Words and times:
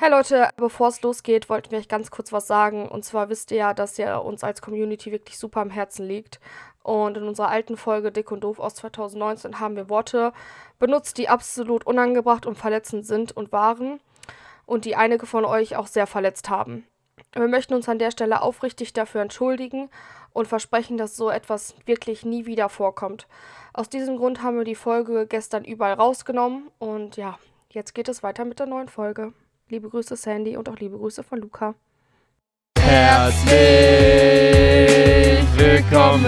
Hey 0.00 0.12
Leute, 0.12 0.50
bevor 0.56 0.86
es 0.90 1.02
losgeht, 1.02 1.48
wollten 1.48 1.72
wir 1.72 1.78
euch 1.80 1.88
ganz 1.88 2.12
kurz 2.12 2.32
was 2.32 2.46
sagen. 2.46 2.86
Und 2.86 3.04
zwar 3.04 3.30
wisst 3.30 3.50
ihr 3.50 3.56
ja, 3.56 3.74
dass 3.74 3.98
ihr 3.98 4.22
uns 4.22 4.44
als 4.44 4.62
Community 4.62 5.10
wirklich 5.10 5.36
super 5.36 5.60
am 5.60 5.70
Herzen 5.70 6.06
liegt. 6.06 6.38
Und 6.84 7.16
in 7.16 7.24
unserer 7.24 7.48
alten 7.48 7.76
Folge 7.76 8.12
Dick 8.12 8.30
und 8.30 8.44
Doof 8.44 8.60
aus 8.60 8.76
2019 8.76 9.58
haben 9.58 9.74
wir 9.74 9.88
Worte 9.88 10.32
benutzt, 10.78 11.18
die 11.18 11.28
absolut 11.28 11.84
unangebracht 11.84 12.46
und 12.46 12.56
verletzend 12.56 13.06
sind 13.06 13.36
und 13.36 13.50
waren. 13.50 13.98
Und 14.66 14.84
die 14.84 14.94
einige 14.94 15.26
von 15.26 15.44
euch 15.44 15.74
auch 15.74 15.88
sehr 15.88 16.06
verletzt 16.06 16.48
haben. 16.48 16.86
Wir 17.32 17.48
möchten 17.48 17.74
uns 17.74 17.88
an 17.88 17.98
der 17.98 18.12
Stelle 18.12 18.42
aufrichtig 18.42 18.92
dafür 18.92 19.22
entschuldigen 19.22 19.90
und 20.32 20.46
versprechen, 20.46 20.96
dass 20.96 21.16
so 21.16 21.28
etwas 21.28 21.74
wirklich 21.86 22.24
nie 22.24 22.46
wieder 22.46 22.68
vorkommt. 22.68 23.26
Aus 23.72 23.88
diesem 23.88 24.16
Grund 24.16 24.44
haben 24.44 24.58
wir 24.58 24.64
die 24.64 24.76
Folge 24.76 25.26
gestern 25.26 25.64
überall 25.64 25.94
rausgenommen. 25.94 26.70
Und 26.78 27.16
ja, 27.16 27.36
jetzt 27.70 27.96
geht 27.96 28.08
es 28.08 28.22
weiter 28.22 28.44
mit 28.44 28.60
der 28.60 28.66
neuen 28.66 28.88
Folge. 28.88 29.32
Liebe 29.70 29.90
Grüße 29.90 30.16
Sandy 30.16 30.56
und 30.56 30.66
auch 30.70 30.76
liebe 30.76 30.96
Grüße 30.96 31.22
von 31.22 31.40
Luca. 31.40 31.74
Herzlich 32.78 33.52
willkommen, 35.58 36.24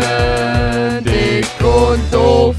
dick 1.02 1.47
und 1.64 2.12
doof. 2.12 2.55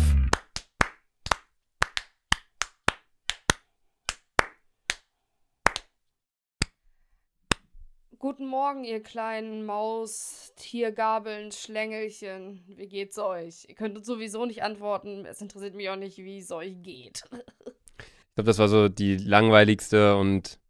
Guten 8.18 8.48
Morgen, 8.48 8.84
ihr 8.84 9.04
kleinen 9.04 9.64
Maus, 9.68 10.52
Tiergabeln, 10.56 11.52
Schlängelchen. 11.52 12.64
Wie 12.66 12.88
geht's 12.88 13.20
euch? 13.20 13.66
Ihr 13.68 13.76
könnt 13.76 13.96
uns 13.98 14.08
sowieso 14.08 14.48
nicht 14.48 14.64
antworten. 14.64 15.28
Es 15.28 15.42
interessiert 15.42 15.76
mich 15.76 15.92
auch 15.92 15.96
nicht, 15.96 16.18
wie 16.18 16.40
es 16.40 16.52
euch 16.52 16.82
geht. 16.82 17.24
Ich 18.32 18.36
glaube, 18.36 18.48
das 18.48 18.60
war 18.60 18.70
so 18.70 18.88
die 18.88 19.18
langweiligste 19.18 20.16
und 20.16 20.61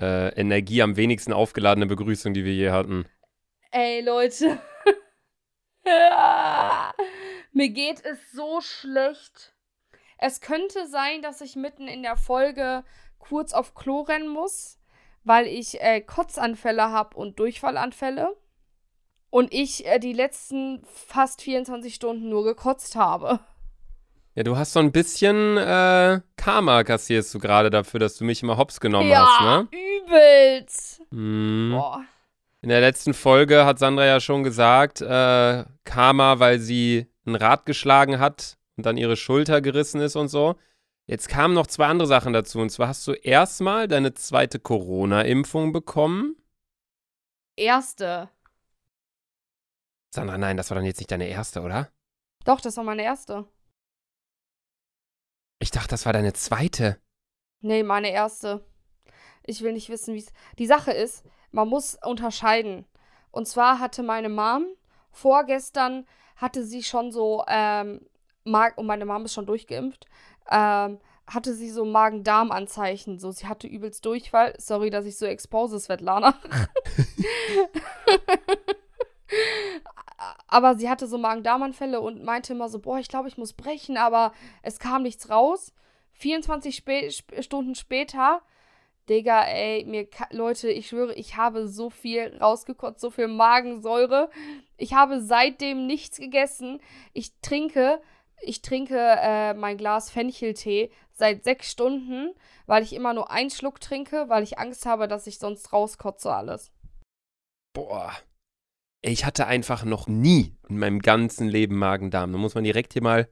äh, 0.00 0.28
Energie 0.38 0.82
am 0.82 0.96
wenigsten 0.96 1.32
aufgeladene 1.32 1.86
Begrüßung, 1.86 2.34
die 2.34 2.44
wir 2.44 2.54
je 2.54 2.70
hatten. 2.70 3.06
Ey, 3.70 4.00
Leute. 4.02 4.58
Mir 7.52 7.68
geht 7.68 8.04
es 8.04 8.32
so 8.32 8.60
schlecht. 8.60 9.54
Es 10.18 10.40
könnte 10.40 10.86
sein, 10.88 11.22
dass 11.22 11.40
ich 11.40 11.56
mitten 11.56 11.88
in 11.88 12.02
der 12.02 12.16
Folge 12.16 12.84
kurz 13.18 13.52
auf 13.52 13.74
Klo 13.74 14.00
rennen 14.02 14.28
muss, 14.28 14.78
weil 15.24 15.46
ich 15.46 15.80
äh, 15.80 16.00
Kotzanfälle 16.00 16.90
habe 16.90 17.16
und 17.16 17.38
Durchfallanfälle. 17.38 18.36
Und 19.30 19.52
ich 19.52 19.86
äh, 19.86 19.98
die 19.98 20.12
letzten 20.12 20.84
fast 20.84 21.42
24 21.42 21.94
Stunden 21.94 22.28
nur 22.28 22.44
gekotzt 22.44 22.96
habe. 22.96 23.40
Ja, 24.36 24.42
du 24.42 24.56
hast 24.56 24.72
so 24.72 24.80
ein 24.80 24.92
bisschen 24.92 25.56
äh, 25.56 26.20
Karma 26.36 26.82
kassierst 26.82 27.32
du 27.34 27.38
gerade 27.38 27.70
dafür, 27.70 28.00
dass 28.00 28.16
du 28.16 28.24
mich 28.24 28.42
immer 28.42 28.56
hops 28.56 28.80
genommen 28.80 29.08
ja, 29.08 29.26
hast, 29.26 29.40
ne? 29.42 29.68
Übelst. 30.06 31.02
Mhm. 31.10 31.72
Boah. 31.72 32.04
In 32.60 32.70
der 32.70 32.80
letzten 32.80 33.12
Folge 33.12 33.66
hat 33.66 33.78
Sandra 33.78 34.06
ja 34.06 34.20
schon 34.20 34.42
gesagt, 34.42 35.00
äh, 35.02 35.64
Karma, 35.84 36.38
weil 36.38 36.58
sie 36.58 37.06
ein 37.26 37.34
Rad 37.34 37.66
geschlagen 37.66 38.18
hat 38.18 38.56
und 38.76 38.86
dann 38.86 38.96
ihre 38.96 39.16
Schulter 39.16 39.60
gerissen 39.60 40.00
ist 40.00 40.16
und 40.16 40.28
so. 40.28 40.56
Jetzt 41.06 41.28
kamen 41.28 41.52
noch 41.52 41.66
zwei 41.66 41.86
andere 41.86 42.08
Sachen 42.08 42.32
dazu. 42.32 42.60
Und 42.60 42.70
zwar 42.70 42.88
hast 42.88 43.06
du 43.06 43.12
erstmal 43.12 43.88
deine 43.88 44.14
zweite 44.14 44.58
Corona-Impfung 44.58 45.72
bekommen. 45.72 46.36
Erste. 47.56 48.30
Sandra, 50.14 50.38
nein, 50.38 50.56
das 50.56 50.70
war 50.70 50.76
dann 50.76 50.86
jetzt 50.86 50.98
nicht 50.98 51.10
deine 51.10 51.28
erste, 51.28 51.60
oder? 51.60 51.90
Doch, 52.44 52.60
das 52.60 52.76
war 52.76 52.84
meine 52.84 53.02
erste. 53.02 53.46
Ich 55.58 55.70
dachte, 55.70 55.88
das 55.88 56.06
war 56.06 56.12
deine 56.12 56.32
zweite. 56.32 56.98
Nee, 57.60 57.82
meine 57.82 58.10
erste. 58.10 58.64
Ich 59.46 59.62
will 59.62 59.72
nicht 59.72 59.88
wissen, 59.88 60.14
wie 60.14 60.18
es. 60.18 60.32
Die 60.58 60.66
Sache 60.66 60.92
ist, 60.92 61.24
man 61.52 61.68
muss 61.68 61.96
unterscheiden. 62.02 62.84
Und 63.30 63.46
zwar 63.46 63.78
hatte 63.78 64.02
meine 64.02 64.28
Mom 64.28 64.66
vorgestern 65.10 66.06
hatte 66.36 66.64
sie 66.64 66.82
schon 66.82 67.12
so, 67.12 67.44
ähm, 67.46 68.00
Mag 68.44 68.76
und 68.76 68.86
meine 68.86 69.06
Mom 69.06 69.24
ist 69.24 69.32
schon 69.32 69.46
durchgeimpft, 69.46 70.06
ähm, 70.50 70.98
hatte 71.26 71.54
sie 71.54 71.70
so 71.70 71.86
Magen-Darm-Anzeichen. 71.86 73.18
So, 73.18 73.30
sie 73.30 73.46
hatte 73.46 73.66
übelst 73.66 74.04
Durchfall. 74.04 74.54
Sorry, 74.58 74.90
dass 74.90 75.06
ich 75.06 75.16
so 75.16 75.24
expose, 75.24 75.80
Svetlana. 75.80 76.34
aber 80.46 80.74
sie 80.76 80.90
hatte 80.90 81.06
so 81.06 81.16
Magen-Darm-Anfälle 81.16 82.02
und 82.02 82.22
meinte 82.22 82.52
immer 82.52 82.68
so, 82.68 82.78
boah, 82.78 82.98
ich 82.98 83.08
glaube, 83.08 83.28
ich 83.28 83.38
muss 83.38 83.54
brechen, 83.54 83.96
aber 83.96 84.32
es 84.62 84.78
kam 84.78 85.02
nichts 85.02 85.30
raus. 85.30 85.72
24 86.12 86.76
Spä 86.76 87.10
Stunden 87.40 87.74
später, 87.74 88.42
Digga, 89.08 89.44
ey, 89.44 89.84
mir, 89.84 90.08
Leute, 90.30 90.70
ich 90.70 90.88
schwöre, 90.88 91.14
ich 91.14 91.36
habe 91.36 91.68
so 91.68 91.90
viel 91.90 92.36
rausgekotzt, 92.40 93.00
so 93.00 93.10
viel 93.10 93.28
Magensäure. 93.28 94.30
Ich 94.78 94.94
habe 94.94 95.20
seitdem 95.20 95.86
nichts 95.86 96.16
gegessen. 96.16 96.80
Ich 97.12 97.38
trinke, 97.42 98.00
ich 98.42 98.62
trinke 98.62 98.96
äh, 98.98 99.52
mein 99.54 99.76
Glas 99.76 100.10
Fencheltee 100.10 100.90
seit 101.12 101.44
sechs 101.44 101.70
Stunden, 101.70 102.34
weil 102.66 102.82
ich 102.82 102.94
immer 102.94 103.12
nur 103.12 103.30
einen 103.30 103.50
Schluck 103.50 103.80
trinke, 103.80 104.28
weil 104.28 104.42
ich 104.42 104.58
Angst 104.58 104.86
habe, 104.86 105.06
dass 105.06 105.26
ich 105.26 105.38
sonst 105.38 105.72
rauskotze 105.72 106.32
alles. 106.32 106.72
Boah. 107.74 108.12
Ich 109.02 109.26
hatte 109.26 109.46
einfach 109.46 109.84
noch 109.84 110.06
nie 110.06 110.56
in 110.70 110.78
meinem 110.78 111.00
ganzen 111.00 111.46
Leben 111.46 111.76
Magen-Darm. 111.76 112.32
Da 112.32 112.38
muss 112.38 112.54
man 112.54 112.64
direkt 112.64 112.94
hier 112.94 113.02
mal. 113.02 113.28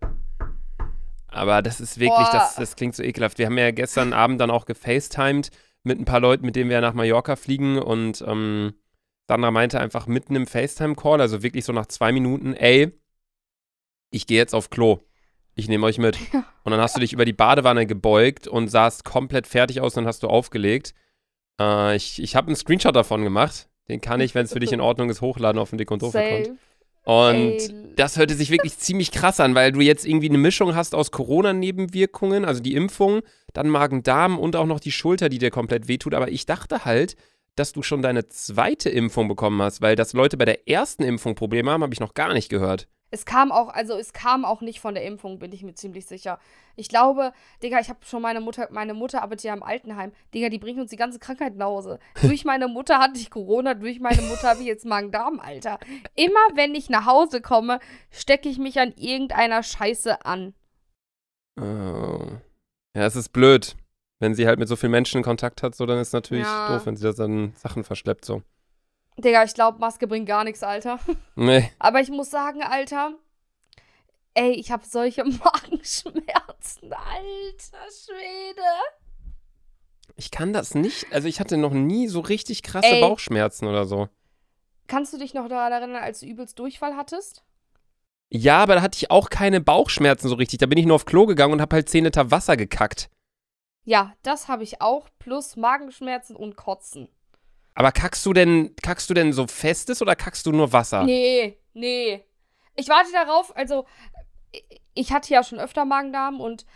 Aber 1.33 1.63
das 1.63 1.81
ist 1.81 1.99
wirklich, 1.99 2.29
das, 2.29 2.57
das 2.57 2.77
klingt 2.77 2.95
so 2.95 3.03
ekelhaft. 3.03 3.39
Wir 3.39 3.47
haben 3.47 3.59
ja 3.59 3.71
gestern 3.71 4.13
Abend 4.13 4.41
dann 4.41 4.51
auch 4.51 4.67
gefacetimed 4.67 5.51
mit 5.83 5.99
ein 5.99 6.05
paar 6.05 6.21
Leuten, 6.21 6.45
mit 6.47 6.57
denen 6.57 6.71
wir 6.71 6.81
nach 6.81 6.95
Mallorca 6.95 7.37
fliegen. 7.37 7.79
Und 7.79 8.23
ähm, 8.27 8.75
Sandra 9.29 9.51
meinte 9.51 9.81
einfach 9.81 10.07
mitten 10.07 10.37
im 10.37 10.47
FaceTime-Call, 10.47 11.21
also 11.21 11.43
wirklich 11.43 11.65
so 11.65 11.73
nach 11.73 11.87
zwei 11.87 12.13
Minuten, 12.13 12.55
ey, 12.55 12.93
ich 14.11 14.27
gehe 14.27 14.37
jetzt 14.37 14.55
auf 14.55 14.71
Klo. 14.71 15.01
Ich 15.55 15.69
nehme 15.69 15.87
euch 15.87 15.99
mit. 15.99 16.19
Und 16.65 16.73
dann 16.73 16.81
hast 16.81 16.97
du 16.97 17.01
dich 17.01 17.13
über 17.13 17.25
die 17.25 17.33
Badewanne 17.33 17.87
gebeugt 17.87 18.47
und 18.47 18.69
sahst 18.69 19.05
komplett 19.05 19.47
fertig 19.47 19.81
aus 19.81 19.97
und 19.97 20.05
dann 20.05 20.09
hast 20.09 20.23
du 20.23 20.29
aufgelegt. 20.29 20.95
Äh, 21.61 21.97
ich 21.97 22.23
ich 22.23 22.37
habe 22.37 22.47
einen 22.47 22.57
Screenshot 22.57 22.95
davon 22.95 23.25
gemacht. 23.25 23.69
Den 23.89 24.01
kann 24.01 24.21
ich, 24.21 24.35
wenn 24.35 24.45
es 24.45 24.53
für 24.53 24.61
dich 24.61 24.73
in 24.73 24.81
Ordnung 24.81 25.11
ist, 25.11 25.21
hochladen 25.21 25.61
auf 25.61 25.71
dem 25.71 25.79
Dick 25.79 25.91
und 25.91 26.03
Doof-Account. 26.03 26.53
Und 27.05 27.35
Ey. 27.35 27.93
das 27.97 28.17
hörte 28.17 28.35
sich 28.35 28.51
wirklich 28.51 28.79
ziemlich 28.79 29.11
krass 29.11 29.41
an, 29.41 29.55
weil 29.55 29.73
du 29.73 29.81
jetzt 29.81 30.07
irgendwie 30.07 30.29
eine 30.29 30.39
Mischung 30.39 30.75
hast 30.75 30.95
aus 30.95 31.11
Corona-Nebenwirkungen, 31.11 32.45
also 32.45 32.63
die 32.63 32.75
Impfung, 32.75 33.23
dann 33.53 33.69
Magen-Darm 33.69 34.39
und 34.39 34.55
auch 34.57 34.67
noch 34.67 34.81
die 34.81 34.93
Schulter, 34.93 35.29
die 35.29 35.39
dir 35.39 35.51
komplett 35.51 35.89
wehtut. 35.89 36.15
Aber 36.15 36.31
ich 36.31 36.47
dachte 36.47 36.85
halt, 36.85 37.17
dass 37.57 37.73
du 37.73 37.83
schon 37.83 38.03
deine 38.03 38.29
zweite 38.29 38.89
Impfung 38.89 39.29
bekommen 39.29 39.61
hast, 39.61 39.83
weil 39.83 39.97
dass 39.97 40.13
Leute 40.13 40.37
bei 40.37 40.45
der 40.45 40.69
ersten 40.69 41.03
Impfung 41.03 41.35
Probleme 41.35 41.71
haben, 41.71 41.83
habe 41.83 41.93
ich 41.93 42.01
noch 42.01 42.15
gar 42.15 42.33
nicht 42.33 42.49
gehört. 42.49 42.89
Es 43.13 43.27
kam 43.27 43.53
auch, 43.53 43.69
also 43.69 43.97
es 43.99 44.15
kam 44.15 44.47
auch 44.47 44.63
nicht 44.63 44.81
von 44.81 44.95
der 44.95 45.05
Impfung, 45.05 45.39
bin 45.39 45.53
ich 45.53 45.63
mir 45.63 45.75
ziemlich 45.75 46.07
sicher. 46.07 46.39
Ich 46.77 46.89
glaube, 46.89 47.33
Digga, 47.63 47.79
ich 47.79 47.91
habe 47.91 47.99
schon 48.05 48.23
meine 48.23 48.41
Mutter, 48.41 48.69
meine 48.71 48.95
Mutter 48.95 49.23
arbeitet 49.23 49.45
ja 49.45 49.53
im 49.53 49.63
Altenheim. 49.63 50.13
Digga, 50.33 50.49
die 50.49 50.59
bringt 50.59 50.81
uns 50.81 50.91
die 50.91 50.97
ganze 50.97 51.19
Krankheit 51.19 51.55
nach 51.55 51.67
Hause. 51.67 51.99
durch 52.23 52.47
meine 52.47 52.69
Mutter 52.69 52.99
hatte 52.99 53.19
ich 53.19 53.31
Corona, 53.31 53.75
durch 53.75 54.01
meine 54.01 54.23
Mutter 54.23 54.49
habe 54.49 54.61
ich 54.61 54.67
jetzt 54.67 54.87
Magen-Darm, 54.87 55.41
Alter. 55.41 55.79
Immer 56.15 56.41
wenn 56.55 56.75
ich 56.75 56.89
nach 56.89 57.05
Hause 57.05 57.43
komme, 57.43 57.81
stecke 58.11 58.49
ich 58.49 58.59
mich 58.59 58.81
an 58.81 58.95
irgendeiner 58.97 59.63
Scheiße 59.63 60.25
an. 60.25 60.55
Oh. 61.61 62.39
Ja, 62.97 63.07
es 63.07 63.17
ist 63.17 63.29
blöd. 63.29 63.77
Wenn 64.21 64.35
sie 64.35 64.47
halt 64.47 64.59
mit 64.59 64.69
so 64.69 64.77
vielen 64.77 64.93
Menschen 64.93 65.19
in 65.19 65.25
Kontakt 65.25 65.63
hat, 65.63 65.75
so, 65.75 65.85
dann 65.85 65.99
ist 65.99 66.09
es 66.09 66.13
natürlich 66.15 66.45
ja. 66.45 66.73
doof, 66.73 66.87
wenn 66.87 66.97
sie 66.97 67.03
da 67.03 67.13
dann 67.13 67.53
Sachen 67.57 67.85
verschleppt, 67.85 68.25
so. 68.25 68.43
Digga, 69.19 69.45
ich 69.45 69.55
glaube, 69.55 69.79
Maske 69.79 70.07
bringt 70.07 70.27
gar 70.27 70.45
nichts, 70.45 70.63
Alter. 70.63 70.99
Nee. 71.35 71.71
Aber 71.79 72.01
ich 72.01 72.11
muss 72.11 72.31
sagen, 72.31 72.63
Alter, 72.63 73.15
ey, 74.35 74.53
ich 74.53 74.71
habe 74.71 74.85
solche 74.85 75.25
Magenschmerzen, 75.25 76.93
alter 76.93 77.87
Schwede. 77.91 78.63
Ich 80.17 80.31
kann 80.31 80.53
das 80.53 80.75
nicht. 80.75 81.07
Also 81.13 81.29
ich 81.29 81.41
hatte 81.41 81.57
noch 81.57 81.73
nie 81.73 82.09
so 82.09 82.21
richtig 82.21 82.63
krasse 82.63 82.89
ey. 82.89 83.01
Bauchschmerzen 83.01 83.67
oder 83.67 83.87
so. 83.87 84.09
Kannst 84.87 85.13
du 85.13 85.19
dich 85.19 85.33
noch 85.33 85.49
daran 85.49 85.73
erinnern, 85.73 86.03
als 86.03 86.21
du 86.21 86.27
übelst 86.27 86.59
Durchfall 86.59 86.97
hattest? 86.97 87.45
Ja, 88.29 88.63
aber 88.63 88.77
da 88.77 88.83
hatte 88.83 88.97
ich 88.97 89.11
auch 89.11 89.31
keine 89.31 89.61
Bauchschmerzen 89.61 90.29
so 90.29 90.35
richtig. 90.35 90.59
Da 90.59 90.67
bin 90.67 90.79
ich 90.79 90.87
nur 90.87 90.97
auf 90.97 91.05
Klo 91.07 91.27
gegangen 91.27 91.55
und 91.55 91.61
habe 91.61 91.77
halt 91.77 91.89
10 91.89 92.05
Liter 92.05 92.31
Wasser 92.31 92.57
gekackt. 92.57 93.11
Ja, 93.85 94.15
das 94.23 94.49
habe 94.49 94.63
ich 94.63 94.81
auch. 94.81 95.09
Plus 95.19 95.57
Magenschmerzen 95.57 96.37
und 96.37 96.57
Kotzen. 96.57 97.09
Aber 97.75 97.93
kackst 97.93 98.25
du 98.27 98.33
denn, 98.33 98.75
kackst 98.83 99.09
du 99.09 99.15
denn 99.15 99.33
so 99.33 99.47
festes 99.47 100.03
oder 100.03 100.15
kackst 100.15 100.47
du 100.47 100.53
nur 100.53 100.73
Wasser? 100.73 101.05
Nee, 101.05 101.59
nee. 101.73 102.23
Ich 102.75 102.89
warte 102.89 103.13
darauf, 103.13 103.55
also 103.57 103.87
ich 104.95 105.13
hatte 105.13 105.33
ja 105.33 105.43
schon 105.43 105.59
öfter 105.59 105.85
Magen-Darm 105.85 106.41
und 106.41 106.67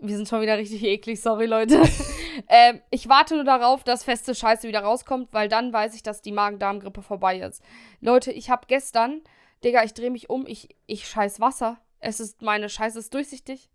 wir 0.00 0.16
sind 0.16 0.28
schon 0.28 0.42
wieder 0.42 0.58
richtig 0.58 0.82
eklig, 0.82 1.20
sorry 1.20 1.46
Leute. 1.46 1.82
ähm, 2.48 2.80
ich 2.90 3.08
warte 3.08 3.34
nur 3.34 3.44
darauf, 3.44 3.84
dass 3.84 4.04
feste 4.04 4.34
Scheiße 4.34 4.68
wieder 4.68 4.80
rauskommt, 4.80 5.32
weil 5.32 5.48
dann 5.48 5.72
weiß 5.72 5.94
ich, 5.94 6.02
dass 6.02 6.22
die 6.22 6.32
Magen-Darm-Grippe 6.32 7.02
vorbei 7.02 7.40
ist. 7.40 7.62
Leute, 8.00 8.30
ich 8.30 8.50
habe 8.50 8.66
gestern, 8.66 9.22
Digga, 9.64 9.82
ich 9.82 9.94
drehe 9.94 10.10
mich 10.10 10.30
um, 10.30 10.46
ich, 10.46 10.76
ich 10.86 11.08
scheiß 11.08 11.40
Wasser. 11.40 11.78
Es 12.00 12.20
ist, 12.20 12.42
meine 12.42 12.68
Scheiße 12.68 12.98
ist 12.98 13.14
durchsichtig. 13.14 13.70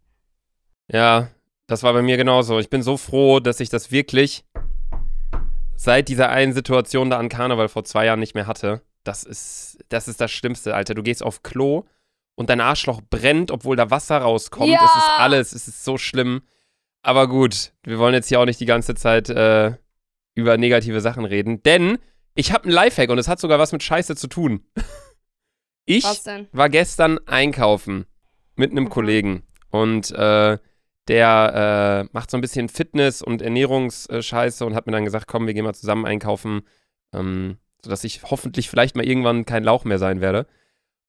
Ja, 0.88 1.30
das 1.68 1.83
war 1.83 1.94
bei 1.94 2.01
mir 2.01 2.18
genauso. 2.18 2.59
Ich 2.59 2.69
bin 2.69 2.83
so 2.83 2.97
froh, 2.97 3.39
dass 3.39 3.59
ich 3.59 3.69
das 3.69 3.92
wirklich 3.92 4.44
seit 5.80 6.10
dieser 6.10 6.30
einen 6.30 6.52
Situation 6.52 7.10
da 7.10 7.18
an 7.18 7.30
Karneval 7.30 7.70
vor 7.70 7.86
zwei 7.86 8.06
Jahren 8.06 8.20
nicht 8.20 8.36
mehr 8.36 8.48
hatte. 8.48 8.81
Das 9.06 9.24
ist, 9.24 9.78
das 9.88 10.10
ist 10.10 10.20
das 10.20 10.30
Schlimmste, 10.30 10.76
Alter. 10.76 10.94
Du 10.94 11.02
gehst 11.02 11.24
auf 11.24 11.42
Klo 11.42 11.86
und 12.36 12.50
dein 12.50 12.60
Arschloch 12.60 13.00
brennt, 13.10 13.50
obwohl 13.50 13.78
da 13.78 13.90
Wasser 13.90 14.18
rauskommt. 14.18 14.70
Ja. 14.70 14.84
Es 14.84 14.96
ist 14.96 15.10
alles, 15.18 15.54
es 15.54 15.70
ist 15.70 15.86
so 15.86 15.98
schlimm. 15.98 16.42
Aber 17.02 17.30
gut, 17.30 17.72
wir 17.84 17.98
wollen 17.98 18.14
jetzt 18.14 18.28
hier 18.28 18.42
auch 18.42 18.46
nicht 18.46 18.60
die 18.60 18.66
ganze 18.66 18.94
Zeit 18.94 19.30
äh, 19.30 19.74
über 20.36 20.58
negative 20.58 21.00
Sachen 21.00 21.24
reden, 21.24 21.64
denn 21.64 21.98
ich 22.36 22.52
habe 22.52 22.66
einen 22.66 22.74
Lifehack 22.74 23.10
und 23.10 23.18
es 23.18 23.30
hat 23.30 23.40
sogar 23.40 23.58
was 23.58 23.72
mit 23.72 23.81
Scheiße 23.81 24.16
zu 24.16 24.28
tun. 24.28 24.66
Ich 25.92 26.04
war 26.52 26.70
gestern 26.70 27.18
einkaufen 27.26 28.06
mit 28.56 28.70
einem. 28.70 28.90
Kollegen 28.90 29.42
und 29.72 30.12
äh, 30.12 30.60
der 31.09 32.06
äh, 32.06 32.09
macht 32.13 32.31
so 32.31 32.38
ein 32.38 32.41
bisschen 32.41 32.69
Fitness- 32.69 33.21
und 33.21 33.41
Ernährungsscheiße 33.41 34.65
und 34.65 34.75
hat 34.75 34.85
mir 34.85 34.94
dann 34.94 35.06
gesagt, 35.06 35.27
komm, 35.27 35.47
wir 35.47 35.53
gehen 35.53 35.65
mal 35.65 35.73
zusammen 35.73 36.06
einkaufen, 36.06 36.61
ähm, 37.13 37.57
sodass 37.83 38.03
ich 38.03 38.21
hoffentlich 38.23 38.69
vielleicht 38.69 38.95
mal 38.95 39.06
irgendwann 39.06 39.45
kein 39.45 39.63
Lauch 39.63 39.83
mehr 39.83 40.00
sein 40.00 40.21
werde. 40.21 40.45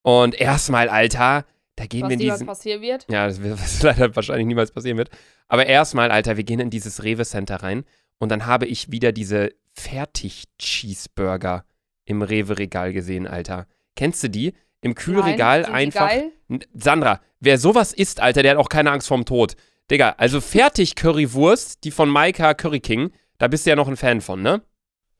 Und 0.02 0.40
erstmal, 0.40 0.88
Alter, 0.88 1.44
da 1.76 1.86
gehen 1.86 2.02
Was 2.02 2.08
wir 2.08 2.14
in 2.14 2.18
diesen... 2.20 2.46
passieren 2.46 2.82
wird? 2.82 3.06
Ja, 3.10 3.26
das 3.26 3.42
wird 3.42 3.52
was 3.60 3.82
leider 3.82 4.16
wahrscheinlich 4.16 4.46
niemals 4.46 4.72
passieren 4.72 4.96
wird. 4.96 5.10
Aber 5.48 5.66
erstmal, 5.66 6.10
Alter, 6.10 6.36
wir 6.36 6.44
gehen 6.44 6.60
in 6.60 6.70
dieses 6.70 7.04
Rewe-Center 7.04 7.56
rein 7.56 7.84
und 8.18 8.30
dann 8.30 8.46
habe 8.46 8.66
ich 8.66 8.90
wieder 8.90 9.12
diese 9.12 9.50
Fertig-Cheeseburger 9.74 11.64
im 12.06 12.22
Rewe-Regal 12.22 12.92
gesehen, 12.92 13.26
Alter. 13.26 13.66
Kennst 13.96 14.22
du 14.24 14.30
die? 14.30 14.54
Im 14.80 14.94
Kühlregal 14.94 15.62
Nein, 15.62 15.72
einfach. 15.72 16.08
Geil? 16.08 16.32
Sandra, 16.72 17.20
wer 17.40 17.58
sowas 17.58 17.92
isst, 17.92 18.20
Alter, 18.20 18.42
der 18.42 18.52
hat 18.52 18.58
auch 18.58 18.70
keine 18.70 18.90
Angst 18.90 19.08
vorm 19.08 19.26
Tod. 19.26 19.56
Digga, 19.90 20.14
also 20.18 20.40
Fertig-Currywurst, 20.40 21.84
die 21.84 21.90
von 21.90 22.08
Maika 22.08 22.54
Curry 22.54 22.80
King, 22.80 23.12
da 23.38 23.48
bist 23.48 23.66
du 23.66 23.70
ja 23.70 23.76
noch 23.76 23.88
ein 23.88 23.96
Fan 23.96 24.20
von, 24.20 24.42
ne? 24.42 24.62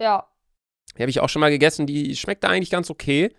Ja. 0.00 0.26
Die 0.96 1.02
habe 1.02 1.10
ich 1.10 1.20
auch 1.20 1.28
schon 1.28 1.40
mal 1.40 1.50
gegessen, 1.50 1.86
die 1.86 2.14
schmeckt 2.16 2.44
da 2.44 2.48
eigentlich 2.48 2.70
ganz 2.70 2.90
okay. 2.90 3.34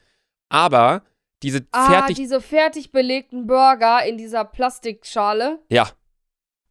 Aber 0.49 1.03
diese 1.43 1.65
Ah, 1.71 1.89
fertig. 1.89 2.17
diese 2.17 2.41
fertig 2.41 2.91
belegten 2.91 3.47
Burger 3.47 4.05
in 4.05 4.17
dieser 4.17 4.45
Plastikschale. 4.45 5.59
ja. 5.69 5.89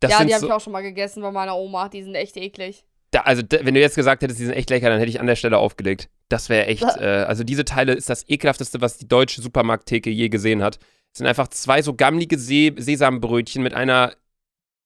Das 0.02 0.12
ja, 0.12 0.24
die 0.24 0.32
habe 0.32 0.40
so, 0.40 0.46
ich 0.46 0.52
auch 0.54 0.60
schon 0.62 0.72
mal 0.72 0.80
gegessen 0.80 1.20
bei 1.22 1.30
meiner 1.30 1.56
Oma. 1.56 1.90
Die 1.90 2.02
sind 2.02 2.14
echt 2.14 2.34
eklig. 2.38 2.86
da, 3.10 3.20
also 3.20 3.42
da, 3.42 3.58
wenn 3.66 3.74
du 3.74 3.80
jetzt 3.80 3.96
gesagt 3.96 4.22
hättest, 4.22 4.40
die 4.40 4.46
sind 4.46 4.54
echt 4.54 4.70
lecker, 4.70 4.88
dann 4.88 4.98
hätte 4.98 5.10
ich 5.10 5.20
an 5.20 5.26
der 5.26 5.36
Stelle 5.36 5.58
aufgelegt. 5.58 6.08
Das 6.30 6.48
wäre 6.48 6.64
echt, 6.68 6.82
äh, 6.82 7.24
also 7.28 7.44
diese 7.44 7.66
Teile 7.66 7.92
ist 7.92 8.08
das 8.08 8.26
ekelhafteste, 8.26 8.80
was 8.80 8.96
die 8.96 9.06
deutsche 9.06 9.42
Supermarkttheke 9.42 10.08
je 10.08 10.30
gesehen 10.30 10.62
hat. 10.62 10.78
Es 11.12 11.18
sind 11.18 11.26
einfach 11.26 11.48
zwei 11.48 11.82
so 11.82 11.92
gammlige 11.92 12.38
See 12.38 12.72
Sesambrötchen 12.78 13.62
mit 13.62 13.74
einer 13.74 14.14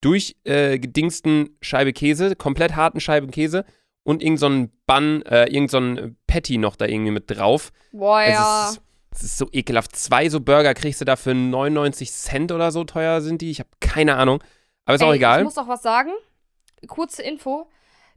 durchgedingsten 0.05 1.57
Scheibe 1.61 1.93
Käse, 1.93 2.37
komplett 2.37 2.77
harten 2.77 3.01
Scheiben 3.01 3.31
Käse 3.31 3.65
und 4.03 4.23
irgend 4.23 4.39
so 4.39 4.69
Bun, 4.87 5.23
äh, 5.23 5.47
irgend 5.47 5.71
so 5.71 5.81
Patty 6.27 6.59
noch 6.59 6.77
da 6.77 6.87
irgendwie 6.87 7.11
mit 7.11 7.31
drauf. 7.31 7.73
Boah, 7.93 8.21
ja. 8.23 8.69
Es, 8.69 8.73
ist, 8.73 8.83
es 9.13 9.23
ist 9.23 9.39
so 9.39 9.49
ekelhaft. 9.51 9.97
Zwei 9.97 10.29
so 10.29 10.41
Burger 10.41 10.75
kriegst 10.75 11.01
du 11.01 11.05
da 11.05 11.17
für 11.17 11.35
99 11.35 12.13
Cent 12.13 12.53
oder 12.53 12.71
so 12.71 12.85
teuer 12.85 13.23
sind 13.23 13.41
die. 13.41 13.51
Ich 13.51 13.61
habe 13.61 13.71
keine 13.81 14.17
Ahnung. 14.17 14.43
Aber 14.85 14.97
ist 14.97 15.03
auch 15.03 15.11
Ey, 15.11 15.17
egal. 15.17 15.39
Ich 15.39 15.45
muss 15.45 15.59
auch 15.59 15.69
was 15.69 15.83
sagen. 15.83 16.11
Kurze 16.87 17.23
Info. 17.23 17.67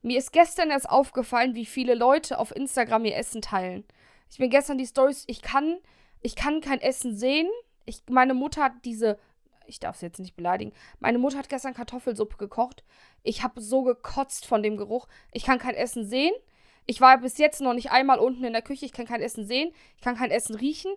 Mir 0.01 0.18
ist 0.18 0.34
gestern 0.34 0.69
erst 0.69 0.89
aufgefallen, 0.89 1.56
wie 1.56 1.66
viele 1.66 1.95
Leute 1.95 2.38
auf 2.38 2.56
Instagram 2.56 3.06
ihr 3.06 3.16
Essen 3.16 3.42
teilen. 3.42 3.86
Ich 4.30 4.38
bin 4.38 4.50
gestern 4.50 4.78
die 4.78 4.86
Stories, 4.86 5.24
ich 5.28 5.42
kann, 5.42 5.78
ich 6.22 6.36
kann 6.36 6.60
kein 6.60 6.81
Essen 6.81 7.16
sehen. 7.16 7.48
Ich, 7.86 8.04
meine 8.10 8.34
Mutter 8.34 8.63
hat 8.63 8.74
diese, 8.84 9.18
ich 9.67 9.79
darf 9.79 9.95
es 9.95 10.01
jetzt 10.01 10.19
nicht 10.19 10.35
beleidigen. 10.35 10.73
Meine 10.99 11.17
Mutter 11.17 11.37
hat 11.37 11.49
gestern 11.49 11.73
Kartoffelsuppe 11.73 12.37
gekocht. 12.37 12.83
Ich 13.23 13.43
habe 13.43 13.61
so 13.61 13.83
gekotzt 13.83 14.45
von 14.45 14.63
dem 14.63 14.77
Geruch. 14.77 15.07
Ich 15.31 15.43
kann 15.43 15.59
kein 15.59 15.75
Essen 15.75 16.05
sehen. 16.05 16.33
Ich 16.85 17.01
war 17.01 17.17
bis 17.17 17.37
jetzt 17.37 17.61
noch 17.61 17.73
nicht 17.73 17.91
einmal 17.91 18.19
unten 18.19 18.43
in 18.43 18.53
der 18.53 18.61
Küche. 18.61 18.85
Ich 18.85 18.93
kann 18.93 19.05
kein 19.05 19.21
Essen 19.21 19.45
sehen. 19.45 19.73
Ich 19.95 20.01
kann 20.01 20.15
kein 20.15 20.31
Essen 20.31 20.55
riechen. 20.55 20.93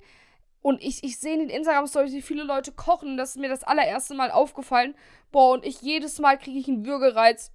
Und 0.62 0.82
ich, 0.82 1.02
ich 1.02 1.19
sehe 1.19 1.34
in 1.34 1.40
den 1.40 1.50
Instagram-Stories, 1.50 2.12
wie 2.12 2.22
viele 2.22 2.44
Leute 2.44 2.72
kochen. 2.72 3.17
Das 3.17 3.31
ist 3.31 3.38
mir 3.40 3.49
das 3.49 3.64
allererste 3.64 4.14
Mal 4.14 4.31
aufgefallen. 4.31 4.94
Boah, 5.32 5.52
und 5.52 5.64
ich 5.64 5.81
jedes 5.81 6.19
Mal 6.19 6.38
kriege 6.38 6.58
ich 6.58 6.69
einen 6.69 6.87
Würgereiz, 6.87 7.50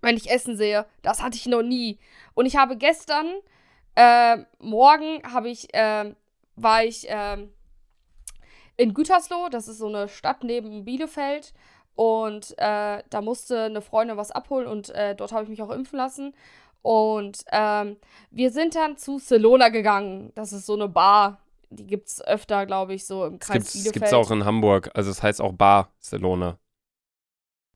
wenn 0.00 0.16
ich 0.16 0.30
Essen 0.30 0.56
sehe. 0.56 0.86
Das 1.02 1.22
hatte 1.22 1.36
ich 1.36 1.46
noch 1.46 1.62
nie. 1.62 1.98
Und 2.34 2.46
ich 2.46 2.56
habe 2.56 2.76
gestern, 2.76 3.26
äh, 3.96 4.38
morgen 4.58 5.22
habe 5.30 5.50
ich, 5.50 5.74
äh, 5.74 6.14
war 6.56 6.84
ich 6.84 7.10
äh, 7.10 7.48
in 8.80 8.94
Gütersloh. 8.94 9.48
Das 9.50 9.68
ist 9.68 9.78
so 9.78 9.88
eine 9.88 10.08
Stadt 10.08 10.42
neben 10.42 10.84
Bielefeld. 10.84 11.52
Und 11.94 12.54
äh, 12.58 13.02
da 13.10 13.20
musste 13.20 13.64
eine 13.64 13.82
Freundin 13.82 14.16
was 14.16 14.30
abholen 14.30 14.66
und 14.66 14.88
äh, 14.90 15.14
dort 15.14 15.32
habe 15.32 15.42
ich 15.42 15.50
mich 15.50 15.60
auch 15.60 15.70
impfen 15.70 15.98
lassen. 15.98 16.34
Und 16.80 17.44
ähm, 17.52 17.98
wir 18.30 18.50
sind 18.50 18.74
dann 18.74 18.96
zu 18.96 19.18
Celona 19.18 19.68
gegangen. 19.68 20.32
Das 20.34 20.52
ist 20.54 20.64
so 20.64 20.72
eine 20.74 20.88
Bar. 20.88 21.40
Die 21.68 21.86
gibt 21.86 22.08
es 22.08 22.24
öfter, 22.24 22.64
glaube 22.64 22.94
ich, 22.94 23.06
so 23.06 23.26
im 23.26 23.38
Das 23.38 23.48
Kreis 23.48 23.56
gibt's, 23.56 23.72
Bielefeld. 23.74 23.94
gibt's 23.94 24.12
auch 24.14 24.30
in 24.30 24.46
Hamburg. 24.46 24.90
Also 24.94 25.10
es 25.10 25.22
heißt 25.22 25.42
auch 25.42 25.52
Barcelona. 25.52 26.58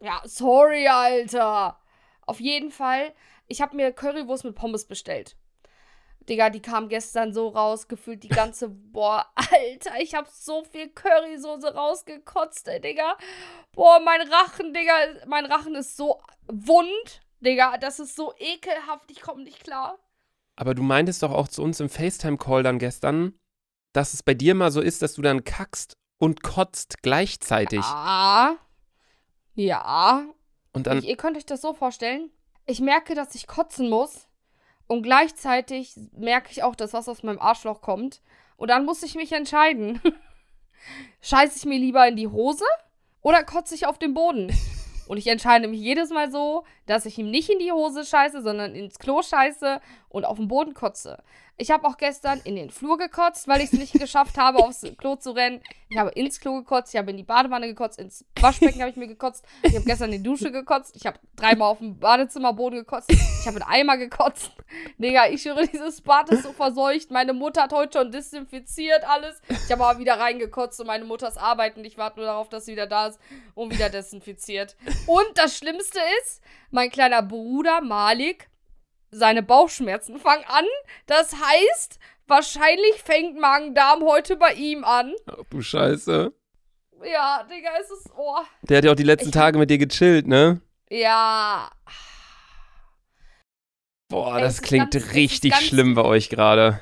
Ja, 0.01 0.23
sorry, 0.25 0.89
Alter. 0.89 1.79
Auf 2.23 2.41
jeden 2.41 2.71
Fall, 2.71 3.13
ich 3.47 3.61
habe 3.61 3.77
mir 3.77 3.93
Currywurst 3.93 4.45
mit 4.45 4.55
Pommes 4.55 4.87
bestellt. 4.87 5.37
Digga, 6.29 6.51
die 6.51 6.61
kam 6.61 6.89
gestern 6.89 7.33
so 7.33 7.49
raus, 7.49 7.89
gefühlt 7.89 8.23
die 8.23 8.29
ganze, 8.29 8.69
boah, 8.93 9.27
Alter, 9.35 10.01
ich 10.01 10.15
habe 10.15 10.29
so 10.31 10.65
viel 10.65 10.89
Currysoße 10.89 11.75
rausgekotzt, 11.75 12.69
ey, 12.69 12.81
Digga. 12.81 13.17
Boah, 13.73 14.01
mein 14.01 14.21
Rachen, 14.23 14.73
Digga, 14.73 14.95
mein 15.27 15.47
Rachen 15.47 15.75
ist 15.75 15.97
so 15.97 16.21
wund, 16.47 17.21
Digga, 17.41 17.79
das 17.79 18.01
ist 18.01 18.17
so 18.17 18.33
ekelhaft, 18.39 19.11
ich 19.11 19.21
komme 19.21 19.43
nicht 19.43 19.63
klar. 19.63 19.99
Aber 20.57 20.75
du 20.75 20.83
meintest 20.83 21.23
doch 21.23 21.33
auch 21.33 21.49
zu 21.49 21.63
uns 21.63 21.81
im 21.81 21.89
FaceTime-Call 21.89 22.63
dann 22.63 22.79
gestern, 22.79 23.39
dass 23.93 24.15
es 24.15 24.23
bei 24.23 24.35
dir 24.35 24.55
mal 24.55 24.71
so 24.71 24.81
ist, 24.81 25.03
dass 25.03 25.15
du 25.15 25.23
dann 25.23 25.45
kackst 25.45 25.97
und 26.19 26.43
kotzt 26.43 27.03
gleichzeitig. 27.03 27.83
Ah. 27.83 28.57
Ja. 29.55 30.25
Und 30.73 30.87
dann, 30.87 30.99
Ich, 30.99 31.09
ihr 31.09 31.17
könnt 31.17 31.37
euch 31.37 31.47
das 31.47 31.61
so 31.61 31.75
vorstellen. 31.75 32.31
Ich 32.67 32.81
merke, 32.81 33.15
dass 33.15 33.35
ich 33.35 33.47
kotzen 33.47 33.91
muss. 33.91 34.27
Und 34.87 35.03
gleichzeitig 35.03 35.95
merke 36.13 36.51
ich 36.51 36.63
auch, 36.63 36.75
dass 36.75 36.93
was 36.93 37.09
aus 37.09 37.23
meinem 37.23 37.41
Arschloch 37.41 37.81
kommt. 37.81 38.21
Und 38.57 38.69
dann 38.69 38.85
muss 38.85 39.03
ich 39.03 39.15
mich 39.15 39.33
entscheiden. 39.33 40.01
Scheiße 41.23 41.59
ich 41.59 41.65
mir 41.65 41.79
lieber 41.79 42.07
in 42.07 42.17
die 42.17 42.29
Hose 42.29 42.65
oder 43.23 43.43
kotze 43.43 43.75
ich 43.75 43.87
auf 43.87 43.99
den 43.99 44.15
Boden? 44.15 44.53
Und 45.09 45.19
ich 45.19 45.27
entscheide 45.27 45.69
mich 45.69 45.81
jedes 45.81 46.11
Mal 46.11 46.31
so, 46.31 46.65
dass 46.87 47.05
ich 47.05 47.19
ihm 47.19 47.31
nicht 47.31 47.51
in 47.51 47.59
die 47.59 47.73
Hose 47.73 48.07
scheiße, 48.07 48.43
sondern 48.43 48.75
ins 48.75 48.99
Klo 48.99 49.21
scheiße 49.21 49.81
und 50.09 50.25
auf 50.25 50.39
den 50.39 50.49
Boden 50.49 50.73
kotze. 50.73 51.23
Ich 51.57 51.71
habe 51.71 51.87
auch 51.87 51.97
gestern 51.97 52.41
in 52.43 52.57
den 52.57 52.71
Flur 52.71 52.99
gekotzt, 52.99 53.47
weil 53.47 53.61
ich 53.61 53.73
es 53.73 53.79
nicht 53.79 53.93
geschafft 53.93 54.39
habe, 54.39 54.59
aufs 54.59 54.85
Klo 54.99 55.15
zu 55.15 55.31
rennen. 55.31 55.63
Ich 55.89 55.97
habe 55.97 56.11
ins 56.11 56.41
Klo 56.41 56.57
gekotzt, 56.57 56.93
ich 56.93 56.99
habe 56.99 57.13
in 57.13 57.17
die 57.17 57.23
Badewanne 57.23 57.69
gekotzt, 57.69 58.01
ins 58.01 58.25
Waschbecken 58.41 58.81
habe 58.81 58.91
ich 58.91 58.97
mir 58.97 59.07
gekotzt. 59.07 59.45
Ich 59.63 59.75
habe 59.77 59.85
gestern 59.85 60.13
in 60.13 60.23
die 60.23 60.29
Dusche 60.29 60.51
gekotzt, 60.51 60.97
ich 60.97 61.07
habe 61.07 61.21
dreimal 61.37 61.71
auf 61.71 61.79
dem 61.79 61.97
Badezimmerboden 62.01 62.81
gekotzt, 62.81 63.09
ich 63.13 63.47
habe 63.47 63.59
in 63.59 63.63
Eimer 63.63 63.97
gekotzt. 63.97 64.51
Digga, 64.99 65.29
ich 65.29 65.45
höre, 65.45 65.65
dieses 65.67 66.01
Bad 66.01 66.29
ist 66.31 66.43
so 66.43 66.53
verseucht. 66.53 67.13
Meine 67.13 67.33
Mutter 67.33 67.63
hat 67.63 67.73
heute 67.73 67.99
schon 67.99 68.11
desinfiziert 68.11 69.05
alles. 69.09 69.41
Ich 69.49 69.71
habe 69.71 69.85
aber 69.85 70.01
wieder 70.01 70.19
reingekotzt 70.19 70.81
und 70.81 70.89
meine 70.89 71.05
Mutter 71.05 71.29
ist 71.29 71.39
arbeiten. 71.39 71.85
Ich 71.85 71.97
warte 71.97 72.19
nur 72.19 72.27
darauf, 72.27 72.49
dass 72.49 72.65
sie 72.65 72.73
wieder 72.73 72.89
da 72.89 73.07
ist 73.07 73.21
und 73.55 73.73
wieder 73.73 73.91
desinfiziert. 73.91 74.77
Und 75.07 75.27
das 75.37 75.57
Schlimmste 75.57 76.01
ist, 76.23 76.43
mein 76.73 76.91
kleiner 76.91 77.23
Bruder 77.23 77.81
Malik, 77.81 78.49
seine 79.15 79.43
Bauchschmerzen 79.43 80.19
fangen 80.19 80.45
an. 80.47 80.65
Das 81.07 81.33
heißt, 81.35 81.99
wahrscheinlich 82.27 83.03
fängt 83.03 83.39
Magen-Darm 83.39 84.03
heute 84.03 84.37
bei 84.37 84.55
ihm 84.55 84.85
an. 84.85 85.15
ach 85.27 85.45
du 85.51 85.61
Scheiße. 85.63 86.33
Ja, 87.05 87.45
Digga, 87.45 87.71
es 87.81 87.91
ist. 87.91 88.11
Oh. 88.17 88.39
Der 88.63 88.79
hat 88.79 88.85
ja 88.85 88.93
auch 88.93 88.97
die 88.97 89.03
letzten 89.03 89.29
Ich- 89.29 89.35
Tage 89.35 89.59
mit 89.59 89.71
dir 89.71 89.79
gechillt, 89.79 90.27
ne? 90.27 90.61
Ja. 90.91 91.71
Boah, 94.09 94.41
das 94.41 94.63
klingt 94.63 94.93
ganz- 94.93 95.13
richtig 95.15 95.55
schlimm 95.57 95.95
bei 95.95 96.03
euch 96.05 96.29
gerade. 96.29 96.81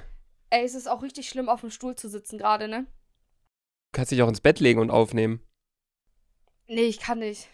Ey, 0.50 0.64
es 0.64 0.74
ist 0.74 0.86
auch 0.86 1.02
richtig 1.02 1.28
schlimm, 1.28 1.48
auf 1.48 1.60
dem 1.62 1.70
Stuhl 1.70 1.94
zu 1.96 2.08
sitzen 2.08 2.36
gerade, 2.38 2.68
ne? 2.68 2.82
Du 2.84 3.96
kannst 3.96 4.12
dich 4.12 4.22
auch 4.22 4.28
ins 4.28 4.40
Bett 4.40 4.60
legen 4.60 4.80
und 4.80 4.90
aufnehmen. 4.90 5.40
Nee, 6.66 6.82
ich 6.84 6.98
kann 7.00 7.20
nicht. 7.20 7.48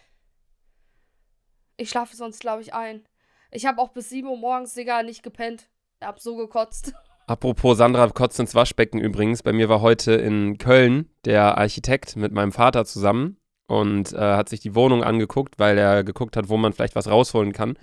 Ich 1.77 1.89
schlafe 1.89 2.15
sonst, 2.15 2.39
glaube 2.41 2.61
ich, 2.61 2.73
ein. 2.73 3.05
Ich 3.51 3.65
habe 3.65 3.81
auch 3.81 3.89
bis 3.89 4.09
7 4.09 4.27
Uhr 4.27 4.37
morgens, 4.37 4.73
Digga, 4.73 5.03
nicht 5.03 5.23
gepennt. 5.23 5.69
Ich 5.99 6.07
hab 6.07 6.19
so 6.19 6.35
gekotzt. 6.35 6.93
Apropos 7.27 7.77
Sandra 7.77 8.07
kotzt 8.07 8.39
ins 8.39 8.55
Waschbecken 8.55 8.99
übrigens. 8.99 9.43
Bei 9.43 9.53
mir 9.53 9.69
war 9.69 9.81
heute 9.81 10.13
in 10.13 10.57
Köln 10.57 11.09
der 11.25 11.57
Architekt 11.57 12.15
mit 12.15 12.31
meinem 12.31 12.51
Vater 12.51 12.85
zusammen 12.85 13.37
und 13.67 14.13
äh, 14.13 14.17
hat 14.17 14.49
sich 14.49 14.61
die 14.61 14.73
Wohnung 14.73 15.03
angeguckt, 15.03 15.59
weil 15.59 15.77
er 15.77 16.03
geguckt 16.03 16.35
hat, 16.35 16.49
wo 16.49 16.57
man 16.57 16.73
vielleicht 16.73 16.95
was 16.95 17.07
rausholen 17.07 17.53
kann. 17.53 17.77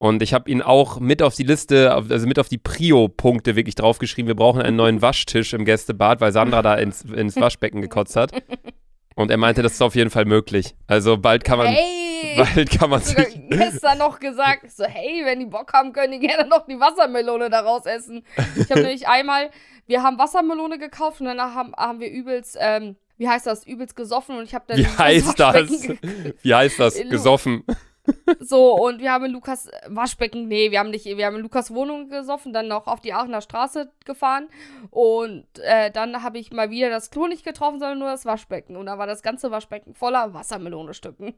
Und 0.00 0.22
ich 0.22 0.32
habe 0.32 0.48
ihn 0.48 0.62
auch 0.62 1.00
mit 1.00 1.22
auf 1.22 1.34
die 1.34 1.42
Liste, 1.42 1.92
also 1.92 2.26
mit 2.26 2.38
auf 2.38 2.48
die 2.48 2.58
Prio-Punkte 2.58 3.56
wirklich 3.56 3.74
draufgeschrieben. 3.74 4.28
Wir 4.28 4.36
brauchen 4.36 4.62
einen 4.62 4.76
neuen 4.76 5.02
Waschtisch 5.02 5.54
im 5.54 5.64
Gästebad, 5.64 6.20
weil 6.20 6.30
Sandra 6.30 6.62
da 6.62 6.76
ins, 6.76 7.02
ins 7.02 7.34
Waschbecken 7.34 7.82
gekotzt 7.82 8.14
hat. 8.14 8.30
Und 9.14 9.30
er 9.30 9.36
meinte, 9.36 9.62
das 9.62 9.72
ist 9.72 9.82
auf 9.82 9.94
jeden 9.94 10.10
Fall 10.10 10.24
möglich. 10.24 10.74
Also 10.86 11.16
bald 11.16 11.44
kann 11.44 11.58
man. 11.58 11.66
Ey, 11.68 11.74
nee. 11.74 12.38
Weil 12.38 12.64
kann 12.66 12.90
man 12.90 13.00
Ich 13.00 13.16
hab 13.16 13.26
sich. 13.26 13.40
gestern 13.50 13.98
noch 13.98 14.20
gesagt, 14.20 14.70
so, 14.70 14.84
hey, 14.84 15.22
wenn 15.24 15.40
die 15.40 15.46
Bock 15.46 15.72
haben, 15.72 15.92
können 15.92 16.12
die 16.12 16.26
gerne 16.26 16.48
noch 16.48 16.66
die 16.66 16.78
Wassermelone 16.78 17.50
daraus 17.50 17.86
essen. 17.86 18.24
Ich 18.56 18.70
habe 18.70 18.80
nämlich 18.82 19.08
einmal, 19.08 19.50
wir 19.86 20.02
haben 20.02 20.18
Wassermelone 20.18 20.78
gekauft 20.78 21.20
und 21.20 21.26
danach 21.26 21.54
haben, 21.54 21.72
haben 21.76 22.00
wir 22.00 22.10
übelst, 22.10 22.56
ähm, 22.60 22.96
wie 23.16 23.28
heißt 23.28 23.46
das, 23.46 23.66
übelst 23.66 23.96
gesoffen 23.96 24.36
und 24.36 24.44
ich 24.44 24.54
habe 24.54 24.64
dann 24.68 24.78
Wie 24.78 24.86
heißt 24.86 25.38
das? 25.40 25.88
Wie 26.42 26.54
heißt 26.54 26.78
das? 26.78 26.94
Gesoffen. 27.08 27.64
So, 28.40 28.74
und 28.74 29.00
wir 29.00 29.12
haben 29.12 29.26
in 29.26 29.32
Lukas 29.32 29.66
äh, 29.66 29.80
Waschbecken, 29.88 30.48
nee, 30.48 30.70
wir 30.70 30.78
haben 30.78 30.90
nicht, 30.90 31.04
wir 31.04 31.26
haben 31.26 31.36
in 31.36 31.42
Lukas 31.42 31.72
Wohnung 31.72 32.08
gesoffen, 32.08 32.52
dann 32.52 32.68
noch 32.68 32.86
auf 32.86 33.00
die 33.00 33.12
Aachener 33.12 33.40
Straße 33.40 33.90
gefahren 34.04 34.48
und 34.90 35.46
äh, 35.62 35.90
dann 35.90 36.22
habe 36.22 36.38
ich 36.38 36.52
mal 36.52 36.70
wieder 36.70 36.90
das 36.90 37.10
Klo 37.10 37.26
nicht 37.26 37.44
getroffen, 37.44 37.78
sondern 37.78 37.98
nur 37.98 38.08
das 38.08 38.24
Waschbecken 38.24 38.76
und 38.76 38.86
da 38.86 38.98
war 38.98 39.06
das 39.06 39.22
ganze 39.22 39.50
Waschbecken 39.50 39.94
voller 39.94 40.34
Wassermelonestücken. 40.34 41.34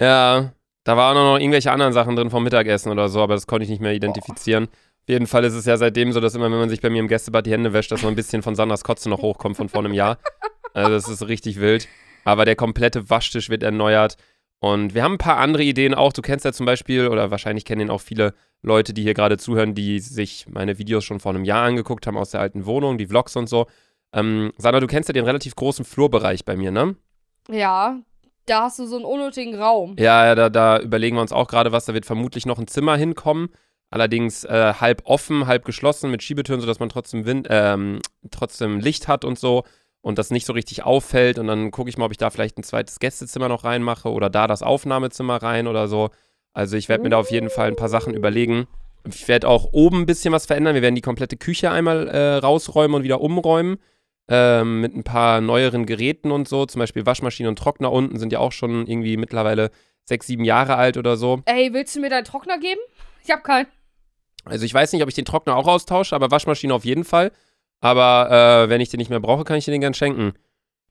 Ja, 0.00 0.52
da 0.84 0.96
waren 0.96 1.16
auch 1.16 1.32
noch 1.32 1.38
irgendwelche 1.38 1.72
anderen 1.72 1.92
Sachen 1.92 2.16
drin 2.16 2.30
vom 2.30 2.44
Mittagessen 2.44 2.92
oder 2.92 3.08
so, 3.08 3.22
aber 3.22 3.34
das 3.34 3.46
konnte 3.46 3.64
ich 3.64 3.70
nicht 3.70 3.80
mehr 3.80 3.94
identifizieren. 3.94 4.64
Auf 4.64 5.08
jeden 5.08 5.26
Fall 5.26 5.44
ist 5.44 5.54
es 5.54 5.66
ja 5.66 5.76
seitdem 5.76 6.12
so, 6.12 6.20
dass 6.20 6.34
immer, 6.34 6.50
wenn 6.50 6.58
man 6.58 6.68
sich 6.68 6.80
bei 6.80 6.90
mir 6.90 7.00
im 7.00 7.08
Gästebad 7.08 7.46
die 7.46 7.52
Hände 7.52 7.72
wäscht, 7.72 7.92
dass 7.92 8.02
noch 8.02 8.10
ein 8.10 8.16
bisschen 8.16 8.42
von 8.42 8.54
Sandras 8.54 8.84
Kotze 8.84 9.08
noch 9.08 9.22
hochkommt 9.22 9.56
von 9.56 9.68
vor 9.68 9.84
einem 9.84 9.94
Jahr. 9.94 10.18
Also 10.74 10.90
das 10.90 11.08
ist 11.08 11.26
richtig 11.28 11.58
wild. 11.58 11.88
Aber 12.24 12.44
der 12.44 12.56
komplette 12.56 13.08
Waschtisch 13.08 13.48
wird 13.48 13.62
erneuert. 13.62 14.16
Und 14.58 14.94
wir 14.94 15.02
haben 15.02 15.14
ein 15.14 15.18
paar 15.18 15.38
andere 15.38 15.62
Ideen 15.62 15.94
auch. 15.94 16.12
Du 16.12 16.22
kennst 16.22 16.44
ja 16.44 16.52
zum 16.52 16.66
Beispiel, 16.66 17.08
oder 17.08 17.30
wahrscheinlich 17.30 17.64
kennen 17.64 17.82
ihn 17.82 17.90
auch 17.90 18.00
viele 18.00 18.34
Leute, 18.62 18.94
die 18.94 19.02
hier 19.02 19.14
gerade 19.14 19.38
zuhören, 19.38 19.74
die 19.74 20.00
sich 20.00 20.46
meine 20.48 20.78
Videos 20.78 21.04
schon 21.04 21.20
vor 21.20 21.34
einem 21.34 21.44
Jahr 21.44 21.64
angeguckt 21.64 22.06
haben 22.06 22.16
aus 22.16 22.30
der 22.30 22.40
alten 22.40 22.66
Wohnung, 22.66 22.98
die 22.98 23.06
Vlogs 23.06 23.36
und 23.36 23.48
so. 23.48 23.66
Ähm, 24.12 24.52
Sandra, 24.56 24.80
du 24.80 24.86
kennst 24.86 25.08
ja 25.08 25.12
den 25.12 25.24
relativ 25.24 25.54
großen 25.56 25.84
Flurbereich 25.84 26.44
bei 26.44 26.56
mir, 26.56 26.70
ne? 26.70 26.96
Ja, 27.50 28.00
da 28.46 28.62
hast 28.62 28.78
du 28.78 28.86
so 28.86 28.96
einen 28.96 29.04
unnötigen 29.04 29.56
Raum. 29.56 29.94
Ja, 29.98 30.24
ja, 30.24 30.34
da, 30.34 30.48
da 30.48 30.80
überlegen 30.80 31.16
wir 31.16 31.20
uns 31.20 31.32
auch 31.32 31.48
gerade 31.48 31.72
was. 31.72 31.84
Da 31.84 31.94
wird 31.94 32.06
vermutlich 32.06 32.46
noch 32.46 32.58
ein 32.58 32.66
Zimmer 32.66 32.96
hinkommen. 32.96 33.50
Allerdings 33.90 34.44
äh, 34.44 34.74
halb 34.80 35.02
offen, 35.04 35.46
halb 35.46 35.64
geschlossen 35.64 36.10
mit 36.10 36.22
Schiebetüren, 36.22 36.60
sodass 36.60 36.80
man 36.80 36.88
trotzdem, 36.88 37.24
Wind, 37.24 37.46
ähm, 37.50 38.00
trotzdem 38.30 38.80
Licht 38.80 39.06
hat 39.06 39.24
und 39.24 39.38
so 39.38 39.64
und 40.06 40.18
das 40.18 40.30
nicht 40.30 40.46
so 40.46 40.52
richtig 40.52 40.84
auffällt. 40.84 41.36
Und 41.36 41.48
dann 41.48 41.72
gucke 41.72 41.90
ich 41.90 41.98
mal, 41.98 42.04
ob 42.04 42.12
ich 42.12 42.16
da 42.16 42.30
vielleicht 42.30 42.56
ein 42.58 42.62
zweites 42.62 43.00
Gästezimmer 43.00 43.48
noch 43.48 43.64
reinmache 43.64 44.08
oder 44.08 44.30
da 44.30 44.46
das 44.46 44.62
Aufnahmezimmer 44.62 45.42
rein 45.42 45.66
oder 45.66 45.88
so. 45.88 46.10
Also 46.52 46.76
ich 46.76 46.88
werde 46.88 47.02
mir 47.02 47.08
da 47.08 47.18
auf 47.18 47.32
jeden 47.32 47.50
Fall 47.50 47.66
ein 47.66 47.74
paar 47.74 47.88
Sachen 47.88 48.14
überlegen. 48.14 48.68
Ich 49.04 49.26
werde 49.26 49.48
auch 49.48 49.72
oben 49.72 50.02
ein 50.02 50.06
bisschen 50.06 50.32
was 50.32 50.46
verändern. 50.46 50.76
Wir 50.76 50.82
werden 50.82 50.94
die 50.94 51.00
komplette 51.00 51.36
Küche 51.36 51.72
einmal 51.72 52.06
äh, 52.06 52.36
rausräumen 52.36 52.94
und 52.94 53.02
wieder 53.02 53.20
umräumen. 53.20 53.78
Ähm, 54.28 54.80
mit 54.80 54.94
ein 54.94 55.02
paar 55.02 55.40
neueren 55.40 55.86
Geräten 55.86 56.30
und 56.30 56.46
so. 56.46 56.66
Zum 56.66 56.78
Beispiel 56.78 57.04
Waschmaschine 57.04 57.48
und 57.48 57.58
Trockner 57.58 57.90
unten 57.90 58.16
sind 58.16 58.32
ja 58.32 58.38
auch 58.38 58.52
schon 58.52 58.86
irgendwie 58.86 59.16
mittlerweile 59.16 59.72
sechs, 60.04 60.28
sieben 60.28 60.44
Jahre 60.44 60.76
alt 60.76 60.98
oder 60.98 61.16
so. 61.16 61.42
Ey, 61.46 61.72
willst 61.72 61.96
du 61.96 62.00
mir 62.00 62.10
deinen 62.10 62.24
Trockner 62.24 62.60
geben? 62.60 62.80
Ich 63.24 63.32
hab 63.32 63.42
keinen. 63.42 63.66
Also 64.44 64.64
ich 64.66 64.72
weiß 64.72 64.92
nicht, 64.92 65.02
ob 65.02 65.08
ich 65.08 65.16
den 65.16 65.24
Trockner 65.24 65.56
auch 65.56 65.66
austausche, 65.66 66.14
aber 66.14 66.30
Waschmaschine 66.30 66.72
auf 66.72 66.84
jeden 66.84 67.02
Fall. 67.02 67.32
Aber 67.80 68.64
äh, 68.64 68.68
wenn 68.68 68.80
ich 68.80 68.88
den 68.88 68.98
nicht 68.98 69.10
mehr 69.10 69.20
brauche, 69.20 69.44
kann 69.44 69.56
ich 69.56 69.64
dir 69.64 69.70
den 69.70 69.80
gern 69.80 69.94
schenken. 69.94 70.32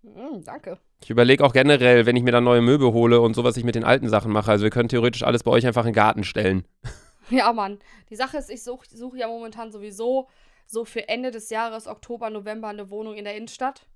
Hm, 0.04 0.44
danke. 0.44 0.78
Ich 1.02 1.10
überlege 1.10 1.44
auch 1.44 1.54
generell, 1.54 2.06
wenn 2.06 2.16
ich 2.16 2.24
mir 2.24 2.32
dann 2.32 2.44
neue 2.44 2.62
Möbel 2.62 2.94
hole 2.94 3.22
und 3.22 3.36
so, 3.36 3.44
was 3.44 3.58
ich 3.58 3.64
mit 3.64 3.76
den 3.76 3.84
alten 3.84 4.10
Sachen 4.10 4.32
mache. 4.32 4.52
Also 4.52 4.64
wir 4.64 4.70
können 4.70 4.90
theoretisch 4.90 5.24
alles 5.24 5.44
bei 5.44 5.52
euch 5.52 5.66
einfach 5.66 5.84
in 5.84 5.92
den 5.92 5.96
Garten 5.96 6.24
stellen. 6.24 6.66
Ja, 7.32 7.52
Mann. 7.54 7.80
Die 8.12 8.16
Sache 8.16 8.38
ist, 8.38 8.52
ich 8.52 8.64
suche 8.64 8.86
such 8.88 9.16
ja 9.16 9.28
momentan 9.28 9.72
sowieso 9.72 10.28
so 10.68 10.86
für 10.86 11.10
Ende 11.10 11.32
des 11.32 11.50
Jahres, 11.50 11.88
Oktober, 11.88 12.30
November, 12.30 12.68
eine 12.68 12.92
Wohnung 12.92 13.16
in 13.16 13.24
der 13.26 13.36
Innenstadt. 13.36 13.88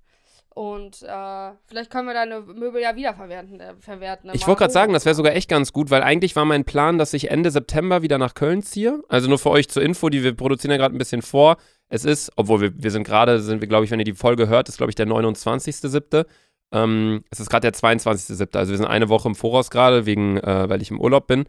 Und 0.52 1.02
äh, 1.02 1.52
vielleicht 1.66 1.90
können 1.90 2.08
wir 2.08 2.14
deine 2.14 2.40
Möbel 2.40 2.82
ja 2.82 2.96
wiederverwerten. 2.96 3.60
Äh, 3.60 3.74
verwerten 3.78 4.30
Ich 4.34 4.48
wollte 4.48 4.60
gerade 4.60 4.72
sagen, 4.72 4.92
das 4.92 5.04
wäre 5.04 5.14
sogar 5.14 5.34
echt 5.34 5.48
ganz 5.48 5.72
gut, 5.72 5.90
weil 5.90 6.02
eigentlich 6.02 6.34
war 6.34 6.44
mein 6.44 6.64
Plan, 6.64 6.98
dass 6.98 7.12
ich 7.12 7.30
Ende 7.30 7.52
September 7.52 8.02
wieder 8.02 8.18
nach 8.18 8.34
Köln 8.34 8.62
ziehe. 8.62 9.00
Also 9.08 9.28
nur 9.28 9.38
für 9.38 9.50
euch 9.50 9.68
zur 9.68 9.82
Info, 9.82 10.08
die 10.08 10.24
wir 10.24 10.34
produzieren 10.34 10.72
ja 10.72 10.76
gerade 10.76 10.94
ein 10.94 10.98
bisschen 10.98 11.22
vor. 11.22 11.56
Es 11.90 12.04
ist, 12.04 12.30
obwohl 12.36 12.60
wir, 12.60 12.82
wir 12.82 12.90
sind 12.92 13.02
gerade, 13.02 13.40
sind 13.40 13.60
wir, 13.60 13.68
glaube 13.68 13.84
ich, 13.84 13.90
wenn 13.90 13.98
ihr 13.98 14.04
die 14.04 14.14
Folge 14.14 14.48
hört, 14.48 14.68
ist, 14.68 14.76
glaube 14.78 14.90
ich, 14.90 14.94
der 14.94 15.06
29.07. 15.06 16.24
Ähm, 16.72 17.24
es 17.30 17.40
ist 17.40 17.50
gerade 17.50 17.68
der 17.68 17.78
22.07. 17.78 18.56
Also 18.56 18.70
wir 18.70 18.76
sind 18.78 18.86
eine 18.86 19.08
Woche 19.08 19.28
im 19.28 19.34
Voraus 19.34 19.70
gerade, 19.70 20.06
wegen, 20.06 20.38
äh, 20.38 20.68
weil 20.68 20.80
ich 20.80 20.92
im 20.92 21.00
Urlaub 21.00 21.26
bin. 21.26 21.46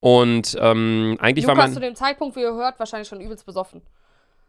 Und 0.00 0.56
ähm, 0.60 1.16
eigentlich 1.20 1.46
war 1.46 1.54
Lukas 1.54 1.68
mein. 1.68 1.74
zu 1.74 1.80
dem 1.80 1.94
Zeitpunkt, 1.94 2.34
wie 2.34 2.40
ihr 2.40 2.54
hört, 2.54 2.78
wahrscheinlich 2.80 3.08
schon 3.08 3.20
übelst 3.20 3.46
besoffen. 3.46 3.82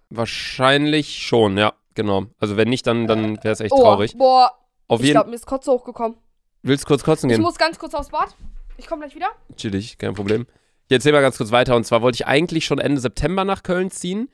Wahrscheinlich 0.09 1.23
schon, 1.23 1.57
ja, 1.57 1.73
genau. 1.93 2.25
Also 2.39 2.57
wenn 2.57 2.69
nicht, 2.69 2.87
dann, 2.87 3.05
dann 3.05 3.37
wäre 3.43 3.53
es 3.53 3.59
echt 3.59 3.71
oh, 3.71 3.81
traurig. 3.81 4.17
Boah, 4.17 4.51
Auf 4.87 4.99
ich 4.99 5.07
jeden 5.07 5.15
glaube, 5.15 5.29
mir 5.29 5.35
ist 5.35 5.45
Kotze 5.45 5.71
hochgekommen. 5.71 6.17
Willst 6.63 6.85
du 6.85 6.87
kurz 6.87 7.03
kotzen 7.03 7.29
Ich 7.29 7.35
gehen? 7.35 7.43
muss 7.43 7.57
ganz 7.57 7.77
kurz 7.77 7.93
aufs 7.93 8.09
Bad. 8.09 8.35
Ich 8.77 8.87
komme 8.87 9.03
gleich 9.03 9.15
wieder. 9.15 9.27
Chillig, 9.55 9.99
kein 9.99 10.15
Problem. 10.15 10.47
Ich 10.87 10.93
erzähle 10.93 11.13
mal 11.13 11.21
ganz 11.21 11.37
kurz 11.37 11.51
weiter. 11.51 11.75
Und 11.75 11.85
zwar 11.85 12.01
wollte 12.01 12.15
ich 12.15 12.25
eigentlich 12.25 12.65
schon 12.65 12.79
Ende 12.79 12.99
September 12.99 13.45
nach 13.45 13.61
Köln 13.61 13.91
ziehen 13.91 14.27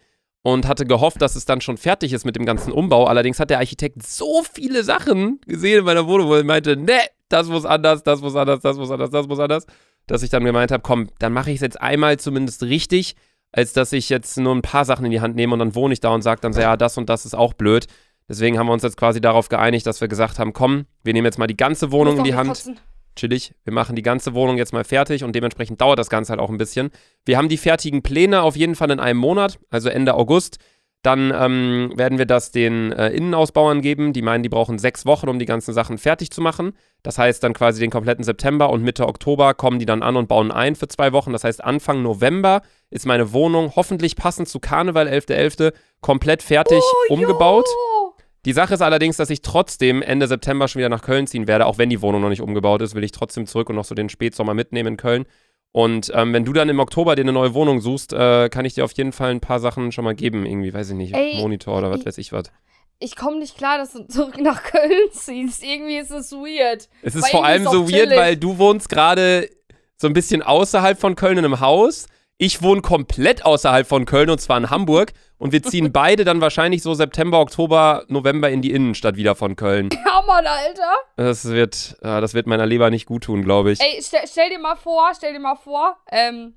und 0.43 0.67
hatte 0.67 0.85
gehofft, 0.85 1.21
dass 1.21 1.35
es 1.35 1.45
dann 1.45 1.61
schon 1.61 1.77
fertig 1.77 2.13
ist 2.13 2.25
mit 2.25 2.35
dem 2.35 2.45
ganzen 2.45 2.71
Umbau. 2.71 3.05
Allerdings 3.05 3.39
hat 3.39 3.49
der 3.49 3.59
Architekt 3.59 4.03
so 4.03 4.43
viele 4.51 4.83
Sachen 4.83 5.39
gesehen 5.45 5.79
in 5.79 5.85
meiner 5.85 6.07
Wohnung, 6.07 6.27
wo 6.27 6.35
er 6.35 6.43
meinte, 6.43 6.75
ne, 6.77 6.99
das 7.29 7.47
muss 7.47 7.65
anders, 7.65 8.03
das 8.03 8.21
muss 8.21 8.35
anders, 8.35 8.59
das 8.61 8.77
muss 8.77 8.91
anders, 8.91 9.11
das 9.11 9.27
muss 9.27 9.39
anders, 9.39 9.65
dass 10.07 10.23
ich 10.23 10.29
dann 10.29 10.43
gemeint 10.43 10.71
habe, 10.71 10.81
komm, 10.81 11.09
dann 11.19 11.33
mache 11.33 11.51
ich 11.51 11.55
es 11.55 11.61
jetzt 11.61 11.79
einmal 11.79 12.17
zumindest 12.17 12.63
richtig, 12.63 13.15
als 13.51 13.73
dass 13.73 13.93
ich 13.93 14.09
jetzt 14.09 14.37
nur 14.37 14.55
ein 14.55 14.61
paar 14.61 14.85
Sachen 14.85 15.05
in 15.05 15.11
die 15.11 15.21
Hand 15.21 15.35
nehme 15.35 15.53
und 15.53 15.59
dann 15.59 15.75
wohne 15.75 15.93
ich 15.93 15.99
da 15.99 16.09
und 16.09 16.21
sage 16.21 16.41
dann 16.41 16.53
so, 16.53 16.61
ja, 16.61 16.77
das 16.77 16.97
und 16.97 17.09
das 17.09 17.25
ist 17.25 17.35
auch 17.35 17.53
blöd. 17.53 17.87
Deswegen 18.27 18.57
haben 18.57 18.67
wir 18.67 18.73
uns 18.73 18.83
jetzt 18.83 18.97
quasi 18.97 19.19
darauf 19.19 19.49
geeinigt, 19.49 19.85
dass 19.85 19.99
wir 19.99 20.07
gesagt 20.07 20.39
haben, 20.39 20.53
komm, 20.53 20.85
wir 21.03 21.13
nehmen 21.13 21.25
jetzt 21.25 21.37
mal 21.37 21.47
die 21.47 21.57
ganze 21.57 21.91
Wohnung 21.91 22.17
in 22.17 22.23
die 22.23 22.35
Hand 22.35 22.49
kotzen. 22.49 22.79
Chillig. 23.15 23.53
Wir 23.63 23.73
machen 23.73 23.95
die 23.95 24.01
ganze 24.01 24.33
Wohnung 24.33 24.57
jetzt 24.57 24.73
mal 24.73 24.83
fertig 24.83 25.23
und 25.23 25.35
dementsprechend 25.35 25.81
dauert 25.81 25.99
das 25.99 26.09
Ganze 26.09 26.31
halt 26.31 26.39
auch 26.39 26.49
ein 26.49 26.57
bisschen. 26.57 26.89
Wir 27.25 27.37
haben 27.37 27.49
die 27.49 27.57
fertigen 27.57 28.01
Pläne 28.03 28.41
auf 28.41 28.55
jeden 28.55 28.75
Fall 28.75 28.91
in 28.91 28.99
einem 28.99 29.19
Monat, 29.19 29.59
also 29.69 29.89
Ende 29.89 30.13
August. 30.15 30.57
Dann 31.03 31.33
ähm, 31.35 31.93
werden 31.95 32.19
wir 32.19 32.27
das 32.27 32.51
den 32.51 32.91
äh, 32.91 33.09
Innenausbauern 33.09 33.81
geben. 33.81 34.13
Die 34.13 34.21
meinen, 34.21 34.43
die 34.43 34.49
brauchen 34.49 34.77
sechs 34.77 35.03
Wochen, 35.07 35.29
um 35.29 35.39
die 35.39 35.47
ganzen 35.47 35.73
Sachen 35.73 35.97
fertig 35.97 36.29
zu 36.29 36.41
machen. 36.41 36.73
Das 37.01 37.17
heißt 37.17 37.43
dann 37.43 37.53
quasi 37.53 37.79
den 37.79 37.89
kompletten 37.89 38.23
September 38.23 38.69
und 38.69 38.83
Mitte 38.83 39.07
Oktober 39.07 39.55
kommen 39.55 39.79
die 39.79 39.87
dann 39.87 40.03
an 40.03 40.15
und 40.15 40.27
bauen 40.27 40.51
ein 40.51 40.75
für 40.75 40.87
zwei 40.87 41.11
Wochen. 41.11 41.33
Das 41.33 41.43
heißt, 41.43 41.63
Anfang 41.63 42.03
November 42.03 42.61
ist 42.91 43.07
meine 43.07 43.33
Wohnung 43.33 43.73
hoffentlich 43.75 44.15
passend 44.15 44.47
zu 44.47 44.59
Karneval 44.59 45.07
11.11. 45.07 45.73
komplett 46.01 46.43
fertig 46.43 46.83
Oh, 47.09 47.13
umgebaut. 47.15 47.65
jo. 47.67 48.00
Die 48.45 48.53
Sache 48.53 48.73
ist 48.73 48.81
allerdings, 48.81 49.17
dass 49.17 49.29
ich 49.29 49.41
trotzdem 49.41 50.01
Ende 50.01 50.27
September 50.27 50.67
schon 50.67 50.79
wieder 50.79 50.89
nach 50.89 51.03
Köln 51.03 51.27
ziehen 51.27 51.47
werde, 51.47 51.67
auch 51.67 51.77
wenn 51.77 51.89
die 51.89 52.01
Wohnung 52.01 52.21
noch 52.21 52.29
nicht 52.29 52.41
umgebaut 52.41 52.81
ist, 52.81 52.95
will 52.95 53.03
ich 53.03 53.11
trotzdem 53.11 53.45
zurück 53.45 53.69
und 53.69 53.75
noch 53.75 53.85
so 53.85 53.93
den 53.93 54.09
Spätsommer 54.09 54.53
mitnehmen 54.53 54.93
in 54.93 54.97
Köln. 54.97 55.25
Und 55.71 56.11
ähm, 56.13 56.33
wenn 56.33 56.43
du 56.43 56.51
dann 56.51 56.67
im 56.67 56.79
Oktober 56.79 57.15
dir 57.15 57.21
eine 57.21 57.33
neue 57.33 57.53
Wohnung 57.53 57.79
suchst, 57.81 58.13
äh, 58.13 58.49
kann 58.49 58.65
ich 58.65 58.73
dir 58.73 58.83
auf 58.83 58.91
jeden 58.93 59.13
Fall 59.13 59.31
ein 59.31 59.39
paar 59.39 59.59
Sachen 59.59 59.91
schon 59.91 60.03
mal 60.03 60.15
geben. 60.15 60.45
Irgendwie, 60.45 60.73
weiß 60.73 60.89
ich 60.89 60.95
nicht, 60.95 61.15
Ey, 61.15 61.37
Monitor 61.39 61.77
oder 61.77 61.91
was 61.91 62.05
weiß 62.05 62.17
ich 62.17 62.33
was. 62.33 62.51
Ich 62.99 63.15
komme 63.15 63.39
nicht 63.39 63.57
klar, 63.57 63.77
dass 63.77 63.93
du 63.93 64.05
zurück 64.07 64.37
nach 64.39 64.63
Köln 64.71 65.09
ziehst. 65.11 65.63
Irgendwie 65.63 65.97
ist 65.97 66.11
es 66.11 66.31
weird. 66.31 66.89
Es 67.03 67.15
ist 67.15 67.29
vor 67.29 67.45
allem 67.45 67.63
irgendwie 67.63 67.77
so 67.77 67.83
ist 67.83 67.89
auch 67.89 67.93
weird, 67.93 68.09
chillig. 68.09 68.19
weil 68.19 68.37
du 68.37 68.57
wohnst 68.57 68.89
gerade 68.89 69.49
so 69.97 70.07
ein 70.07 70.13
bisschen 70.13 70.41
außerhalb 70.41 70.99
von 70.99 71.15
Köln 71.15 71.37
in 71.37 71.45
einem 71.45 71.59
Haus. 71.59 72.07
Ich 72.43 72.63
wohne 72.63 72.81
komplett 72.81 73.45
außerhalb 73.45 73.85
von 73.85 74.05
Köln 74.05 74.31
und 74.31 74.41
zwar 74.41 74.57
in 74.57 74.71
Hamburg. 74.71 75.13
Und 75.37 75.51
wir 75.51 75.61
ziehen 75.61 75.91
beide 75.93 76.25
dann 76.25 76.41
wahrscheinlich 76.41 76.81
so 76.81 76.95
September, 76.95 77.39
Oktober, 77.39 78.03
November 78.07 78.49
in 78.49 78.63
die 78.63 78.71
Innenstadt 78.71 79.15
wieder 79.15 79.35
von 79.35 79.55
Köln. 79.55 79.89
Ja, 80.05 80.23
Mann, 80.25 80.47
Alter. 80.47 80.91
Das 81.17 81.45
wird, 81.45 81.97
äh, 82.01 82.19
das 82.19 82.33
wird 82.33 82.47
meiner 82.47 82.65
Leber 82.65 82.89
nicht 82.89 83.05
gut 83.05 83.25
tun, 83.25 83.43
glaube 83.43 83.71
ich. 83.71 83.79
Ey, 83.79 84.01
stell, 84.01 84.21
stell 84.25 84.49
dir 84.49 84.57
mal 84.57 84.75
vor, 84.75 85.11
stell 85.15 85.33
dir 85.33 85.39
mal 85.39 85.55
vor, 85.55 85.97
ähm, 86.11 86.55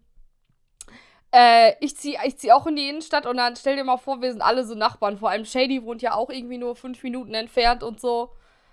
äh, 1.32 1.72
ich 1.80 1.98
zieh, 1.98 2.16
ich 2.24 2.38
zieh 2.38 2.50
auch 2.52 2.66
in 2.66 2.76
die 2.76 2.88
Innenstadt 2.88 3.26
und 3.26 3.36
dann 3.36 3.54
stell 3.54 3.76
dir 3.76 3.84
mal 3.84 3.98
vor, 3.98 4.22
wir 4.22 4.32
sind 4.32 4.40
alle 4.40 4.64
so 4.64 4.74
Nachbarn. 4.74 5.18
Vor 5.18 5.28
allem 5.28 5.44
Shady 5.44 5.84
wohnt 5.84 6.00
ja 6.00 6.14
auch 6.14 6.30
irgendwie 6.30 6.58
nur 6.58 6.76
fünf 6.76 7.02
Minuten 7.02 7.34
entfernt 7.34 7.82
und 7.82 8.00
so. 8.00 8.30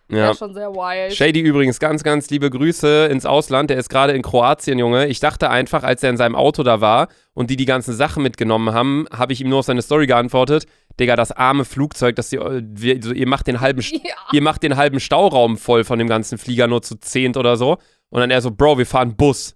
Ja. 0.10 0.18
Ja, 0.18 0.34
schon 0.34 0.54
sehr 0.54 0.70
wild. 0.74 1.14
Shady 1.14 1.40
übrigens, 1.40 1.80
ganz, 1.80 2.04
ganz 2.04 2.30
liebe 2.30 2.50
Grüße 2.50 3.08
ins 3.08 3.26
Ausland. 3.26 3.70
Der 3.70 3.78
ist 3.78 3.90
gerade 3.90 4.14
in 4.14 4.22
Kroatien, 4.22 4.78
Junge. 4.78 5.08
Ich 5.08 5.20
dachte 5.20 5.50
einfach, 5.50 5.84
als 5.84 6.04
er 6.04 6.10
in 6.10 6.18
seinem 6.18 6.36
Auto 6.36 6.64
da 6.64 6.82
war 6.82 7.08
und 7.34 7.50
die 7.50 7.56
die 7.56 7.66
ganzen 7.66 7.94
Sachen 7.94 8.24
mitgenommen 8.24 8.74
haben, 8.74 9.06
habe 9.12 9.34
ich 9.34 9.42
ihm 9.42 9.50
nur 9.50 9.60
auf 9.60 9.66
seine 9.66 9.82
Story 9.82 10.08
geantwortet. 10.08 10.66
Digga, 11.00 11.16
das 11.16 11.32
arme 11.32 11.66
Flugzeug, 11.66 12.16
das 12.16 12.32
ihr, 12.34 12.62
wir, 12.64 13.02
so, 13.02 13.14
ihr 13.14 13.28
macht 13.28 13.48
den 13.48 13.62
halben, 13.62 13.82
ja. 13.92 14.16
ihr 14.34 14.42
macht 14.42 14.64
den 14.64 14.76
halben 14.76 15.00
Stauraum 15.00 15.58
voll 15.58 15.84
von 15.84 15.98
dem 15.98 16.08
ganzen 16.08 16.38
Flieger 16.38 16.68
nur 16.68 16.82
zu 16.82 17.00
zehnt 17.00 17.38
oder 17.38 17.56
so. 17.56 17.78
Und 18.10 18.20
dann 18.20 18.32
er 18.32 18.42
so, 18.42 18.52
Bro, 18.52 18.78
wir 18.78 18.86
fahren 18.86 19.16
Bus. 19.16 19.56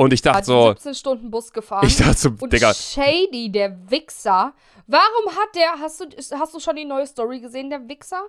Und 0.00 0.14
ich 0.14 0.22
dachte 0.22 0.46
so, 0.46 0.68
17 0.68 0.94
Stunden 0.94 1.30
Bus 1.30 1.52
gefahren. 1.52 1.86
ich 1.86 1.98
dachte 1.98 2.16
so, 2.16 2.30
und 2.40 2.50
Digga, 2.50 2.72
Shady, 2.72 3.52
der 3.52 3.90
Wichser. 3.90 4.54
Warum 4.86 5.36
hat 5.36 5.54
der, 5.54 5.78
hast 5.78 6.00
du, 6.00 6.06
hast 6.38 6.54
du 6.54 6.58
schon 6.58 6.76
die 6.76 6.86
neue 6.86 7.06
Story 7.06 7.38
gesehen, 7.38 7.68
der 7.68 7.86
Wichser? 7.86 8.22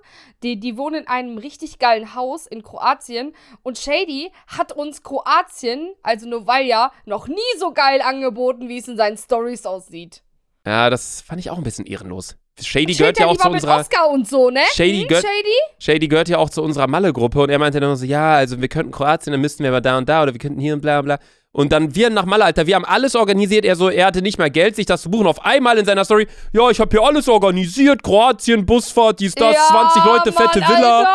Die, 0.43 0.59
die 0.59 0.75
wohnen 0.75 1.03
in 1.03 1.07
einem 1.07 1.37
richtig 1.37 1.79
geilen 1.79 2.13
Haus 2.13 2.45
in 2.45 2.61
Kroatien 2.61 3.33
und 3.63 3.77
Shady 3.77 4.33
hat 4.47 4.73
uns 4.73 5.01
Kroatien, 5.01 5.93
also 6.03 6.27
Novalja, 6.27 6.91
noch 7.05 7.29
nie 7.29 7.39
so 7.57 7.71
geil 7.71 8.01
angeboten, 8.01 8.67
wie 8.67 8.77
es 8.77 8.89
in 8.89 8.97
seinen 8.97 9.15
Stories 9.17 9.65
aussieht. 9.65 10.23
ja, 10.67 10.89
das 10.89 11.21
fand 11.21 11.39
ich 11.39 11.51
auch 11.51 11.57
ein 11.57 11.63
bisschen 11.63 11.85
ehrenlos. 11.85 12.35
Shady 12.59 12.93
gehört 12.93 13.19
ja 13.19 13.27
auch 13.27 13.37
zu 13.37 13.49
unserer. 13.49 13.79
Oscar 13.79 14.09
und 14.09 14.27
so, 14.27 14.49
ne? 14.49 14.61
Shady, 14.73 15.01
hm, 15.01 15.07
gehört, 15.07 15.25
Shady? 15.25 15.55
Shady 15.79 16.07
gehört 16.07 16.29
ja 16.29 16.37
auch 16.37 16.49
zu 16.49 16.61
unserer 16.61 16.87
Malle-Gruppe 16.87 17.41
und 17.41 17.49
er 17.49 17.59
meinte 17.59 17.79
dann 17.79 17.95
so, 17.95 18.05
ja, 18.05 18.33
also 18.33 18.61
wir 18.61 18.67
könnten 18.67 18.91
Kroatien, 18.91 19.31
dann 19.31 19.41
müssten 19.41 19.63
wir 19.63 19.71
aber 19.71 19.81
da 19.81 19.97
und 19.97 20.07
da 20.07 20.23
oder 20.23 20.33
wir 20.33 20.39
könnten 20.39 20.59
hier 20.59 20.73
und 20.73 20.81
bla 20.81 21.01
bla. 21.01 21.17
Und 21.53 21.71
dann 21.73 21.95
wir 21.95 22.09
nach 22.09 22.25
Malle, 22.25 22.45
Alter, 22.45 22.65
wir 22.65 22.75
haben 22.75 22.85
alles 22.85 23.15
organisiert. 23.15 23.65
Er 23.65 23.75
so, 23.75 23.89
er 23.89 24.05
hatte 24.05 24.21
nicht 24.21 24.37
mal 24.37 24.49
Geld, 24.49 24.75
sich 24.75 24.85
das 24.85 25.01
zu 25.01 25.11
buchen. 25.11 25.27
Auf 25.27 25.43
einmal 25.43 25.77
in 25.77 25.85
seiner 25.85 26.05
Story, 26.05 26.27
ja, 26.53 26.69
ich 26.69 26.79
habe 26.79 26.89
hier 26.91 27.05
alles 27.05 27.27
organisiert. 27.27 28.03
Kroatien, 28.03 28.65
Busfahrt, 28.65 29.19
dies, 29.19 29.35
das, 29.35 29.55
ja, 29.55 29.67
20 29.69 30.05
Leute, 30.05 30.31
Mann, 30.31 30.49
fette 30.49 30.59
Villa. 30.67 30.99
Alter. 30.99 31.09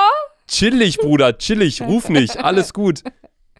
Chillig, 0.48 0.98
Bruder, 0.98 1.38
chillig, 1.38 1.82
ruf 1.82 2.08
nicht, 2.08 2.36
alles 2.38 2.72
gut. 2.72 3.02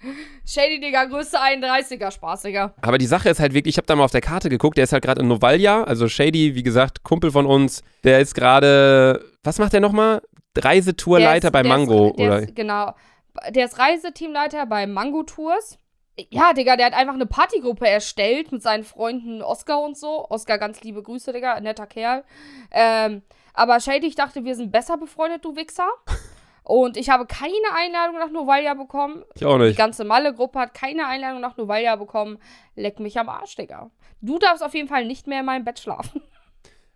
Shady, 0.46 0.78
Digga, 0.78 1.04
größte 1.06 1.38
31er, 1.40 2.12
spaßiger. 2.12 2.72
Aber 2.80 2.98
die 2.98 3.06
Sache 3.06 3.28
ist 3.28 3.40
halt 3.40 3.52
wirklich, 3.52 3.74
ich 3.74 3.78
habe 3.78 3.86
da 3.86 3.96
mal 3.96 4.04
auf 4.04 4.12
der 4.12 4.20
Karte 4.20 4.48
geguckt, 4.48 4.76
der 4.76 4.84
ist 4.84 4.92
halt 4.92 5.02
gerade 5.02 5.20
in 5.20 5.28
Novalja, 5.28 5.82
also 5.82 6.08
Shady, 6.08 6.54
wie 6.54 6.62
gesagt, 6.62 7.02
Kumpel 7.02 7.32
von 7.32 7.46
uns, 7.46 7.82
der 8.04 8.20
ist 8.20 8.34
gerade, 8.34 9.24
was 9.42 9.58
macht 9.58 9.72
der 9.72 9.80
nochmal? 9.80 10.22
Reisetourleiter 10.56 11.50
bei 11.50 11.64
Mango, 11.64 12.10
ist, 12.10 12.18
der 12.18 12.26
oder? 12.26 12.42
Ist, 12.42 12.54
genau. 12.54 12.94
Der 13.50 13.66
ist 13.66 13.78
Reiseteamleiter 13.78 14.66
bei 14.66 14.86
Mango 14.86 15.24
Tours. 15.24 15.78
Ja, 16.30 16.52
Digga, 16.54 16.76
der 16.76 16.86
hat 16.86 16.94
einfach 16.94 17.14
eine 17.14 17.26
Partygruppe 17.26 17.86
erstellt 17.86 18.52
mit 18.52 18.62
seinen 18.62 18.84
Freunden 18.84 19.42
Oscar 19.42 19.82
und 19.82 19.98
so. 19.98 20.26
Oscar, 20.30 20.58
ganz 20.58 20.80
liebe 20.82 21.02
Grüße, 21.02 21.32
Digga, 21.32 21.60
netter 21.60 21.86
Kerl. 21.86 22.24
Ähm, 22.70 23.22
aber 23.52 23.80
Shady, 23.80 24.06
ich 24.06 24.14
dachte, 24.14 24.44
wir 24.44 24.54
sind 24.54 24.70
besser 24.72 24.96
befreundet, 24.96 25.44
du 25.44 25.56
Wichser. 25.56 25.88
Und 26.68 26.96
ich 26.96 27.11
habe 27.11 27.26
keine 27.26 27.52
Einladung 27.76 28.18
nach 28.18 28.30
Novalia 28.30 28.75
bekommen. 28.75 29.23
Ich 29.37 29.44
auch 29.44 29.56
Die 29.58 29.66
nicht. 29.66 29.76
ganze 29.78 30.04
Malle-Gruppe 30.04 30.58
hat 30.58 30.75
keine 30.75 31.06
Einladung 31.06 31.40
nach 31.40 31.56
Novalia 31.56 31.94
bekommen. 31.94 32.38
Leck 32.75 32.99
mich 32.99 33.18
am 33.20 33.28
Arsch, 33.28 33.54
Digga. 33.54 33.90
Du 34.20 34.40
darfst 34.40 34.64
auf 34.64 34.75
jeden 34.75 34.88
Fall 34.88 35.04
nicht 35.04 35.28
mehr 35.28 35.40
in 35.40 35.46
meinem 35.46 35.64
Bett 35.64 35.78
schlafen. 35.78 36.20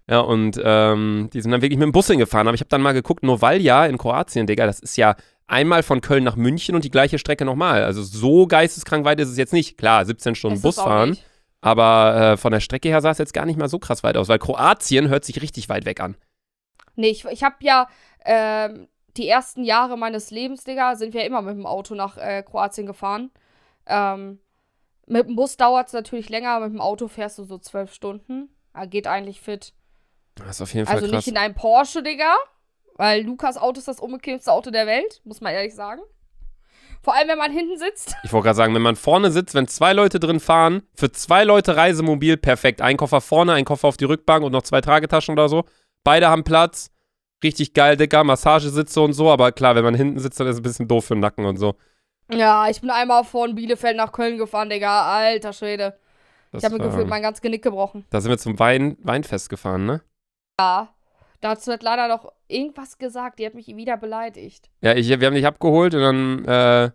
Ja, 0.09 0.19
und 0.21 0.61
ähm, 0.65 1.31
die 1.33 1.41
sind 1.41 1.53
dann 1.53 1.63
wirklich 1.63 1.79
mit 1.79 1.87
dem 1.87 1.93
Bus 1.93 2.09
hingefahren. 2.09 2.49
Aber 2.49 2.57
ich 2.57 2.61
habe 2.61 2.69
dann 2.69 2.83
mal 2.83 2.95
geguckt, 2.95 3.23
Novalja 3.23 3.87
in 3.87 3.97
Kroatien, 3.97 4.49
Digga, 4.49 4.67
das 4.67 4.81
ist 4.81 4.97
ja 4.97 5.15
einmal 5.47 5.85
von 5.85 6.01
Köln 6.01 6.25
nach 6.25 6.35
München 6.35 6.75
und 6.75 6.83
die 6.85 6.91
gleiche 6.91 7.17
Strecke 7.17 7.45
nochmal. 7.45 7.85
Also 7.85 8.03
so 8.03 8.49
geisteskrank 8.49 9.05
weit 9.05 9.21
ist 9.21 9.29
es 9.29 9.37
jetzt 9.39 9.53
nicht. 9.53 9.79
Klar, 9.79 10.05
17 10.05 10.35
Stunden 10.35 10.57
Es 10.57 10.63
Bus 10.63 10.75
fahren. 10.77 11.11
nicht. 11.11 11.25
Aber 11.61 12.33
äh, 12.33 12.37
von 12.37 12.51
der 12.51 12.59
Strecke 12.59 12.89
her 12.89 13.01
sah 13.03 13.11
es 13.13 13.19
jetzt 13.19 13.35
gar 13.35 13.47
nicht 13.47 13.57
mal 13.57 13.69
so 13.69 13.79
krass 13.79 14.03
weit 14.03 14.17
aus, 14.17 14.27
weil 14.27 14.41
Kroatien 14.41 15.09
hört 15.11 15.25
sich 15.25 15.41
richtig 15.43 15.69
weit 15.69 15.85
weg 15.85 16.01
an. 16.01 16.17
Nee, 16.97 17.11
ich, 17.11 17.25
ich 17.27 17.45
habe 17.45 17.55
ja 17.61 17.87
ähm, 18.25 18.89
die 19.17 19.29
ersten 19.29 19.65
Jahre 19.65 19.97
meines 19.99 20.31
Lebens, 20.31 20.65
Digga, 20.65 20.97
sind 20.97 21.15
wir 21.15 21.25
immer 21.25 21.43
mit 21.43 21.57
dem 21.57 21.67
Auto 21.67 21.95
nach 21.95 22.17
äh, 22.17 22.43
Kroatien 22.43 22.87
gefahren. 22.87 23.31
Ähm, 23.87 24.39
mit 25.07 25.27
dem 25.27 25.37
Bus 25.37 25.57
dauert 25.57 25.89
es 25.89 25.93
natürlich 25.93 26.29
länger, 26.29 26.61
mit 26.61 26.73
dem 26.73 26.81
Auto 26.81 27.09
fährst 27.09 27.39
du 27.39 27.45
so 27.45 27.59
zwölf 27.59 27.93
Stunden. 27.93 28.49
Ja, 28.75 28.85
geht 28.85 29.07
eigentlich 29.07 29.41
fit. 29.41 29.73
Das 30.37 30.57
ist 30.57 30.63
auf 30.63 30.73
jeden 30.75 30.87
Fall 30.87 30.97
Also 30.97 31.09
krass. 31.09 31.27
nicht 31.27 31.29
in 31.29 31.37
einem 31.37 31.55
Porsche, 31.55 32.03
Digga. 32.03 32.35
Weil 32.95 33.23
Lukas 33.23 33.57
Auto 33.57 33.79
ist 33.79 33.89
das 33.89 33.99
unbequemste 33.99 34.53
Auto 34.53 34.71
der 34.71 34.87
Welt, 34.87 35.23
muss 35.25 35.41
man 35.41 35.55
ehrlich 35.55 35.75
sagen. 35.75 36.03
Vor 37.03 37.15
allem, 37.15 37.29
wenn 37.29 37.39
man 37.39 37.51
hinten 37.51 37.79
sitzt. 37.79 38.15
Ich 38.25 38.33
wollte 38.33 38.45
gerade 38.45 38.57
sagen, 38.57 38.75
wenn 38.75 38.83
man 38.83 38.95
vorne 38.95 39.31
sitzt, 39.31 39.55
wenn 39.55 39.67
zwei 39.67 39.95
Leute 39.95 40.21
drin 40.21 40.39
fahren, 40.39 40.83
für 40.95 41.11
zwei 41.11 41.45
Leute 41.45 41.77
Reisemobil, 41.77 42.37
perfekt. 42.37 42.83
Ein 42.83 42.99
Koffer 42.99 43.23
vorne, 43.23 43.55
ein 43.55 43.65
Koffer 43.65 43.89
auf 43.89 43.97
die 43.97 44.05
Rückbank 44.05 44.45
und 44.45 44.53
noch 44.53 44.63
zwei 44.63 44.83
Tragetaschen 44.83 45.33
oder 45.33 45.49
so. 45.49 45.65
Beide 46.05 46.29
haben 46.29 46.45
Platz. 46.45 46.91
Richtig 47.43 47.73
geil, 47.75 47.97
Digga. 47.97 48.23
Massagesitze 48.25 49.01
und 49.01 49.13
so. 49.15 49.31
Aber 49.31 49.53
klar, 49.53 49.75
wenn 49.75 49.85
man 49.85 49.95
hinten 49.95 50.19
sitzt, 50.19 50.39
dann 50.41 50.47
ist 50.47 50.55
es 50.55 50.61
ein 50.61 50.63
bisschen 50.63 50.89
doof 50.89 51.07
für 51.07 51.15
den 51.15 51.21
Nacken 51.21 51.45
und 51.47 51.57
so. 51.57 51.75
Ja, 52.33 52.69
ich 52.69 52.81
bin 52.81 52.91
einmal 52.91 53.25
von 53.25 53.55
Bielefeld 53.55 53.97
nach 53.97 54.13
Köln 54.13 54.39
gefahren, 54.39 54.69
Digga. 54.71 55.11
Alter 55.17 55.53
Schwede. 55.53 55.99
Das 56.53 56.63
Ich 56.63 56.65
habe 56.65 56.77
mir 56.77 56.85
war- 56.85 56.91
gefühlt 56.91 57.09
mein 57.09 57.23
ganz 57.23 57.41
Genick 57.41 57.63
gebrochen. 57.63 58.05
Da 58.11 58.21
sind 58.21 58.31
wir 58.31 58.39
zum 58.39 58.59
Wein, 58.59 58.97
Weinfest 59.03 59.49
gefahren, 59.49 59.87
ne? 59.87 60.03
Ja. 60.61 60.95
Da 61.41 61.51
hat 61.51 61.63
Svetlana 61.63 62.09
doch 62.09 62.33
irgendwas 62.49 62.99
gesagt. 62.99 63.39
Die 63.39 63.47
hat 63.47 63.55
mich 63.55 63.67
wieder 63.69 63.97
beleidigt. 63.97 64.69
Ja, 64.83 64.95
ich, 64.95 65.09
wir 65.09 65.27
haben 65.27 65.35
dich 65.35 65.47
abgeholt 65.47 65.95
und 65.95 66.03
dann 66.03 66.45
äh, 66.45 66.91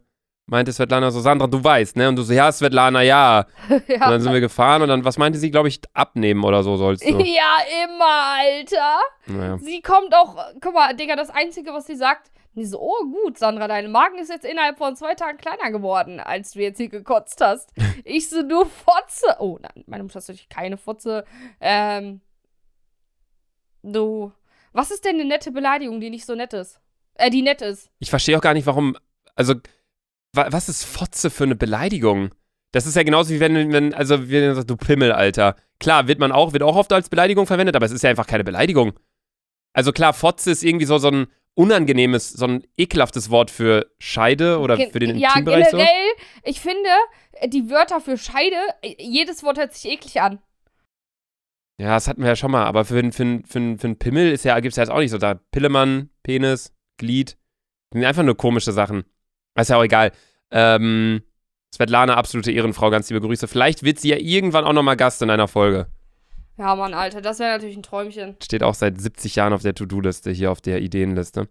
meinte 0.48 0.72
Svetlana 0.72 1.12
so, 1.12 1.20
Sandra, 1.20 1.48
du 1.48 1.64
weißt, 1.64 1.96
ne? 1.96 2.10
Und 2.10 2.18
du 2.18 2.24
so, 2.24 2.34
ja, 2.34 2.52
Svetlana, 2.52 3.02
ja. 3.02 3.46
Und 3.70 3.88
ja. 3.88 4.10
dann 4.10 4.22
sind 4.22 4.34
wir 4.34 4.42
gefahren 4.42 4.82
und 4.82 4.90
dann, 4.90 5.04
was 5.04 5.18
meinte 5.18 5.40
sie, 5.40 5.52
glaube 5.52 5.68
ich, 5.68 5.80
abnehmen 5.94 6.44
oder 6.44 6.64
so 6.64 6.78
sollst 6.78 7.04
du. 7.04 7.10
ja, 7.20 7.58
immer, 7.84 8.38
Alter. 8.38 9.00
Naja. 9.26 9.58
Sie 9.58 9.82
kommt 9.82 10.14
auch, 10.14 10.38
guck 10.62 10.74
mal, 10.74 10.96
Digga, 10.96 11.16
das 11.16 11.30
Einzige, 11.30 11.74
was 11.74 11.88
sie 11.88 11.96
sagt, 11.96 12.32
die 12.56 12.66
so, 12.66 12.80
oh 12.80 13.04
gut, 13.04 13.38
Sandra, 13.38 13.68
dein 13.68 13.92
Magen 13.92 14.18
ist 14.18 14.30
jetzt 14.30 14.46
innerhalb 14.46 14.78
von 14.78 14.96
zwei 14.96 15.14
Tagen 15.14 15.38
kleiner 15.38 15.72
geworden, 15.72 16.20
als 16.20 16.52
du 16.52 16.62
jetzt 16.62 16.78
hier 16.78 16.90
gekotzt 16.90 17.42
hast. 17.42 17.74
ich 18.04 18.30
so, 18.30 18.44
du 18.44 18.66
Fotze. 18.66 19.36
Oh, 19.40 19.58
nein, 19.62 19.84
meine 19.88 20.04
Mutter 20.04 20.20
ist 20.20 20.28
natürlich 20.28 20.50
keine 20.50 20.78
Fotze. 20.78 21.26
Ähm, 21.60 22.22
du, 23.84 24.32
was 24.72 24.92
ist 24.92 25.04
denn 25.06 25.16
eine 25.16 25.26
nette 25.26 25.52
Beleidigung, 25.52 26.00
die 26.00 26.10
nicht 26.10 26.26
so 26.26 26.36
nett 26.36 26.54
ist? 26.54 26.80
Äh, 27.16 27.30
die 27.30 27.42
nett 27.42 27.62
ist. 27.62 27.90
Ich 28.00 28.10
verstehe 28.10 28.38
auch 28.38 28.42
gar 28.42 28.54
nicht, 28.54 28.66
warum. 28.66 28.98
Also, 29.36 29.56
was 30.36 30.70
ist 30.70 30.84
Fotze 30.86 31.30
für 31.30 31.44
eine 31.44 31.56
Beleidigung? 31.56 32.30
Das 32.72 32.86
ist 32.86 32.96
ja 32.96 33.04
genauso 33.04 33.34
wie 33.34 33.40
wenn, 33.40 33.72
wenn 33.72 33.94
also, 33.94 34.30
wenn 34.30 34.48
man 34.48 34.56
sagt, 34.56 34.70
du 34.70 34.76
Pimmel, 34.78 35.12
Alter. 35.12 35.56
Klar, 35.80 36.08
wird 36.08 36.20
man 36.20 36.32
auch, 36.32 36.54
wird 36.54 36.64
auch 36.64 36.76
oft 36.76 36.92
als 36.94 37.10
Beleidigung 37.10 37.46
verwendet, 37.48 37.76
aber 37.76 37.86
es 37.86 37.92
ist 37.92 38.04
ja 38.04 38.10
einfach 38.10 38.28
keine 38.28 38.44
Beleidigung. 38.44 38.94
Also 39.74 39.92
klar, 39.92 40.14
Fotze 40.14 40.52
ist 40.52 40.64
irgendwie 40.64 40.86
so, 40.86 40.98
so 40.98 41.10
ein 41.10 41.28
unangenehmes, 41.54 42.32
so 42.32 42.46
ein 42.48 42.64
ekelhaftes 42.78 43.30
Wort 43.30 43.50
für 43.52 43.90
Scheide 43.98 44.60
oder 44.60 44.78
für 44.78 45.00
den 45.00 45.18
Ja, 45.18 45.30
Intimbereich 45.30 45.70
so. 45.70 45.78
generell, 45.78 46.08
ich 46.44 46.60
finde, 46.60 46.90
die 47.48 47.70
Wörter 47.70 48.02
für 48.02 48.18
Scheide, 48.18 48.58
jedes 48.98 49.42
Wort 49.44 49.58
hört 49.58 49.74
sich 49.74 49.90
eklig 49.92 50.20
an. 50.22 50.40
Ja, 51.78 51.94
das 51.96 52.08
hatten 52.08 52.22
wir 52.22 52.30
ja 52.30 52.36
schon 52.36 52.52
mal, 52.52 52.66
aber 52.66 52.86
für, 52.86 52.98
einen- 53.00 53.12
für, 53.12 53.42
für, 53.46 53.60
einen- 53.60 53.78
für 53.78 53.88
einen 53.88 53.98
Pimmel 54.00 54.32
ist 54.32 54.46
ja, 54.46 54.58
gibt 54.60 54.72
es 54.74 54.78
ja 54.78 54.84
jetzt 54.84 54.92
auch 54.92 55.00
nicht 55.00 55.12
so. 55.12 55.18
Da 55.18 55.36
Pillemann, 55.52 56.10
Penis, 56.24 56.74
Glied. 56.98 57.38
Sind 57.94 58.06
einfach 58.06 58.24
nur 58.24 58.38
komische 58.38 58.72
Sachen. 58.72 59.04
Ist 59.56 59.70
ja 59.70 59.78
auch 59.78 59.84
egal. 59.84 60.12
Ähm, 60.52 61.22
Svetlana, 61.74 62.16
absolute 62.16 62.52
Ehrenfrau, 62.52 62.90
ganz 62.90 63.10
liebe 63.10 63.22
Grüße. 63.26 63.48
Vielleicht 63.48 63.84
wird 63.84 64.00
sie 64.00 64.10
ja 64.10 64.18
irgendwann 64.18 64.66
auch 64.66 64.74
nochmal 64.74 64.96
Gast 64.98 65.22
in 65.22 65.30
einer 65.30 65.48
Folge. 65.48 65.88
Ja, 66.58 66.76
Mann, 66.76 66.94
Alter, 66.94 67.22
das 67.22 67.40
wäre 67.40 67.52
natürlich 67.52 67.76
ein 67.76 67.84
Träumchen. 67.84 68.38
Steht 68.42 68.64
auch 68.64 68.76
seit 68.76 69.00
70 69.00 69.36
Jahren 69.36 69.52
auf 69.52 69.62
der 69.62 69.76
To-Do-Liste, 69.76 70.32
hier 70.32 70.52
auf 70.52 70.62
der 70.62 70.82
Ideenliste. 70.82 71.50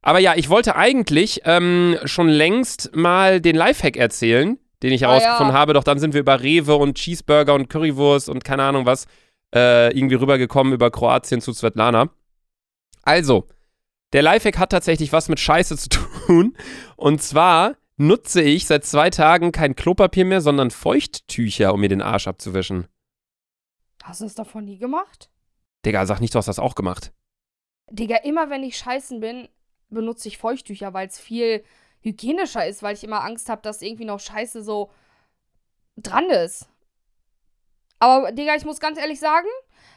Aber 0.00 0.20
ja, 0.20 0.34
ich 0.36 0.48
wollte 0.48 0.76
eigentlich 0.76 1.40
ähm, 1.44 1.96
schon 2.04 2.28
längst 2.28 2.94
mal 2.94 3.40
den 3.40 3.56
Lifehack 3.56 3.96
erzählen, 3.96 4.58
den 4.82 4.92
ich 4.92 5.04
Ah, 5.04 5.08
herausgefunden 5.08 5.54
ja. 5.54 5.58
habe. 5.60 5.72
Doch 5.72 5.82
dann 5.82 5.98
sind 5.98 6.12
wir 6.14 6.20
über 6.20 6.42
Rewe 6.42 6.76
und 6.76 6.94
Cheeseburger 6.96 7.54
und 7.54 7.68
Currywurst 7.68 8.28
und 8.28 8.44
keine 8.44 8.62
Ahnung 8.64 8.86
was 8.86 9.06
äh, 9.54 9.96
irgendwie 9.96 10.16
rübergekommen 10.16 10.72
über 10.72 10.90
Kroatien 10.90 11.40
zu 11.40 11.52
Svetlana. 11.52 12.10
Also, 13.02 13.46
der 14.14 14.22
Lifehack 14.22 14.58
hat 14.58 14.70
tatsächlich 14.70 15.12
was 15.12 15.28
mit 15.28 15.40
Scheiße 15.40 15.76
zu 15.76 15.88
tun. 16.26 16.56
Und 16.96 17.20
zwar 17.20 17.76
nutze 17.96 18.40
ich 18.42 18.66
seit 18.66 18.84
zwei 18.84 19.10
Tagen 19.10 19.52
kein 19.52 19.74
Klopapier 19.74 20.24
mehr, 20.24 20.40
sondern 20.40 20.70
Feuchttücher, 20.70 21.74
um 21.74 21.80
mir 21.80 21.88
den 21.88 22.00
Arsch 22.00 22.28
abzuwischen. 22.28 22.86
Hast 24.04 24.20
du 24.20 24.24
das 24.24 24.34
davon 24.34 24.64
nie 24.64 24.78
gemacht? 24.78 25.30
Digga, 25.84 26.06
sag 26.06 26.20
nicht, 26.20 26.32
du 26.32 26.38
hast 26.38 26.46
das 26.46 26.60
auch 26.60 26.76
gemacht. 26.76 27.12
Digga, 27.90 28.16
immer 28.18 28.50
wenn 28.50 28.62
ich 28.62 28.78
scheißen 28.78 29.18
bin, 29.18 29.48
benutze 29.90 30.28
ich 30.28 30.38
Feuchttücher, 30.38 30.94
weil 30.94 31.08
es 31.08 31.18
viel 31.18 31.64
hygienischer 32.00 32.66
ist, 32.66 32.82
weil 32.82 32.94
ich 32.94 33.02
immer 33.02 33.24
Angst 33.24 33.48
habe, 33.48 33.62
dass 33.62 33.82
irgendwie 33.82 34.04
noch 34.04 34.20
Scheiße 34.20 34.62
so 34.62 34.92
dran 35.96 36.30
ist. 36.30 36.68
Aber, 37.98 38.30
Digga, 38.30 38.54
ich 38.54 38.64
muss 38.64 38.78
ganz 38.78 38.98
ehrlich 38.98 39.18
sagen, 39.18 39.48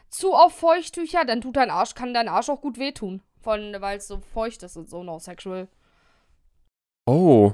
zu 0.10 0.34
auf 0.34 0.56
Feuchttücher, 0.56 1.24
dann 1.24 1.42
tut 1.42 1.58
dein 1.58 1.70
Arsch, 1.70 1.94
kann 1.94 2.14
dein 2.14 2.30
Arsch 2.30 2.50
auch 2.50 2.62
gut 2.62 2.80
wehtun. 2.80 3.22
Von, 3.42 3.76
weil 3.80 3.98
es 3.98 4.08
so 4.08 4.20
feucht 4.20 4.64
ist 4.64 4.78
und 4.78 4.90
so, 4.90 5.04
no 5.04 5.20
sexual. 5.20 5.68
Oh. 7.06 7.54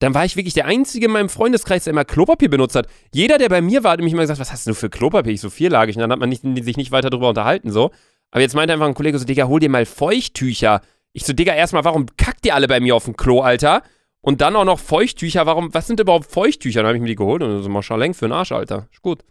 Dann 0.00 0.14
war 0.14 0.24
ich 0.24 0.36
wirklich 0.36 0.54
der 0.54 0.66
Einzige 0.66 1.06
in 1.06 1.12
meinem 1.12 1.28
Freundeskreis, 1.28 1.84
der 1.84 1.92
immer 1.92 2.04
Klopapier 2.04 2.50
benutzt 2.50 2.76
hat. 2.76 2.86
Jeder, 3.14 3.38
der 3.38 3.48
bei 3.48 3.62
mir 3.62 3.82
war, 3.82 3.92
hat 3.92 4.00
mich 4.00 4.12
immer 4.12 4.22
gesagt, 4.22 4.40
was 4.40 4.52
hast 4.52 4.66
du 4.66 4.74
für 4.74 4.90
Klopapier? 4.90 5.32
Ich 5.32 5.40
so 5.40 5.48
vierlagig. 5.48 5.96
Und 5.96 6.00
dann 6.00 6.12
hat 6.12 6.18
man 6.18 6.28
nicht, 6.28 6.42
sich 6.42 6.76
nicht 6.76 6.92
weiter 6.92 7.08
darüber 7.08 7.30
unterhalten, 7.30 7.70
so. 7.70 7.90
Aber 8.30 8.40
jetzt 8.42 8.54
meinte 8.54 8.74
einfach 8.74 8.86
ein 8.86 8.94
Kollege 8.94 9.18
so, 9.18 9.24
Digga, 9.24 9.46
hol 9.46 9.60
dir 9.60 9.70
mal 9.70 9.86
Feuchttücher. 9.86 10.82
Ich 11.12 11.24
so, 11.24 11.32
Digga, 11.32 11.54
erstmal, 11.54 11.84
warum 11.84 12.06
kackt 12.16 12.44
ihr 12.44 12.54
alle 12.54 12.68
bei 12.68 12.80
mir 12.80 12.94
auf 12.94 13.04
dem 13.04 13.16
Klo, 13.16 13.40
Alter? 13.40 13.82
Und 14.20 14.40
dann 14.40 14.56
auch 14.56 14.64
noch 14.64 14.80
Feuchttücher. 14.80 15.46
Warum, 15.46 15.72
was 15.72 15.86
sind 15.86 16.00
überhaupt 16.00 16.26
Feuchttücher? 16.26 16.80
Dann 16.80 16.88
habe 16.88 16.96
ich 16.96 17.02
mir 17.02 17.08
die 17.08 17.14
geholt 17.14 17.42
und 17.42 17.62
so, 17.62 17.68
Marschaleng 17.68 18.12
für 18.12 18.26
den 18.26 18.32
Arsch, 18.32 18.52
Alter. 18.52 18.88
Ist 18.92 19.00
gut. 19.00 19.24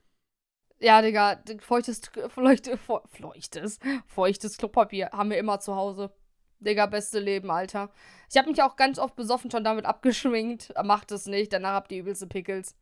Ja, 0.80 1.02
Digga, 1.02 1.40
feuchtes, 1.60 2.02
feuchtes, 2.30 2.80
feuchtes, 3.20 3.80
feuchtes 4.08 4.58
Klopapier 4.58 5.10
haben 5.12 5.30
wir 5.30 5.38
immer 5.38 5.60
zu 5.60 5.76
Hause. 5.76 6.12
Digga, 6.60 6.86
beste 6.86 7.20
Leben, 7.20 7.52
Alter. 7.52 7.90
Ich 8.30 8.38
habe 8.38 8.50
mich 8.50 8.62
auch 8.62 8.76
ganz 8.76 9.00
oft 9.00 9.16
besoffen 9.16 9.52
schon 9.52 9.64
damit 9.64 9.86
abgeschminkt. 9.86 10.74
Macht 10.84 11.12
es 11.12 11.28
nicht, 11.28 11.54
danach 11.54 11.74
habt 11.74 11.92
ihr 11.92 12.00
übelste 12.00 12.28
Pickels. 12.28 12.76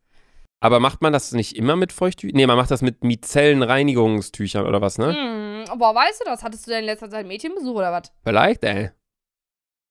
Aber 0.60 0.80
macht 0.80 1.02
man 1.02 1.12
das 1.12 1.32
nicht 1.32 1.56
immer 1.56 1.76
mit 1.76 1.92
Feuchttüchern? 1.92 2.36
Nee, 2.36 2.46
man 2.46 2.56
macht 2.56 2.70
das 2.70 2.80
mit 2.80 3.04
Micellenreinigungstüchern 3.04 4.66
oder 4.66 4.80
was, 4.80 4.96
ne? 4.96 5.12
Hm, 5.12 5.78
boah, 5.78 5.94
weißt 5.94 6.20
du 6.20 6.24
das? 6.24 6.42
Hattest 6.42 6.66
du 6.66 6.70
denn 6.70 6.80
in 6.80 6.86
letzter 6.86 7.10
Zeit 7.10 7.26
Mädchenbesuch 7.26 7.74
oder 7.74 7.92
was? 7.92 8.12
Vielleicht, 8.22 8.64
ey. 8.64 8.90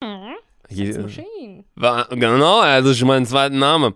Hm. 0.03 0.33
Hier-. 0.69 1.07
War, 1.75 2.07
genau, 2.09 2.59
also 2.59 2.93
schon 2.93 3.07
mein 3.07 3.25
zweiter 3.25 3.55
Name. 3.55 3.93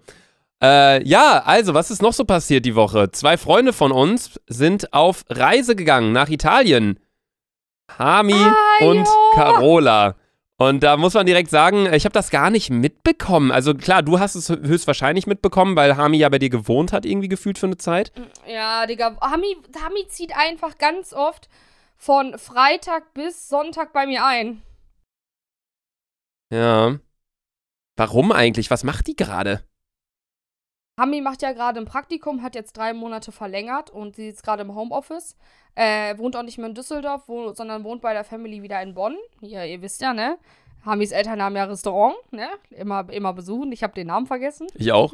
Äh, 0.61 1.03
ja, 1.07 1.43
also, 1.45 1.73
was 1.73 1.91
ist 1.91 2.01
noch 2.01 2.13
so 2.13 2.25
passiert 2.25 2.65
die 2.65 2.75
Woche? 2.75 3.11
Zwei 3.11 3.37
Freunde 3.37 3.73
von 3.73 3.91
uns 3.91 4.39
sind 4.47 4.91
auf 4.93 5.23
Reise 5.29 5.75
gegangen 5.75 6.11
nach 6.13 6.29
Italien. 6.29 6.99
Hami 7.97 8.33
Ah, 8.33 8.55
und 8.85 9.05
jo. 9.05 9.31
Carola. 9.33 10.15
Und 10.59 10.81
da 10.81 10.97
muss 10.97 11.13
man 11.13 11.27
direkt 11.27 11.51
sagen, 11.51 11.85
ich 11.93 12.03
habe 12.05 12.13
das 12.13 12.31
gar 12.31 12.49
nicht 12.49 12.71
mitbekommen. 12.71 13.51
Also 13.51 13.75
klar, 13.75 14.01
du 14.01 14.19
hast 14.19 14.33
es 14.33 14.49
höchstwahrscheinlich 14.49 15.27
mitbekommen, 15.27 15.75
weil 15.75 15.95
Hami 15.95 16.17
ja 16.17 16.29
bei 16.29 16.39
dir 16.39 16.49
gewohnt 16.49 16.91
hat, 16.91 17.05
irgendwie 17.05 17.27
gefühlt 17.27 17.59
für 17.59 17.67
eine 17.67 17.77
Zeit. 17.77 18.11
Ja, 18.47 18.87
Digga, 18.87 19.15
Hami, 19.21 19.55
Hami 19.83 20.07
zieht 20.07 20.35
einfach 20.35 20.79
ganz 20.79 21.13
oft 21.13 21.47
von 21.95 22.37
Freitag 22.39 23.13
bis 23.13 23.47
Sonntag 23.47 23.93
bei 23.93 24.07
mir 24.07 24.25
ein. 24.25 24.63
Ja. 26.51 26.97
Warum 27.95 28.31
eigentlich? 28.31 28.71
Was 28.71 28.83
macht 28.83 29.05
die 29.05 29.15
gerade? 29.15 29.63
Hami 30.97 31.21
macht 31.21 31.41
ja 31.43 31.53
gerade 31.53 31.79
ein 31.79 31.86
Praktikum, 31.86 32.41
hat 32.41 32.55
jetzt 32.55 32.75
drei 32.75 32.93
Monate 32.93 33.31
verlängert 33.31 33.89
und 33.91 34.15
sie 34.15 34.29
ist 34.29 34.43
gerade 34.43 34.63
im 34.63 34.73
Homeoffice. 34.73 35.36
Äh, 35.75 36.17
wohnt 36.17 36.36
auch 36.36 36.43
nicht 36.43 36.57
mehr 36.57 36.67
in 36.67 36.73
Düsseldorf, 36.73 37.23
wo, 37.27 37.53
sondern 37.53 37.83
wohnt 37.83 38.01
bei 38.01 38.13
der 38.13 38.23
Family 38.23 38.63
wieder 38.63 38.81
in 38.81 38.95
Bonn. 38.95 39.15
Ja, 39.41 39.63
ihr 39.63 39.81
wisst 39.83 40.01
ja, 40.01 40.13
ne? 40.13 40.38
Hamis 40.83 41.12
Eltern 41.12 41.41
haben 41.41 41.55
ja 41.55 41.65
Restaurant, 41.65 42.15
ne? 42.31 42.47
Immer, 42.71 43.07
immer 43.12 43.33
besuchen. 43.33 43.71
Ich 43.71 43.83
habe 43.83 43.93
den 43.93 44.07
Namen 44.07 44.25
vergessen. 44.25 44.67
Ich 44.73 44.91
auch. 44.91 45.13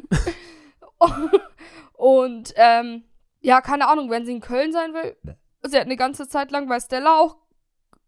Und 1.92 2.54
ähm, 2.56 3.04
ja, 3.40 3.60
keine 3.60 3.88
Ahnung, 3.88 4.10
wenn 4.10 4.24
sie 4.24 4.32
in 4.32 4.40
Köln 4.40 4.72
sein 4.72 4.94
will. 4.94 5.16
Sie 5.62 5.76
hat 5.76 5.84
eine 5.84 5.96
ganze 5.96 6.28
Zeit 6.28 6.50
lang 6.50 6.68
bei 6.68 6.80
Stella 6.80 7.18
auch 7.18 7.36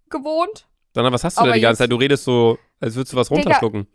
gewohnt. 0.08 0.66
Sondern 0.94 1.12
was 1.12 1.24
hast 1.24 1.36
du 1.36 1.42
Aber 1.42 1.50
da 1.50 1.54
die 1.56 1.60
ganze 1.60 1.80
Zeit? 1.80 1.92
Du 1.92 1.96
redest 1.96 2.24
so, 2.24 2.58
als 2.80 2.94
würdest 2.94 3.12
du 3.12 3.16
was 3.16 3.28
Digga. 3.28 3.42
runterschlucken. 3.42 3.86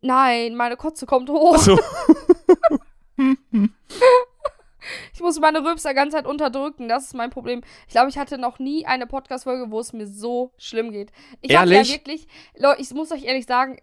Nein, 0.00 0.54
meine 0.54 0.76
Kotze 0.76 1.04
kommt 1.04 1.28
hoch. 1.28 1.58
So. 1.58 1.78
Ich 5.12 5.20
muss 5.20 5.40
meine 5.40 5.64
Rülpser 5.64 5.94
ganz 5.94 6.12
Zeit 6.12 6.26
unterdrücken. 6.26 6.88
Das 6.88 7.06
ist 7.06 7.14
mein 7.14 7.30
Problem. 7.30 7.62
Ich 7.86 7.92
glaube, 7.92 8.08
ich 8.08 8.18
hatte 8.18 8.38
noch 8.38 8.58
nie 8.58 8.86
eine 8.86 9.06
Podcast-Folge, 9.06 9.70
wo 9.70 9.80
es 9.80 9.92
mir 9.92 10.06
so 10.06 10.52
schlimm 10.58 10.92
geht. 10.92 11.10
Ich 11.40 11.56
habe 11.56 11.74
ja 11.74 11.86
wirklich, 11.88 12.28
Leute, 12.56 12.80
ich 12.80 12.92
muss 12.92 13.12
euch 13.12 13.24
ehrlich 13.24 13.46
sagen, 13.46 13.80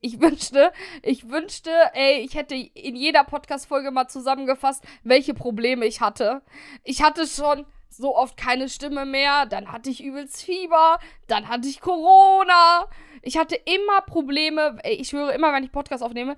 ich 0.00 0.20
wünschte, 0.20 0.72
ich 1.02 1.28
wünschte, 1.28 1.70
ey, 1.94 2.20
ich 2.20 2.34
hätte 2.34 2.54
in 2.54 2.96
jeder 2.96 3.24
Podcast-Folge 3.24 3.90
mal 3.90 4.08
zusammengefasst, 4.08 4.82
welche 5.04 5.34
Probleme 5.34 5.86
ich 5.86 6.00
hatte. 6.00 6.42
Ich 6.84 7.02
hatte 7.02 7.26
schon 7.26 7.66
so 7.96 8.16
oft 8.16 8.36
keine 8.36 8.68
Stimme 8.68 9.04
mehr, 9.04 9.46
dann 9.46 9.70
hatte 9.70 9.90
ich 9.90 10.02
übelst 10.02 10.42
Fieber, 10.42 10.98
dann 11.26 11.48
hatte 11.48 11.68
ich 11.68 11.80
Corona. 11.80 12.86
Ich 13.22 13.36
hatte 13.36 13.54
immer 13.54 14.00
Probleme, 14.06 14.78
ich 14.84 15.08
schwöre 15.08 15.32
immer, 15.32 15.52
wenn 15.52 15.64
ich 15.64 15.72
Podcast 15.72 16.02
aufnehme, 16.02 16.36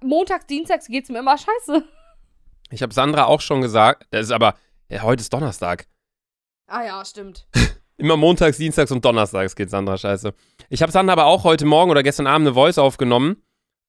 montags, 0.00 0.46
dienstags 0.46 0.86
geht's 0.86 1.08
mir 1.08 1.18
immer 1.18 1.36
scheiße. 1.36 1.84
Ich 2.70 2.82
habe 2.82 2.94
Sandra 2.94 3.24
auch 3.24 3.40
schon 3.40 3.62
gesagt, 3.62 4.06
das 4.10 4.26
ist 4.26 4.30
aber, 4.30 4.54
ja, 4.88 5.02
heute 5.02 5.22
ist 5.22 5.32
Donnerstag. 5.32 5.86
Ah 6.66 6.84
ja, 6.84 7.04
stimmt. 7.04 7.46
Immer 7.96 8.16
montags, 8.16 8.56
dienstags 8.56 8.90
und 8.92 9.04
donnerstags 9.04 9.54
geht 9.54 9.68
Sandra 9.68 9.98
scheiße. 9.98 10.32
Ich 10.70 10.80
habe 10.80 10.90
Sandra 10.90 11.12
aber 11.12 11.26
auch 11.26 11.44
heute 11.44 11.66
Morgen 11.66 11.90
oder 11.90 12.02
gestern 12.02 12.26
Abend 12.26 12.46
eine 12.46 12.54
Voice 12.54 12.78
aufgenommen, 12.78 13.42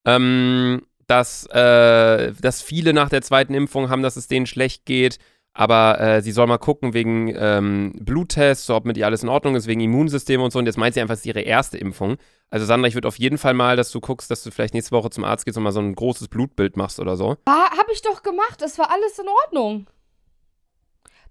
ähm, 0.05 0.85
dass, 1.07 1.45
äh, 1.45 2.33
dass 2.33 2.61
viele 2.61 2.91
nach 2.91 3.07
der 3.07 3.21
zweiten 3.21 3.53
Impfung 3.53 3.89
haben, 3.89 4.01
dass 4.01 4.17
es 4.17 4.27
denen 4.27 4.47
schlecht 4.47 4.85
geht. 4.85 5.17
Aber 5.53 5.99
äh, 5.99 6.21
sie 6.21 6.31
soll 6.31 6.47
mal 6.47 6.57
gucken 6.57 6.93
wegen 6.93 7.33
ähm, 7.35 7.93
Bluttests, 7.99 8.69
ob 8.69 8.85
mit 8.85 8.97
ihr 8.97 9.05
alles 9.05 9.23
in 9.23 9.29
Ordnung 9.29 9.55
ist, 9.55 9.67
wegen 9.67 9.81
Immunsystem 9.81 10.41
und 10.41 10.51
so. 10.51 10.59
Und 10.59 10.65
jetzt 10.65 10.77
meint 10.77 10.93
sie 10.93 11.01
einfach, 11.01 11.13
es 11.13 11.21
ist 11.21 11.25
ihre 11.25 11.41
erste 11.41 11.77
Impfung. 11.77 12.17
Also 12.49 12.65
Sandra, 12.65 12.87
ich 12.87 12.93
würde 12.93 13.07
auf 13.07 13.19
jeden 13.19 13.37
Fall 13.37 13.53
mal, 13.53 13.75
dass 13.75 13.91
du 13.91 13.99
guckst, 13.99 14.31
dass 14.31 14.43
du 14.43 14.51
vielleicht 14.51 14.73
nächste 14.73 14.91
Woche 14.91 15.09
zum 15.09 15.25
Arzt 15.25 15.45
gehst 15.45 15.57
und 15.57 15.63
mal 15.63 15.71
so 15.71 15.81
ein 15.81 15.93
großes 15.93 16.29
Blutbild 16.29 16.77
machst 16.77 16.99
oder 16.99 17.17
so. 17.17 17.37
Ah, 17.45 17.77
hab 17.77 17.89
ich 17.91 18.01
doch 18.01 18.23
gemacht. 18.23 18.61
Es 18.61 18.77
war 18.79 18.91
alles 18.91 19.19
in 19.19 19.27
Ordnung. 19.45 19.87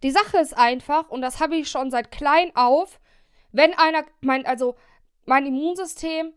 Die 0.02 0.10
Sache 0.10 0.38
ist 0.38 0.56
einfach, 0.56 1.08
und 1.08 1.22
das 1.22 1.40
habe 1.40 1.56
ich 1.56 1.70
schon 1.70 1.90
seit 1.90 2.10
klein 2.10 2.52
auf, 2.54 3.00
wenn 3.52 3.74
einer, 3.74 4.04
mein, 4.20 4.46
also 4.46 4.76
mein 5.26 5.46
Immunsystem, 5.46 6.32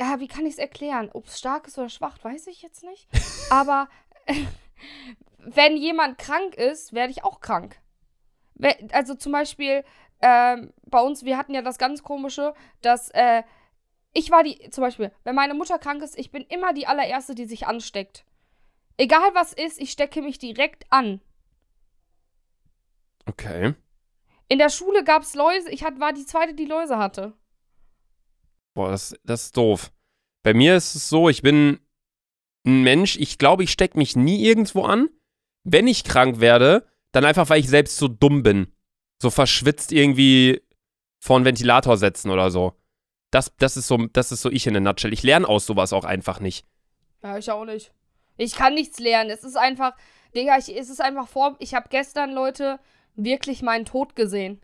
ja, 0.00 0.20
wie 0.20 0.28
kann 0.28 0.46
ich 0.46 0.54
es 0.54 0.58
erklären? 0.58 1.10
Ob 1.12 1.26
es 1.26 1.38
stark 1.38 1.66
ist 1.66 1.78
oder 1.78 1.88
schwach, 1.88 2.18
weiß 2.22 2.48
ich 2.48 2.62
jetzt 2.62 2.84
nicht. 2.84 3.08
Aber 3.50 3.88
wenn 5.46 5.76
jemand 5.76 6.18
krank 6.18 6.54
ist, 6.56 6.92
werde 6.92 7.12
ich 7.12 7.24
auch 7.24 7.40
krank. 7.40 7.80
Also 8.90 9.14
zum 9.14 9.32
Beispiel, 9.32 9.84
ähm, 10.20 10.72
bei 10.86 11.00
uns, 11.00 11.24
wir 11.24 11.36
hatten 11.36 11.54
ja 11.54 11.62
das 11.62 11.78
ganz 11.78 12.02
komische, 12.02 12.54
dass, 12.82 13.10
äh, 13.10 13.42
ich 14.12 14.30
war 14.30 14.42
die, 14.42 14.70
zum 14.70 14.82
Beispiel, 14.82 15.12
wenn 15.24 15.34
meine 15.34 15.54
Mutter 15.54 15.78
krank 15.78 16.02
ist, 16.02 16.18
ich 16.18 16.30
bin 16.30 16.42
immer 16.42 16.72
die 16.72 16.86
allererste, 16.86 17.34
die 17.34 17.44
sich 17.44 17.66
ansteckt. 17.66 18.24
Egal 18.96 19.34
was 19.34 19.52
ist, 19.52 19.80
ich 19.80 19.92
stecke 19.92 20.22
mich 20.22 20.38
direkt 20.38 20.90
an. 20.90 21.20
Okay. 23.26 23.74
In 24.48 24.58
der 24.58 24.70
Schule 24.70 25.04
gab 25.04 25.22
es 25.22 25.34
Läuse, 25.34 25.70
ich 25.70 25.84
hat, 25.84 26.00
war 26.00 26.12
die 26.12 26.24
zweite, 26.24 26.54
die 26.54 26.64
Läuse 26.64 26.98
hatte. 26.98 27.34
Boah, 28.74 28.90
das, 28.90 29.14
das 29.24 29.44
ist 29.44 29.56
doof. 29.56 29.92
Bei 30.42 30.54
mir 30.54 30.76
ist 30.76 30.94
es 30.94 31.08
so, 31.08 31.28
ich 31.28 31.42
bin 31.42 31.78
ein 32.64 32.82
Mensch, 32.82 33.16
ich 33.16 33.38
glaube, 33.38 33.64
ich 33.64 33.70
stecke 33.70 33.98
mich 33.98 34.16
nie 34.16 34.44
irgendwo 34.44 34.84
an. 34.84 35.08
Wenn 35.68 35.88
ich 35.88 36.04
krank 36.04 36.38
werde, 36.38 36.86
dann 37.10 37.24
einfach, 37.24 37.50
weil 37.50 37.58
ich 37.58 37.68
selbst 37.68 37.96
so 37.96 38.06
dumm 38.06 38.44
bin. 38.44 38.72
So 39.20 39.30
verschwitzt 39.30 39.90
irgendwie 39.90 40.62
vor 41.18 41.36
einen 41.36 41.44
Ventilator 41.44 41.96
setzen 41.96 42.30
oder 42.30 42.52
so. 42.52 42.74
Das, 43.32 43.52
das, 43.58 43.76
ist 43.76 43.88
so. 43.88 43.96
das 44.12 44.30
ist 44.30 44.42
so 44.42 44.50
ich 44.50 44.68
in 44.68 44.74
der 44.74 44.80
Nutshell. 44.80 45.12
Ich 45.12 45.24
lerne 45.24 45.48
aus 45.48 45.66
sowas 45.66 45.92
auch 45.92 46.04
einfach 46.04 46.38
nicht. 46.38 46.64
Ja, 47.22 47.36
ich 47.36 47.50
auch 47.50 47.64
nicht. 47.64 47.92
Ich 48.36 48.54
kann 48.54 48.74
nichts 48.74 49.00
lernen. 49.00 49.30
Es 49.30 49.42
ist 49.42 49.56
einfach, 49.56 49.94
Digga, 50.36 50.56
ich, 50.56 50.76
es 50.76 50.88
ist 50.88 51.00
einfach 51.00 51.26
vor. 51.26 51.56
Ich 51.58 51.74
habe 51.74 51.88
gestern, 51.88 52.32
Leute, 52.32 52.78
wirklich 53.16 53.60
meinen 53.62 53.86
Tod 53.86 54.14
gesehen. 54.14 54.60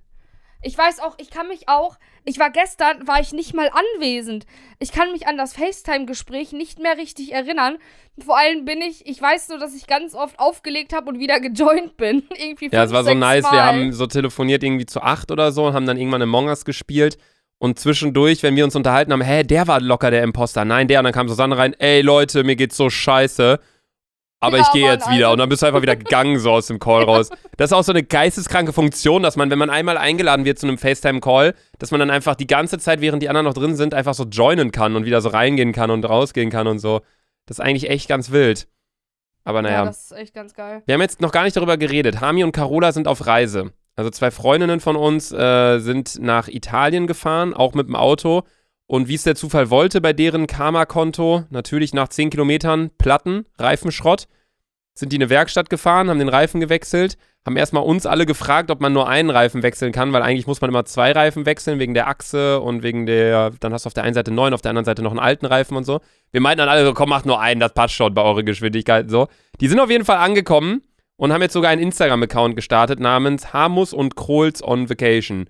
Ich 0.62 0.78
weiß 0.78 1.00
auch, 1.00 1.16
ich 1.18 1.30
kann 1.30 1.48
mich 1.48 1.68
auch. 1.68 1.98
Ich 2.24 2.38
war 2.38 2.50
gestern, 2.50 3.06
war 3.06 3.20
ich 3.20 3.32
nicht 3.32 3.52
mal 3.52 3.68
anwesend. 3.68 4.46
Ich 4.78 4.92
kann 4.92 5.10
mich 5.10 5.26
an 5.26 5.36
das 5.36 5.54
FaceTime-Gespräch 5.54 6.52
nicht 6.52 6.78
mehr 6.78 6.96
richtig 6.96 7.32
erinnern. 7.32 7.78
Vor 8.24 8.38
allem 8.38 8.64
bin 8.64 8.80
ich, 8.80 9.06
ich 9.06 9.20
weiß 9.20 9.48
nur, 9.48 9.58
dass 9.58 9.74
ich 9.74 9.88
ganz 9.88 10.14
oft 10.14 10.38
aufgelegt 10.38 10.92
habe 10.94 11.08
und 11.08 11.18
wieder 11.18 11.40
gejoint 11.40 11.96
bin. 11.96 12.22
Irgendwie 12.38 12.68
Ja, 12.70 12.84
es 12.84 12.90
fünf, 12.90 12.92
war 12.92 13.04
so 13.04 13.14
nice. 13.14 13.42
Mal. 13.42 13.52
Wir 13.52 13.64
haben 13.64 13.92
so 13.92 14.06
telefoniert 14.06 14.62
irgendwie 14.62 14.86
zu 14.86 15.02
acht 15.02 15.30
oder 15.32 15.50
so 15.50 15.66
und 15.66 15.74
haben 15.74 15.86
dann 15.86 15.96
irgendwann 15.96 16.22
Among 16.22 16.46
Us 16.46 16.64
gespielt. 16.64 17.18
Und 17.58 17.78
zwischendurch, 17.78 18.42
wenn 18.42 18.56
wir 18.56 18.64
uns 18.64 18.74
unterhalten 18.74 19.12
haben, 19.12 19.22
hä, 19.22 19.42
der 19.44 19.68
war 19.68 19.80
locker 19.80 20.10
der 20.10 20.22
Imposter. 20.22 20.64
Nein, 20.64 20.88
der. 20.88 21.00
Und 21.00 21.04
dann 21.04 21.12
kam 21.12 21.28
Susanne 21.28 21.56
rein, 21.56 21.74
ey 21.78 22.02
Leute, 22.02 22.44
mir 22.44 22.56
geht's 22.56 22.76
so 22.76 22.90
scheiße. 22.90 23.60
Aber 24.42 24.56
Ja, 24.56 24.64
ich 24.64 24.72
gehe 24.72 24.82
Mann, 24.82 24.92
jetzt 24.94 25.08
wieder. 25.08 25.26
Alter. 25.26 25.32
Und 25.32 25.38
dann 25.38 25.48
bist 25.48 25.62
du 25.62 25.66
einfach 25.66 25.82
wieder 25.82 25.94
gegangen, 25.94 26.38
so 26.38 26.50
aus 26.50 26.66
dem 26.66 26.78
Call 26.78 27.04
raus. 27.04 27.30
Das 27.56 27.70
ist 27.70 27.74
auch 27.74 27.84
so 27.84 27.92
eine 27.92 28.02
geisteskranke 28.02 28.72
Funktion, 28.72 29.22
dass 29.22 29.36
man, 29.36 29.50
wenn 29.50 29.58
man 29.58 29.70
einmal 29.70 29.96
eingeladen 29.96 30.44
wird 30.44 30.58
zu 30.58 30.66
einem 30.66 30.78
FaceTime-Call, 30.78 31.54
dass 31.78 31.92
man 31.92 32.00
dann 32.00 32.10
einfach 32.10 32.34
die 32.34 32.46
ganze 32.48 32.78
Zeit, 32.78 33.00
während 33.00 33.22
die 33.22 33.28
anderen 33.28 33.46
noch 33.46 33.54
drin 33.54 33.76
sind, 33.76 33.94
einfach 33.94 34.14
so 34.14 34.24
joinen 34.24 34.72
kann 34.72 34.96
und 34.96 35.04
wieder 35.04 35.20
so 35.20 35.28
reingehen 35.28 35.72
kann 35.72 35.90
und 35.90 36.04
rausgehen 36.04 36.50
kann 36.50 36.66
und 36.66 36.80
so. 36.80 37.02
Das 37.46 37.58
ist 37.58 37.64
eigentlich 37.64 37.88
echt 37.88 38.08
ganz 38.08 38.32
wild. 38.32 38.66
Aber 39.44 39.62
naja. 39.62 39.80
Ja, 39.80 39.84
das 39.84 40.10
ist 40.10 40.12
echt 40.12 40.34
ganz 40.34 40.54
geil. 40.54 40.82
Wir 40.86 40.94
haben 40.94 41.00
jetzt 41.02 41.20
noch 41.20 41.30
gar 41.30 41.44
nicht 41.44 41.56
darüber 41.56 41.76
geredet. 41.76 42.20
Hami 42.20 42.42
und 42.42 42.52
Carola 42.52 42.90
sind 42.90 43.06
auf 43.06 43.26
Reise. 43.26 43.72
Also 43.94 44.10
zwei 44.10 44.30
Freundinnen 44.30 44.80
von 44.80 44.96
uns 44.96 45.30
äh, 45.30 45.78
sind 45.78 46.18
nach 46.20 46.48
Italien 46.48 47.06
gefahren, 47.06 47.54
auch 47.54 47.74
mit 47.74 47.86
dem 47.86 47.96
Auto. 47.96 48.42
Und 48.92 49.08
wie 49.08 49.14
es 49.14 49.22
der 49.22 49.34
Zufall 49.34 49.70
wollte, 49.70 50.02
bei 50.02 50.12
deren 50.12 50.46
Karma-Konto, 50.46 51.44
natürlich 51.48 51.94
nach 51.94 52.08
10 52.08 52.28
Kilometern 52.28 52.90
Platten, 52.98 53.46
Reifenschrott, 53.58 54.28
sind 54.92 55.12
die 55.12 55.16
in 55.16 55.22
eine 55.22 55.30
Werkstatt 55.30 55.70
gefahren, 55.70 56.10
haben 56.10 56.18
den 56.18 56.28
Reifen 56.28 56.60
gewechselt, 56.60 57.16
haben 57.46 57.56
erstmal 57.56 57.84
uns 57.84 58.04
alle 58.04 58.26
gefragt, 58.26 58.70
ob 58.70 58.82
man 58.82 58.92
nur 58.92 59.08
einen 59.08 59.30
Reifen 59.30 59.62
wechseln 59.62 59.92
kann, 59.92 60.12
weil 60.12 60.20
eigentlich 60.20 60.46
muss 60.46 60.60
man 60.60 60.68
immer 60.68 60.84
zwei 60.84 61.10
Reifen 61.12 61.46
wechseln, 61.46 61.78
wegen 61.78 61.94
der 61.94 62.06
Achse 62.06 62.60
und 62.60 62.82
wegen 62.82 63.06
der, 63.06 63.52
dann 63.60 63.72
hast 63.72 63.86
du 63.86 63.88
auf 63.88 63.94
der 63.94 64.04
einen 64.04 64.12
Seite 64.12 64.30
neun, 64.30 64.52
auf 64.52 64.60
der 64.60 64.68
anderen 64.68 64.84
Seite 64.84 65.00
noch 65.00 65.12
einen 65.12 65.20
alten 65.20 65.46
Reifen 65.46 65.74
und 65.78 65.84
so. 65.84 66.02
Wir 66.30 66.42
meinten 66.42 66.58
dann 66.58 66.68
alle 66.68 66.84
so, 66.84 66.92
komm, 66.92 67.08
macht 67.08 67.24
nur 67.24 67.40
einen, 67.40 67.60
das 67.60 67.72
passt 67.72 67.94
schon 67.94 68.12
bei 68.12 68.20
euren 68.20 68.44
Geschwindigkeiten 68.44 69.08
so. 69.08 69.28
Die 69.62 69.68
sind 69.68 69.80
auf 69.80 69.88
jeden 69.88 70.04
Fall 70.04 70.18
angekommen 70.18 70.82
und 71.16 71.32
haben 71.32 71.40
jetzt 71.40 71.54
sogar 71.54 71.70
einen 71.70 71.80
Instagram-Account 71.80 72.56
gestartet 72.56 73.00
namens 73.00 73.54
Hamus 73.54 73.94
und 73.94 74.16
Krols 74.16 74.62
on 74.62 74.90
Vacation 74.90 75.46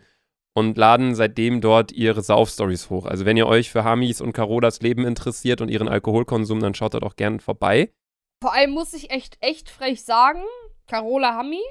und 0.54 0.76
laden 0.76 1.14
seitdem 1.14 1.60
dort 1.60 1.92
ihre 1.92 2.22
Sauf-Stories 2.22 2.90
hoch. 2.90 3.06
Also 3.06 3.24
wenn 3.24 3.36
ihr 3.36 3.46
euch 3.46 3.70
für 3.70 3.84
Hamis 3.84 4.20
und 4.20 4.32
Carolas 4.32 4.80
Leben 4.80 5.06
interessiert 5.06 5.60
und 5.60 5.68
ihren 5.70 5.88
Alkoholkonsum, 5.88 6.60
dann 6.60 6.74
schaut 6.74 6.94
dort 6.94 7.04
auch 7.04 7.16
gerne 7.16 7.40
vorbei. 7.40 7.90
Vor 8.42 8.52
allem 8.52 8.70
muss 8.72 8.92
ich 8.92 9.10
echt, 9.10 9.38
echt 9.40 9.70
frech 9.70 10.02
sagen, 10.02 10.42
Carola 10.88 11.34
Hammi, 11.34 11.62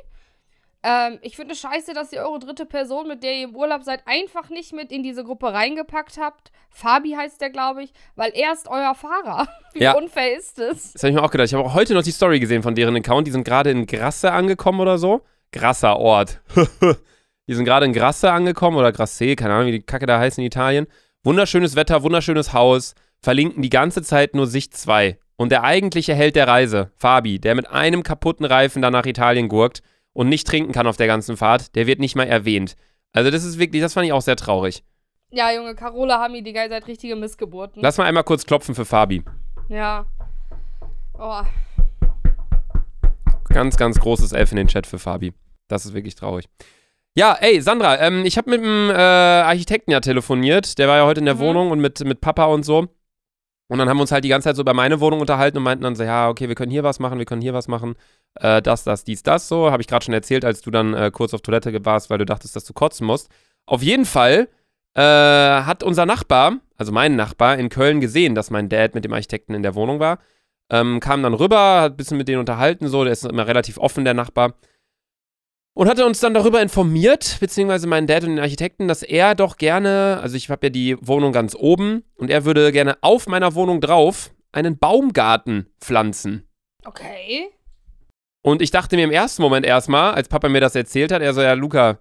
ähm, 0.84 1.20
ich 1.22 1.36
finde 1.36 1.54
es 1.54 1.60
scheiße, 1.60 1.94
dass 1.94 2.12
ihr 2.12 2.22
eure 2.22 2.40
dritte 2.40 2.66
Person, 2.66 3.08
mit 3.08 3.22
der 3.22 3.36
ihr 3.36 3.44
im 3.44 3.56
Urlaub 3.56 3.84
seid, 3.84 4.02
einfach 4.08 4.50
nicht 4.50 4.74
mit 4.74 4.92
in 4.92 5.04
diese 5.04 5.24
Gruppe 5.24 5.54
reingepackt 5.54 6.18
habt. 6.18 6.52
Fabi 6.72 7.12
heißt 7.12 7.40
der, 7.40 7.52
glaube 7.52 7.84
ich, 7.84 7.94
weil 8.16 8.32
er 8.34 8.54
ist 8.54 8.68
euer 8.68 8.96
Fahrer. 8.96 9.48
Wie 9.74 9.84
Ja. 9.84 9.94
unfair 9.96 10.36
ist 10.36 10.58
es? 10.58 10.94
Das 10.94 11.04
habe 11.04 11.10
ich 11.12 11.16
mir 11.18 11.24
auch 11.24 11.30
gedacht. 11.30 11.46
Ich 11.48 11.54
habe 11.54 11.64
auch 11.64 11.76
heute 11.76 11.94
noch 11.94 12.02
die 12.02 12.12
Story 12.12 12.40
gesehen 12.40 12.64
von 12.64 12.74
deren 12.74 12.96
Account. 12.96 13.28
Die 13.28 13.32
sind 13.32 13.44
gerade 13.44 13.70
in 13.70 13.86
Grasse 13.86 14.32
angekommen 14.32 14.80
oder 14.80 14.98
so. 14.98 15.22
Grasser 15.52 15.98
Ort. 16.00 16.42
die 17.48 17.54
sind 17.54 17.66
gerade 17.66 17.86
in 17.86 17.94
Grasse 17.94 18.32
angekommen 18.32 18.78
oder 18.78 18.92
Grasse, 18.92 19.36
keine 19.36 19.54
Ahnung, 19.54 19.68
wie 19.68 19.74
die 19.74 19.82
Kacke 19.82 20.06
da 20.06 20.20
heißt 20.20 20.38
in 20.38 20.44
Italien. 20.46 20.88
Wunderschönes 21.24 21.76
Wetter, 21.76 22.04
wunderschönes 22.04 22.54
Haus. 22.54 22.96
Verlinken 23.22 23.62
die 23.62 23.70
ganze 23.70 24.02
Zeit 24.02 24.34
nur 24.34 24.48
Sicht 24.48 24.76
2. 24.76 25.18
Und 25.36 25.52
der 25.52 25.64
eigentliche 25.64 26.14
Held 26.14 26.36
der 26.36 26.48
Reise, 26.48 26.92
Fabi, 26.96 27.40
der 27.40 27.56
mit 27.56 27.70
einem 27.70 28.04
kaputten 28.04 28.46
Reifen 28.46 28.82
dann 28.82 28.94
nach 28.94 29.06
Italien 29.06 29.48
gurkt 29.48 29.82
und 30.14 30.30
nicht 30.30 30.48
trinken 30.48 30.72
kann 30.72 30.88
auf 30.88 30.98
der 30.98 31.08
ganzen 31.08 31.38
Fahrt, 31.38 31.76
der 31.76 31.88
wird 31.88 32.00
nicht 32.00 32.16
mal 32.16 32.28
erwähnt. 32.28 32.76
Also 33.14 33.32
das 33.32 33.44
ist 33.44 33.60
wirklich, 33.60 33.82
das 33.82 33.94
fand 33.94 34.06
ich 34.06 34.14
auch 34.14 34.22
sehr 34.22 34.36
traurig. 34.36 34.84
Ja, 35.32 35.52
Junge, 35.52 35.76
Carola 35.76 36.20
Hami, 36.20 36.44
die 36.44 36.54
seid 36.54 36.88
richtige 36.88 37.16
Missgeburten. 37.16 37.82
Lass 37.82 37.98
mal 37.98 38.06
einmal 38.06 38.24
kurz 38.24 38.46
klopfen 38.46 38.76
für 38.76 38.86
Fabi. 38.86 39.24
Ja. 39.70 40.06
Oh. 41.18 41.42
Ganz, 43.50 43.78
ganz 43.78 44.00
großes 44.00 44.34
Elf 44.34 44.52
in 44.52 44.58
den 44.58 44.68
Chat 44.68 44.86
für 44.86 45.00
Fabi. 45.00 45.34
Das 45.68 45.86
ist 45.86 45.94
wirklich 45.94 46.16
traurig. 46.16 46.50
Ja, 47.18 47.34
ey, 47.42 47.62
Sandra, 47.62 48.00
ähm, 48.00 48.26
ich 48.26 48.38
habe 48.38 48.50
mit 48.50 48.62
dem 48.62 48.90
äh, 48.90 48.94
Architekten 48.94 49.92
ja 49.92 50.00
telefoniert. 50.00 50.78
Der 50.78 50.88
war 50.88 50.98
ja 50.98 51.06
heute 51.06 51.20
in 51.20 51.26
der 51.26 51.36
mhm. 51.36 51.40
Wohnung 51.40 51.72
und 51.72 51.80
mit, 51.82 52.00
mit 52.06 52.22
Papa 52.22 52.46
und 52.46 52.64
so. 52.64 52.88
Und 53.68 53.78
dann 53.78 53.90
haben 53.90 53.98
wir 53.98 54.02
uns 54.02 54.12
halt 54.12 54.24
die 54.24 54.30
ganze 54.30 54.50
Zeit 54.50 54.56
so 54.56 54.62
über 54.62 54.74
meine 54.74 55.00
Wohnung 55.02 55.22
unterhalten 55.22 55.58
und 55.58 55.64
meinten 55.64 55.84
dann 55.84 55.96
so, 55.96 56.04
ja, 56.04 56.30
okay, 56.30 56.48
wir 56.48 56.56
können 56.56 56.72
hier 56.72 56.84
was 56.84 57.00
machen, 57.00 57.20
wir 57.20 57.26
können 57.26 57.42
hier 57.42 57.54
was 57.54 57.68
machen. 57.68 57.96
Äh, 58.36 58.62
das, 58.62 58.84
das, 58.84 59.04
dies, 59.04 59.24
das 59.24 59.48
so. 59.48 59.72
Habe 59.72 59.82
ich 59.82 59.88
gerade 59.88 60.06
schon 60.06 60.14
erzählt, 60.14 60.46
als 60.46 60.62
du 60.62 60.72
dann 60.72 60.94
äh, 60.94 61.12
kurz 61.12 61.34
auf 61.34 61.42
Toilette 61.42 61.86
warst, 61.86 62.10
weil 62.10 62.18
du 62.18 62.26
dachtest, 62.26 62.56
dass 62.56 62.66
du 62.66 62.74
kotzen 62.74 63.08
musst. 63.08 63.30
Auf 63.66 63.84
jeden 63.84 64.06
Fall 64.06 64.48
äh, 64.94 65.02
hat 65.02 65.84
unser 65.84 66.06
Nachbar, 66.06 66.58
also 66.78 66.92
mein 66.92 67.16
Nachbar, 67.16 67.58
in 67.58 67.70
Köln 67.70 68.02
gesehen, 68.02 68.36
dass 68.36 68.52
mein 68.52 68.70
Dad 68.70 68.96
mit 68.96 69.06
dem 69.06 69.14
Architekten 69.14 69.54
in 69.54 69.64
der 69.64 69.76
Wohnung 69.76 70.00
war. 70.00 70.20
Ähm, 70.70 71.00
kam 71.02 71.24
dann 71.24 71.34
rüber, 71.34 71.82
hat 71.82 71.94
ein 71.94 71.98
bisschen 71.98 72.18
mit 72.18 72.28
denen 72.30 72.40
unterhalten, 72.40 72.88
so, 72.88 73.04
der 73.04 73.14
ist 73.14 73.26
immer 73.26 73.48
relativ 73.48 73.78
offen, 73.78 74.06
der 74.06 74.14
Nachbar. 74.14 74.54
Und 75.74 75.88
hatte 75.88 76.06
uns 76.06 76.20
dann 76.20 76.34
darüber 76.34 76.62
informiert, 76.62 77.38
beziehungsweise 77.40 77.88
meinen 77.88 78.06
Dad 78.06 78.24
und 78.24 78.32
den 78.32 78.40
Architekten, 78.40 78.88
dass 78.90 79.04
er 79.04 79.36
doch 79.36 79.56
gerne, 79.58 80.20
also 80.22 80.36
ich 80.36 80.50
habe 80.50 80.68
ja 80.68 80.70
die 80.70 80.98
Wohnung 81.02 81.32
ganz 81.32 81.56
oben 81.56 82.04
und 82.16 82.30
er 82.30 82.44
würde 82.44 82.72
gerne 82.74 82.98
auf 83.02 83.28
meiner 83.28 83.56
Wohnung 83.56 83.80
drauf 83.80 84.32
einen 84.52 84.78
Baumgarten 84.78 85.68
pflanzen. 85.80 86.46
Okay. 86.84 87.50
Und 88.42 88.62
ich 88.62 88.72
dachte 88.72 88.98
mir 88.98 89.04
im 89.04 89.12
ersten 89.12 89.42
Moment 89.42 89.66
erstmal, 89.66 90.14
als 90.14 90.28
Papa 90.28 90.50
mir 90.50 90.62
das 90.62 90.76
erzählt 90.76 91.12
hat, 91.12 91.22
er 91.22 91.34
so, 91.34 91.42
ja, 91.42 91.54
Luca, 91.54 92.00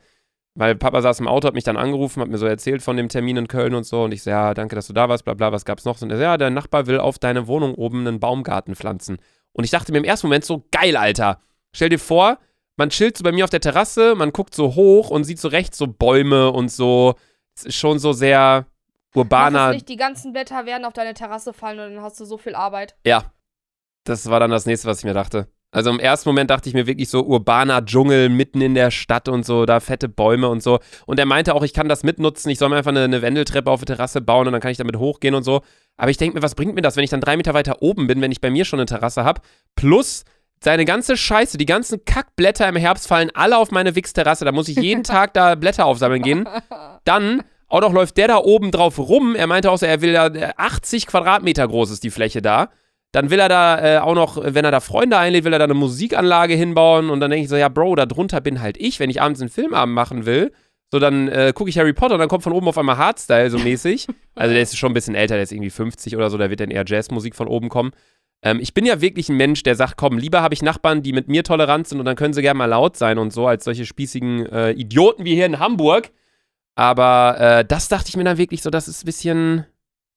weil 0.54 0.74
Papa 0.74 1.00
saß 1.00 1.20
im 1.20 1.28
Auto, 1.28 1.46
hat 1.46 1.54
mich 1.54 1.64
dann 1.64 1.76
angerufen, 1.76 2.20
hat 2.20 2.28
mir 2.28 2.38
so 2.38 2.46
erzählt 2.46 2.82
von 2.82 2.96
dem 2.96 3.08
Termin 3.08 3.36
in 3.36 3.48
Köln 3.48 3.74
und 3.74 3.84
so. 3.84 4.04
Und 4.04 4.12
ich 4.12 4.22
so, 4.22 4.30
ja, 4.30 4.52
danke, 4.54 4.74
dass 4.74 4.88
du 4.88 4.92
da 4.92 5.08
warst, 5.08 5.24
bla 5.24 5.34
bla, 5.34 5.52
was 5.52 5.64
gab's 5.64 5.84
noch? 5.84 6.00
Und 6.02 6.10
er 6.10 6.16
so, 6.16 6.22
ja, 6.22 6.36
der 6.36 6.50
Nachbar 6.50 6.86
will 6.86 6.98
auf 6.98 7.18
deine 7.18 7.46
Wohnung 7.46 7.74
oben 7.74 8.06
einen 8.06 8.20
Baumgarten 8.20 8.74
pflanzen. 8.74 9.18
Und 9.52 9.64
ich 9.64 9.70
dachte 9.70 9.92
mir 9.92 9.98
im 9.98 10.04
ersten 10.04 10.26
Moment 10.26 10.44
so, 10.44 10.64
geil, 10.72 10.96
Alter. 10.96 11.40
Stell 11.72 11.88
dir 11.88 11.98
vor, 11.98 12.38
man 12.80 12.88
chillt 12.88 13.18
so 13.18 13.24
bei 13.24 13.30
mir 13.30 13.44
auf 13.44 13.50
der 13.50 13.60
Terrasse, 13.60 14.14
man 14.14 14.32
guckt 14.32 14.54
so 14.54 14.74
hoch 14.74 15.10
und 15.10 15.24
sieht 15.24 15.38
so 15.38 15.48
rechts 15.48 15.76
so 15.76 15.86
Bäume 15.86 16.50
und 16.50 16.72
so. 16.72 17.14
Es 17.54 17.66
ist 17.66 17.76
schon 17.76 17.98
so 17.98 18.14
sehr 18.14 18.64
urbaner. 19.14 19.72
Nicht, 19.72 19.90
die 19.90 19.96
ganzen 19.96 20.32
Blätter 20.32 20.64
werden 20.64 20.86
auf 20.86 20.94
deine 20.94 21.12
Terrasse 21.12 21.52
fallen 21.52 21.78
und 21.78 21.94
dann 21.96 22.02
hast 22.02 22.18
du 22.18 22.24
so 22.24 22.38
viel 22.38 22.54
Arbeit. 22.54 22.96
Ja. 23.04 23.32
Das 24.04 24.30
war 24.30 24.40
dann 24.40 24.50
das 24.50 24.64
nächste, 24.64 24.88
was 24.88 25.00
ich 25.00 25.04
mir 25.04 25.12
dachte. 25.12 25.46
Also 25.72 25.90
im 25.90 26.00
ersten 26.00 26.30
Moment 26.30 26.48
dachte 26.48 26.70
ich 26.70 26.74
mir 26.74 26.86
wirklich 26.86 27.10
so 27.10 27.22
urbaner 27.22 27.84
Dschungel 27.84 28.30
mitten 28.30 28.62
in 28.62 28.74
der 28.74 28.90
Stadt 28.90 29.28
und 29.28 29.44
so, 29.44 29.66
da 29.66 29.78
fette 29.78 30.08
Bäume 30.08 30.48
und 30.48 30.62
so. 30.62 30.80
Und 31.04 31.18
er 31.18 31.26
meinte 31.26 31.54
auch, 31.54 31.62
ich 31.62 31.74
kann 31.74 31.88
das 31.88 32.02
mitnutzen, 32.02 32.50
ich 32.50 32.58
soll 32.58 32.70
mir 32.70 32.76
einfach 32.76 32.92
eine, 32.92 33.04
eine 33.04 33.20
Wendeltreppe 33.20 33.70
auf 33.70 33.84
der 33.84 33.96
Terrasse 33.96 34.22
bauen 34.22 34.46
und 34.46 34.54
dann 34.54 34.62
kann 34.62 34.72
ich 34.72 34.78
damit 34.78 34.96
hochgehen 34.96 35.34
und 35.34 35.42
so. 35.42 35.60
Aber 35.98 36.10
ich 36.10 36.16
denke 36.16 36.38
mir, 36.38 36.42
was 36.42 36.54
bringt 36.54 36.74
mir 36.74 36.80
das, 36.80 36.96
wenn 36.96 37.04
ich 37.04 37.10
dann 37.10 37.20
drei 37.20 37.36
Meter 37.36 37.52
weiter 37.52 37.82
oben 37.82 38.06
bin, 38.06 38.22
wenn 38.22 38.32
ich 38.32 38.40
bei 38.40 38.50
mir 38.50 38.64
schon 38.64 38.80
eine 38.80 38.86
Terrasse 38.86 39.22
habe? 39.22 39.42
Plus, 39.76 40.24
seine 40.62 40.84
ganze 40.84 41.16
Scheiße, 41.16 41.56
die 41.58 41.66
ganzen 41.66 42.04
Kackblätter 42.04 42.68
im 42.68 42.76
Herbst 42.76 43.08
fallen 43.08 43.30
alle 43.34 43.56
auf 43.56 43.70
meine 43.70 43.94
Wichsterrasse. 43.94 44.44
Da 44.44 44.52
muss 44.52 44.68
ich 44.68 44.76
jeden 44.76 45.04
Tag 45.04 45.32
da 45.34 45.54
Blätter 45.54 45.86
aufsammeln 45.86 46.22
gehen. 46.22 46.48
Dann 47.04 47.42
auch 47.68 47.80
noch 47.80 47.92
läuft 47.92 48.16
der 48.16 48.28
da 48.28 48.38
oben 48.38 48.70
drauf 48.70 48.98
rum. 48.98 49.34
Er 49.34 49.46
meinte 49.46 49.70
auch 49.70 49.78
so, 49.78 49.86
er 49.86 50.02
will 50.02 50.12
da 50.12 50.30
80 50.56 51.06
Quadratmeter 51.06 51.66
groß 51.66 51.90
ist 51.90 52.04
die 52.04 52.10
Fläche 52.10 52.42
da. 52.42 52.68
Dann 53.12 53.30
will 53.30 53.40
er 53.40 53.48
da 53.48 53.96
äh, 53.96 53.98
auch 53.98 54.14
noch, 54.14 54.38
wenn 54.40 54.64
er 54.64 54.70
da 54.70 54.80
Freunde 54.80 55.18
einlädt, 55.18 55.44
will 55.44 55.52
er 55.52 55.58
da 55.58 55.64
eine 55.64 55.74
Musikanlage 55.74 56.54
hinbauen. 56.54 57.10
Und 57.10 57.20
dann 57.20 57.30
denke 57.30 57.44
ich 57.44 57.48
so, 57.48 57.56
ja, 57.56 57.68
Bro, 57.68 57.96
da 57.96 58.06
drunter 58.06 58.40
bin 58.40 58.60
halt 58.60 58.76
ich, 58.76 59.00
wenn 59.00 59.10
ich 59.10 59.20
abends 59.20 59.40
einen 59.40 59.50
Filmabend 59.50 59.94
machen 59.94 60.26
will. 60.26 60.52
So, 60.92 60.98
dann 60.98 61.28
äh, 61.28 61.52
gucke 61.54 61.70
ich 61.70 61.78
Harry 61.78 61.92
Potter 61.92 62.14
und 62.14 62.20
dann 62.20 62.28
kommt 62.28 62.42
von 62.42 62.52
oben 62.52 62.68
auf 62.68 62.76
einmal 62.76 62.98
Hardstyle 62.98 63.50
so 63.50 63.58
mäßig. 63.58 64.06
Also 64.36 64.54
der 64.54 64.62
ist 64.62 64.78
schon 64.78 64.92
ein 64.92 64.94
bisschen 64.94 65.14
älter, 65.14 65.34
der 65.34 65.42
ist 65.42 65.52
irgendwie 65.52 65.68
50 65.68 66.16
oder 66.16 66.30
so, 66.30 66.38
da 66.38 66.48
wird 66.48 66.60
dann 66.60 66.70
eher 66.70 66.84
Jazzmusik 66.86 67.34
von 67.34 67.46
oben 67.46 67.68
kommen. 67.68 67.90
Ähm, 68.42 68.58
ich 68.60 68.74
bin 68.74 68.86
ja 68.86 69.00
wirklich 69.00 69.28
ein 69.28 69.36
Mensch, 69.36 69.62
der 69.62 69.74
sagt, 69.74 69.96
komm, 69.96 70.18
lieber 70.18 70.42
habe 70.42 70.54
ich 70.54 70.62
Nachbarn, 70.62 71.02
die 71.02 71.12
mit 71.12 71.28
mir 71.28 71.44
tolerant 71.44 71.88
sind 71.88 71.98
und 71.98 72.06
dann 72.06 72.16
können 72.16 72.34
sie 72.34 72.42
gerne 72.42 72.58
mal 72.58 72.66
laut 72.66 72.96
sein 72.96 73.18
und 73.18 73.32
so, 73.32 73.46
als 73.46 73.64
solche 73.64 73.84
spießigen 73.84 74.46
äh, 74.46 74.70
Idioten 74.72 75.24
wie 75.24 75.34
hier 75.34 75.46
in 75.46 75.58
Hamburg. 75.58 76.10
Aber 76.74 77.38
äh, 77.38 77.64
das 77.64 77.88
dachte 77.88 78.08
ich 78.08 78.16
mir 78.16 78.24
dann 78.24 78.38
wirklich 78.38 78.62
so, 78.62 78.70
das 78.70 78.88
ist 78.88 79.02
ein 79.02 79.06
bisschen, 79.06 79.66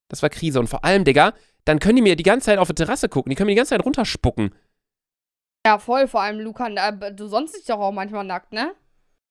das 0.08 0.22
war 0.22 0.30
Krise. 0.30 0.60
Und 0.60 0.68
vor 0.68 0.84
allem, 0.84 1.04
Digga, 1.04 1.34
dann 1.64 1.78
können 1.78 1.96
die 1.96 2.02
mir 2.02 2.16
die 2.16 2.22
ganze 2.22 2.46
Zeit 2.46 2.58
auf 2.58 2.68
die 2.68 2.74
Terrasse 2.74 3.08
gucken, 3.08 3.30
die 3.30 3.36
können 3.36 3.46
mir 3.46 3.52
die 3.52 3.58
ganze 3.58 3.70
Zeit 3.70 3.84
runterspucken. 3.84 4.54
Ja, 5.66 5.78
voll, 5.78 6.08
vor 6.08 6.22
allem, 6.22 6.40
Lucan, 6.40 6.76
äh, 6.76 7.14
du 7.14 7.26
sonst 7.26 7.56
dich 7.56 7.64
doch 7.66 7.80
auch 7.80 7.92
manchmal 7.92 8.24
nackt, 8.24 8.52
ne? 8.52 8.74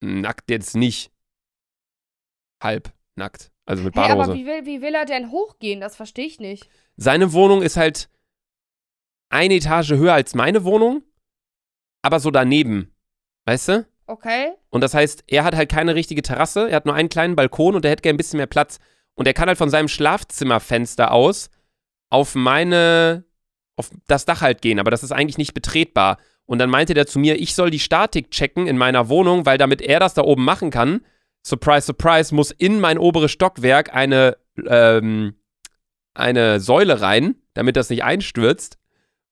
Nackt 0.01 0.49
jetzt 0.49 0.75
nicht. 0.75 1.11
Halb 2.61 2.91
nackt. 3.15 3.51
Also 3.65 3.83
mit 3.83 3.93
Badehose. 3.93 4.15
Hey, 4.15 4.23
aber 4.23 4.33
wie 4.33 4.45
will, 4.45 4.65
wie 4.65 4.81
will 4.81 4.95
er 4.95 5.05
denn 5.05 5.31
hochgehen? 5.31 5.79
Das 5.79 5.95
verstehe 5.95 6.25
ich 6.25 6.39
nicht. 6.39 6.67
Seine 6.97 7.33
Wohnung 7.33 7.61
ist 7.61 7.77
halt 7.77 8.09
eine 9.33 9.55
Etage 9.55 9.91
höher 9.91 10.13
als 10.13 10.35
meine 10.35 10.63
Wohnung, 10.63 11.03
aber 12.01 12.19
so 12.19 12.31
daneben. 12.31 12.93
Weißt 13.45 13.69
du? 13.69 13.87
Okay. 14.05 14.51
Und 14.69 14.81
das 14.81 14.93
heißt, 14.93 15.23
er 15.27 15.43
hat 15.43 15.55
halt 15.55 15.69
keine 15.69 15.95
richtige 15.95 16.21
Terrasse, 16.21 16.69
er 16.69 16.77
hat 16.77 16.85
nur 16.85 16.95
einen 16.95 17.09
kleinen 17.09 17.35
Balkon 17.35 17.75
und 17.75 17.83
er 17.85 17.91
hätte 17.91 18.01
gerne 18.01 18.15
ein 18.15 18.17
bisschen 18.17 18.37
mehr 18.37 18.47
Platz. 18.47 18.79
Und 19.15 19.27
er 19.27 19.33
kann 19.33 19.47
halt 19.47 19.57
von 19.57 19.69
seinem 19.69 19.87
Schlafzimmerfenster 19.87 21.11
aus 21.11 21.49
auf 22.09 22.35
meine, 22.35 23.23
auf 23.75 23.89
das 24.07 24.25
Dach 24.25 24.41
halt 24.41 24.61
gehen, 24.61 24.79
aber 24.79 24.91
das 24.91 25.03
ist 25.03 25.11
eigentlich 25.11 25.37
nicht 25.37 25.53
betretbar. 25.53 26.17
Und 26.45 26.59
dann 26.59 26.69
meinte 26.69 26.93
der 26.93 27.07
zu 27.07 27.19
mir, 27.19 27.39
ich 27.39 27.55
soll 27.55 27.71
die 27.71 27.79
Statik 27.79 28.29
checken 28.31 28.67
in 28.67 28.77
meiner 28.77 29.09
Wohnung, 29.09 29.45
weil 29.45 29.57
damit 29.57 29.81
er 29.81 29.99
das 29.99 30.13
da 30.13 30.23
oben 30.23 30.43
machen 30.43 30.69
kann, 30.69 31.01
surprise, 31.45 31.87
surprise, 31.87 32.35
muss 32.35 32.51
in 32.51 32.79
mein 32.79 32.97
oberes 32.97 33.31
Stockwerk 33.31 33.93
eine, 33.95 34.37
ähm, 34.67 35.35
eine 36.13 36.59
Säule 36.59 37.01
rein, 37.01 37.35
damit 37.53 37.77
das 37.77 37.89
nicht 37.89 38.03
einstürzt. 38.03 38.77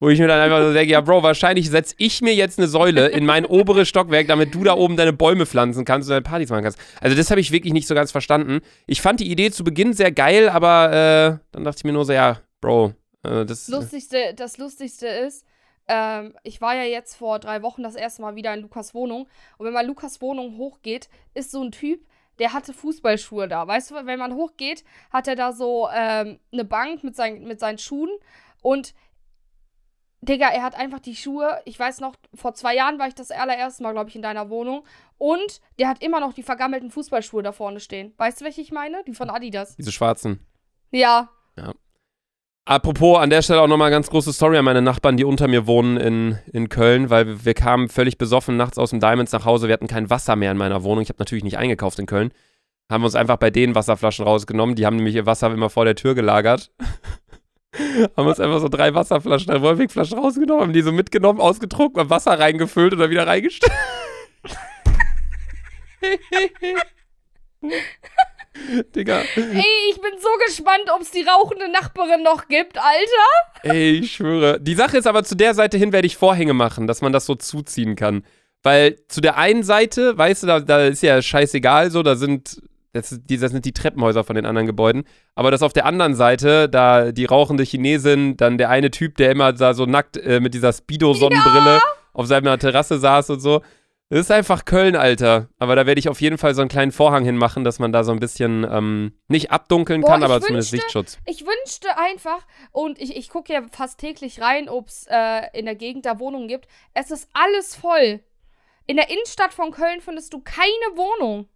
Wo 0.02 0.10
ich 0.10 0.20
mir 0.20 0.28
dann 0.28 0.42
einfach 0.42 0.64
so 0.64 0.74
denke, 0.74 0.92
ja, 0.92 1.00
Bro, 1.00 1.22
wahrscheinlich 1.22 1.70
setze 1.70 1.94
ich 2.00 2.22
mir 2.22 2.34
jetzt 2.34 2.58
eine 2.58 2.68
Säule 2.68 3.10
in 3.10 3.24
mein 3.24 3.46
oberes 3.46 3.88
Stockwerk, 3.88 4.28
damit 4.28 4.56
du 4.56 4.64
da 4.64 4.74
oben 4.74 4.98
deine 4.98 5.14
Bäume 5.14 5.46
pflanzen 5.46 5.86
kannst 5.86 6.10
und 6.10 6.14
deine 6.14 6.24
Partys 6.24 6.50
machen 6.50 6.64
kannst. 6.64 6.80
Also 7.00 7.16
das 7.16 7.30
habe 7.30 7.40
ich 7.40 7.52
wirklich 7.52 7.72
nicht 7.72 7.88
so 7.88 7.94
ganz 7.94 8.12
verstanden. 8.12 8.62
Ich 8.88 9.00
fand 9.00 9.20
die 9.20 9.30
Idee 9.30 9.52
zu 9.52 9.64
Beginn 9.64 9.94
sehr 9.94 10.12
geil, 10.12 10.50
aber 10.50 10.92
äh, 10.92 11.46
dann 11.52 11.64
dachte 11.64 11.78
ich 11.78 11.84
mir 11.84 11.94
nur 11.94 12.06
so, 12.06 12.14
ja, 12.14 12.42
Bro, 12.62 12.94
äh, 13.22 13.46
das... 13.46 13.68
Lustigste, 13.68 14.34
das 14.36 14.58
Lustigste 14.58 15.06
ist, 15.06 15.46
ähm, 15.88 16.34
ich 16.42 16.62
war 16.62 16.76
ja 16.76 16.84
jetzt 16.84 17.16
vor 17.16 17.38
drei 17.38 17.62
Wochen 17.62 17.84
das 17.84 17.94
erste 17.94 18.24
Mal 18.24 18.36
wieder 18.36 18.52
in 18.56 18.62
Lukas 18.62 18.96
Wohnung. 18.96 19.28
Und 19.60 19.68
wenn 19.68 19.74
man 19.74 19.86
Lukas 19.86 20.20
Wohnung 20.20 20.58
hochgeht, 20.58 21.10
ist 21.36 21.52
so 21.52 21.62
ein 21.62 21.72
Typ, 21.72 22.04
der 22.40 22.54
hatte 22.54 22.74
Fußballschuhe 22.74 23.48
da. 23.48 23.68
Weißt 23.68 23.92
du, 23.92 23.96
wenn 24.04 24.18
man 24.18 24.34
hochgeht, 24.34 24.84
hat 25.12 25.28
er 25.28 25.36
da 25.36 25.54
so 25.54 25.90
ähm, 25.94 26.40
eine 26.52 26.66
Bank 26.66 27.04
mit, 27.04 27.16
sein, 27.16 27.44
mit 27.44 27.60
seinen 27.60 27.78
Schuhen 27.78 28.10
und 28.64 28.96
Digga, 30.22 30.50
er 30.50 30.62
hat 30.62 30.76
einfach 30.76 31.00
die 31.00 31.16
Schuhe. 31.16 31.60
Ich 31.66 31.80
weiß 31.80 32.00
noch, 32.00 32.16
vor 32.36 32.54
zwei 32.54 32.76
Jahren 32.76 33.00
war 33.00 33.08
ich 33.08 33.16
das 33.16 33.32
allererste 33.32 33.82
Mal, 33.82 33.94
glaube 33.94 34.10
ich, 34.10 34.16
in 34.16 34.22
deiner 34.22 34.50
Wohnung. 34.50 34.84
Und 35.18 35.62
der 35.80 35.88
hat 35.88 36.04
immer 36.04 36.20
noch 36.20 36.34
die 36.34 36.44
vergammelten 36.44 36.92
Fußballschuhe 36.92 37.42
da 37.42 37.52
vorne 37.52 37.80
stehen. 37.80 38.14
Weißt 38.18 38.40
du, 38.40 38.46
welche 38.46 38.62
ich 38.62 38.72
meine? 38.72 39.04
Die 39.08 39.14
von 39.14 39.32
Adidas. 39.32 39.76
Diese 39.78 39.92
schwarzen. 39.92 40.46
Ja. 40.92 41.30
Ja. 41.58 41.74
Apropos, 42.66 43.18
an 43.18 43.32
der 43.32 43.42
Stelle 43.42 43.62
auch 43.62 43.68
nochmal 43.68 43.90
ganz 43.90 44.12
große 44.12 44.32
Story 44.32 44.58
an 44.58 44.66
meine 44.66 44.84
Nachbarn, 44.84 45.18
die 45.18 45.26
unter 45.26 45.48
mir 45.48 45.66
wohnen 45.66 45.98
in, 45.98 46.38
in 46.54 46.70
Köln, 46.70 47.10
weil 47.10 47.26
wir, 47.26 47.46
wir 47.46 47.54
kamen 47.56 47.90
völlig 47.90 48.20
besoffen 48.20 48.56
nachts 48.56 48.78
aus 48.78 48.92
dem 48.92 49.00
Diamonds 49.00 49.32
nach 49.32 49.46
Hause. 49.46 49.68
Wir 49.68 49.74
hatten 49.74 49.88
kein 49.88 50.12
Wasser 50.12 50.36
mehr 50.36 50.52
in 50.52 50.58
meiner 50.58 50.84
Wohnung. 50.84 51.02
Ich 51.02 51.10
habe 51.10 51.20
natürlich 51.20 51.44
nicht 51.44 51.58
eingekauft 51.58 51.98
in 51.98 52.06
Köln. 52.06 52.32
Haben 52.92 53.02
wir 53.02 53.06
uns 53.06 53.16
einfach 53.16 53.38
bei 53.38 53.50
denen 53.50 53.74
Wasserflaschen 53.74 54.26
rausgenommen. 54.26 54.76
Die 54.76 54.86
haben 54.86 54.98
nämlich 54.98 55.16
ihr 55.16 55.26
Wasser 55.26 55.52
immer 55.52 55.72
vor 55.72 55.86
der 55.86 55.96
Tür 55.96 56.14
gelagert. 56.14 56.72
haben 58.17 58.28
uns 58.28 58.39
einfach 58.39 58.60
so 58.60 58.70
drei 58.70 58.94
Wasserflaschen, 58.94 59.48
drei 59.48 59.62
Wolfig-Flaschen 59.62 60.17
rausgenommen, 60.17 60.63
haben 60.63 60.74
die 60.74 60.82
so 60.82 60.91
mitgenommen, 60.91 61.39
ausgetrunken, 61.39 61.98
mal 62.04 62.10
Wasser 62.10 62.39
reingefüllt 62.39 62.94
und 62.94 63.00
dann 63.00 63.10
wieder 63.10 63.28
reingestellt. 63.28 63.72
Digga. 68.96 69.22
Ey, 69.36 69.91
ich 69.91 70.02
bin 70.02 70.12
so 70.20 70.30
gespannt, 70.46 70.89
ob 70.94 71.02
es 71.02 71.12
die 71.12 71.24
rauchende 71.24 71.72
Nachbarin 71.72 72.24
noch 72.24 72.48
gibt, 72.48 72.78
Alter. 72.78 73.74
Ey, 73.76 74.00
ich 74.00 74.13
schwöre. 74.13 74.60
Die 74.60 74.76
Sache 74.76 74.98
ist 74.98 75.08
aber, 75.08 75.24
zu 75.24 75.36
der 75.36 75.54
Seite 75.54 75.78
hin 75.78 75.94
werde 75.94 76.08
ich 76.08 76.17
Vorhänge 76.17 76.54
machen, 76.54 76.88
dass 76.88 77.02
man 77.02 77.13
das 77.13 77.26
so 77.26 77.36
zuziehen 77.36 77.96
kann. 77.96 78.24
Weil 78.63 78.98
zu 79.08 79.22
der 79.22 79.38
einen 79.38 79.63
Seite, 79.63 80.17
weißt 80.17 80.44
du, 80.44 80.48
da, 80.48 80.60
da 80.60 80.86
ist 80.86 81.02
ja 81.02 81.22
scheißegal 81.22 81.91
so, 81.91 82.04
da 82.04 82.15
sind 82.15 82.62
das, 82.94 83.20
die, 83.24 83.38
das 83.38 83.52
sind 83.52 83.66
die 83.66 83.74
Treppenhäuser 83.74 84.24
von 84.24 84.36
den 84.36 84.46
anderen 84.46 84.68
Gebäuden. 84.68 85.04
Aber 85.36 85.52
das 85.52 85.64
auf 85.64 85.74
der 85.74 85.86
anderen 85.86 86.16
Seite, 86.16 86.68
da 86.68 87.12
die 87.12 87.26
rauchende 87.26 87.64
Chinesin, 87.64 88.38
dann 88.38 88.58
der 88.58 88.70
eine 88.70 88.92
Typ, 88.92 89.16
der 89.18 89.32
immer 89.32 89.54
da 89.54 89.74
so 89.74 89.86
nackt 89.86 90.18
äh, 90.18 90.40
mit 90.40 90.54
dieser 90.54 90.74
Speedo-Sonnenbrille 90.74 91.76
ja. 91.76 91.82
auf 92.14 92.26
seiner 92.28 92.58
Terrasse 92.58 93.00
saß 93.00 93.30
und 93.30 93.40
so. 93.40 93.62
Das 94.10 94.20
ist 94.20 94.32
einfach 94.32 94.66
Köln, 94.66 94.98
Alter. 94.98 95.48
Aber 95.58 95.78
da 95.78 95.86
werde 95.86 96.00
ich 96.00 96.10
auf 96.10 96.20
jeden 96.20 96.38
Fall 96.38 96.54
so 96.54 96.60
einen 96.60 96.70
kleinen 96.70 96.92
Vorhang 96.92 97.24
hinmachen, 97.24 97.64
dass 97.64 97.80
man 97.80 97.94
da 97.94 98.04
so 98.04 98.12
ein 98.12 98.20
bisschen 98.20 98.68
ähm, 98.70 99.14
nicht 99.30 99.52
abdunkeln 99.52 100.02
Boah, 100.02 100.10
kann, 100.10 100.24
aber 100.24 100.36
wünschte- 100.36 100.48
zumindest 100.48 100.72
Sichtschutz. 100.72 101.18
Ich 101.26 101.46
wünschte 101.46 101.98
einfach, 101.98 102.46
und 102.74 103.00
ich, 103.00 103.16
ich 103.16 103.30
gucke 103.30 103.54
ja 103.54 103.62
fast 103.72 104.02
täglich 104.02 104.42
rein, 104.42 104.68
ob 104.68 104.90
es 104.90 105.08
äh, 105.10 105.44
in 105.58 105.64
der 105.64 105.76
Gegend 105.76 106.06
da 106.06 106.20
Wohnungen 106.20 106.50
gibt. 106.50 106.68
Es 106.94 107.10
ist 107.10 107.30
alles 107.32 107.74
voll. 107.78 108.20
In 108.86 108.98
der 108.98 109.10
Innenstadt 109.10 109.54
von 109.54 109.72
Köln 109.72 110.02
findest 110.02 110.34
du 110.34 110.42
keine 110.42 110.66
Wohnung. 110.96 111.48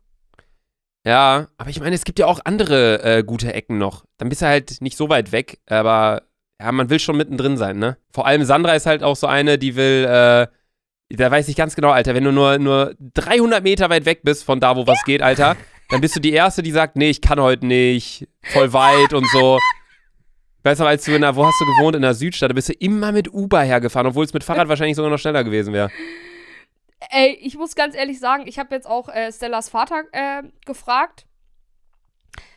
Ja, 1.05 1.47
aber 1.57 1.69
ich 1.69 1.79
meine, 1.79 1.95
es 1.95 2.03
gibt 2.03 2.17
ja 2.17 2.25
auch 2.25 2.39
andere 2.45 3.03
äh, 3.03 3.23
gute 3.23 3.53
Ecken 3.53 3.77
noch. 3.77 4.05
Dann 4.17 4.29
bist 4.29 4.41
du 4.41 4.47
halt 4.47 4.81
nicht 4.81 4.97
so 4.97 5.07
weit 5.07 5.31
weg, 5.31 5.59
aber 5.67 6.23
ja, 6.59 6.71
man 6.71 6.89
will 6.89 6.99
schon 6.99 7.17
mittendrin 7.17 7.57
sein, 7.57 7.77
ne? 7.77 7.97
Vor 8.11 8.25
allem 8.25 8.43
Sandra 8.43 8.73
ist 8.73 8.87
halt 8.87 9.03
auch 9.03 9.15
so 9.15 9.27
eine, 9.27 9.59
die 9.59 9.75
will, 9.75 10.05
äh, 10.05 10.47
da 11.15 11.31
weiß 11.31 11.47
ich 11.47 11.55
ganz 11.55 11.75
genau, 11.75 11.91
Alter, 11.91 12.15
wenn 12.15 12.23
du 12.23 12.31
nur, 12.31 12.57
nur 12.57 12.95
300 13.13 13.63
Meter 13.63 13.89
weit 13.91 14.05
weg 14.05 14.21
bist 14.23 14.43
von 14.43 14.59
da, 14.59 14.75
wo 14.75 14.87
was 14.87 15.03
geht, 15.03 15.21
Alter, 15.21 15.55
dann 15.89 16.01
bist 16.01 16.15
du 16.15 16.19
die 16.19 16.33
Erste, 16.33 16.63
die 16.63 16.71
sagt, 16.71 16.95
nee, 16.95 17.11
ich 17.11 17.21
kann 17.21 17.39
heute 17.39 17.67
nicht, 17.67 18.27
voll 18.41 18.73
weit 18.73 19.13
und 19.13 19.27
so. 19.29 19.59
Du, 20.63 20.69
als 20.71 21.05
du 21.05 21.13
in 21.13 21.21
der, 21.21 21.35
wo 21.35 21.45
hast 21.45 21.61
du 21.61 21.65
gewohnt? 21.65 21.95
In 21.95 22.01
der 22.01 22.15
Südstadt, 22.15 22.49
da 22.49 22.55
bist 22.55 22.69
du 22.69 22.73
immer 22.73 23.11
mit 23.11 23.31
Uber 23.31 23.61
hergefahren, 23.61 24.07
obwohl 24.07 24.25
es 24.25 24.33
mit 24.33 24.43
Fahrrad 24.43 24.67
wahrscheinlich 24.67 24.95
sogar 24.95 25.11
noch 25.11 25.19
schneller 25.19 25.43
gewesen 25.43 25.73
wäre. 25.73 25.91
Ey, 27.09 27.33
ich 27.41 27.57
muss 27.57 27.75
ganz 27.75 27.95
ehrlich 27.95 28.19
sagen, 28.19 28.47
ich 28.47 28.59
habe 28.59 28.73
jetzt 28.75 28.87
auch 28.87 29.09
äh, 29.09 29.31
Stellas 29.31 29.69
Vater 29.69 30.03
äh, 30.11 30.43
gefragt. 30.65 31.25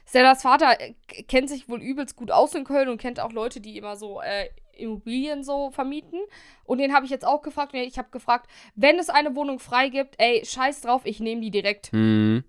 Stellas 0.06 0.42
Vater 0.42 0.80
äh, 0.80 0.94
kennt 1.28 1.48
sich 1.48 1.68
wohl 1.68 1.82
übelst 1.82 2.16
gut 2.16 2.30
aus 2.30 2.54
in 2.54 2.64
Köln 2.64 2.88
und 2.88 3.00
kennt 3.00 3.20
auch 3.20 3.32
Leute, 3.32 3.60
die 3.60 3.76
immer 3.76 3.96
so 3.96 4.20
äh, 4.20 4.48
Immobilien 4.78 5.44
so 5.44 5.70
vermieten. 5.70 6.20
Und 6.64 6.78
den 6.78 6.94
habe 6.94 7.04
ich 7.04 7.10
jetzt 7.10 7.26
auch 7.26 7.42
gefragt. 7.42 7.74
Ich 7.74 7.98
habe 7.98 8.10
gefragt, 8.10 8.48
wenn 8.74 8.98
es 8.98 9.10
eine 9.10 9.36
Wohnung 9.36 9.58
frei 9.58 9.88
gibt, 9.88 10.14
ey, 10.18 10.44
scheiß 10.44 10.82
drauf, 10.82 11.02
ich 11.04 11.20
nehme 11.20 11.40
die 11.42 11.50
direkt. 11.50 11.92
Mhm. 11.92 12.44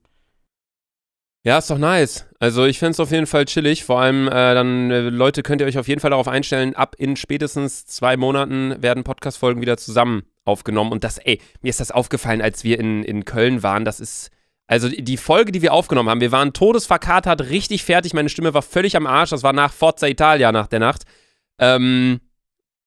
Ja, 1.45 1.57
ist 1.57 1.69
doch 1.69 1.77
nice. 1.77 2.25
Also 2.39 2.65
ich 2.65 2.79
finde 2.79 2.91
es 2.91 2.99
auf 2.99 3.11
jeden 3.11 3.25
Fall 3.25 3.45
chillig. 3.45 3.85
Vor 3.85 4.01
allem 4.01 4.27
äh, 4.27 4.31
dann, 4.31 4.91
äh, 4.91 5.01
Leute, 5.09 5.41
könnt 5.41 5.61
ihr 5.61 5.67
euch 5.67 5.77
auf 5.77 5.87
jeden 5.87 6.01
Fall 6.01 6.09
darauf 6.09 6.27
einstellen, 6.27 6.75
ab 6.75 6.95
in 6.97 7.15
spätestens 7.15 7.85
zwei 7.85 8.17
Monaten 8.17 8.75
werden 8.81 9.05
Podcast-Folgen 9.05 9.61
wieder 9.61 9.77
zusammen 9.77 10.23
aufgenommen. 10.43 10.91
Und 10.91 11.05
das, 11.05 11.17
ey, 11.17 11.39
mir 11.61 11.69
ist 11.69 11.79
das 11.79 11.91
aufgefallen, 11.91 12.41
als 12.41 12.65
wir 12.65 12.77
in, 12.77 13.03
in 13.03 13.23
Köln 13.23 13.63
waren. 13.63 13.85
Das 13.85 14.01
ist, 14.01 14.31
also 14.67 14.89
die 14.89 15.15
Folge, 15.15 15.53
die 15.53 15.61
wir 15.61 15.71
aufgenommen 15.71 16.09
haben, 16.09 16.19
wir 16.19 16.33
waren 16.33 16.51
todesverkatert, 16.51 17.49
richtig 17.49 17.85
fertig. 17.85 18.13
Meine 18.13 18.27
Stimme 18.29 18.53
war 18.53 18.61
völlig 18.61 18.97
am 18.97 19.07
Arsch. 19.07 19.29
Das 19.29 19.43
war 19.43 19.53
nach 19.53 19.71
Forza 19.71 20.07
Italia, 20.07 20.51
nach 20.51 20.67
der 20.67 20.79
Nacht. 20.79 21.03
Ähm, 21.57 22.19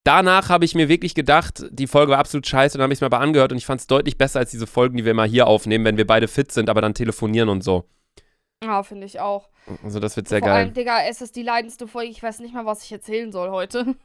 danach 0.04 0.50
habe 0.50 0.66
ich 0.66 0.74
mir 0.74 0.90
wirklich 0.90 1.14
gedacht, 1.14 1.64
die 1.70 1.86
Folge 1.86 2.12
war 2.12 2.18
absolut 2.18 2.46
scheiße. 2.46 2.76
Und 2.76 2.80
dann 2.80 2.84
habe 2.84 2.92
ich 2.92 2.98
es 2.98 3.00
mir 3.00 3.06
aber 3.06 3.20
angehört 3.20 3.52
und 3.52 3.56
ich 3.56 3.66
fand 3.66 3.80
es 3.80 3.86
deutlich 3.86 4.18
besser 4.18 4.40
als 4.40 4.50
diese 4.50 4.66
Folgen, 4.66 4.98
die 4.98 5.06
wir 5.06 5.14
mal 5.14 5.26
hier 5.26 5.46
aufnehmen, 5.46 5.86
wenn 5.86 5.96
wir 5.96 6.06
beide 6.06 6.28
fit 6.28 6.52
sind, 6.52 6.68
aber 6.68 6.82
dann 6.82 6.92
telefonieren 6.92 7.48
und 7.48 7.64
so. 7.64 7.88
Ja, 8.62 8.82
finde 8.82 9.06
ich 9.06 9.20
auch. 9.20 9.48
Also 9.82 9.98
das 10.00 10.16
wird 10.16 10.28
sehr 10.28 10.38
Vor 10.38 10.48
geil. 10.48 10.56
allem, 10.58 10.72
Digga, 10.74 11.02
es 11.08 11.20
ist 11.20 11.34
die 11.36 11.42
leidendste 11.42 11.86
Folge. 11.86 12.10
Ich 12.10 12.22
weiß 12.22 12.38
nicht 12.40 12.54
mal, 12.54 12.64
was 12.64 12.84
ich 12.84 12.92
erzählen 12.92 13.32
soll 13.32 13.50
heute. 13.50 13.94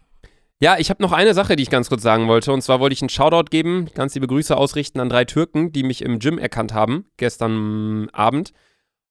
Ja, 0.60 0.78
ich 0.80 0.90
habe 0.90 1.04
noch 1.04 1.12
eine 1.12 1.36
Sache, 1.36 1.56
die 1.56 1.62
ich 1.62 1.70
ganz 1.70 1.88
kurz 1.88 2.02
sagen 2.02 2.28
wollte. 2.28 2.52
Und 2.52 2.64
zwar 2.64 2.80
wollte 2.80 2.94
ich 2.94 3.04
einen 3.04 3.10
Shoutout 3.10 3.52
geben, 3.52 3.90
ganz 3.94 4.16
liebe 4.16 4.26
Grüße 4.26 4.58
ausrichten 4.58 5.00
an 5.00 5.08
drei 5.08 5.24
Türken, 5.24 5.72
die 5.72 5.84
mich 5.84 6.02
im 6.02 6.18
Gym 6.18 6.40
erkannt 6.40 6.74
haben, 6.74 7.06
gestern 7.18 8.10
Abend. 8.12 8.54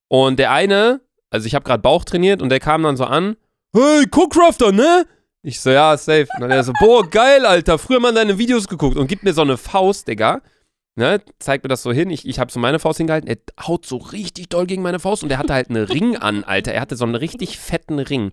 Und 0.09 0.41
der 0.41 0.51
eine, 0.51 1.03
also 1.31 1.47
ich 1.47 1.55
habe 1.55 1.65
gerade 1.65 1.81
Bauch 1.83 2.03
trainiert 2.05 2.43
und 2.43 2.49
der 2.49 2.59
kam 2.59 2.83
dann 2.83 2.97
so 2.97 3.05
an, 3.05 3.37
hey, 3.73 4.07
Cookcrafter, 4.11 4.73
ne? 4.73 5.07
Ich 5.43 5.61
so, 5.61 5.71
ja, 5.71 5.97
safe. 5.97 6.27
Und 6.35 6.41
dann 6.41 6.51
er 6.51 6.65
so, 6.65 6.73
boah, 6.81 7.09
geil, 7.09 7.47
Alter, 7.47 7.79
früher 7.79 8.01
mal 8.01 8.13
deine 8.13 8.39
Videos 8.39 8.67
geguckt 8.67 8.97
und 8.97 9.07
gibt 9.07 9.23
mir 9.23 9.33
so 9.33 9.43
eine 9.43 9.57
Faust, 9.57 10.09
Digga. 10.09 10.43
Ne, 10.99 11.21
zeigt 11.39 11.63
mir 11.63 11.69
das 11.69 11.83
so 11.83 11.93
hin. 11.93 12.09
Ich, 12.09 12.27
ich 12.27 12.39
habe 12.39 12.51
so 12.51 12.59
meine 12.59 12.79
Faust 12.79 12.97
hingehalten. 12.97 13.29
Er 13.29 13.37
haut 13.67 13.85
so 13.85 13.99
richtig 13.99 14.49
doll 14.49 14.67
gegen 14.67 14.81
meine 14.83 14.99
Faust 14.99 15.23
und 15.23 15.31
er 15.31 15.37
hatte 15.37 15.53
halt 15.53 15.69
einen 15.69 15.85
Ring 15.85 16.17
an, 16.17 16.43
Alter. 16.43 16.73
Er 16.73 16.81
hatte 16.81 16.97
so 16.97 17.05
einen 17.05 17.15
richtig 17.15 17.59
fetten 17.59 17.99
Ring. 17.99 18.33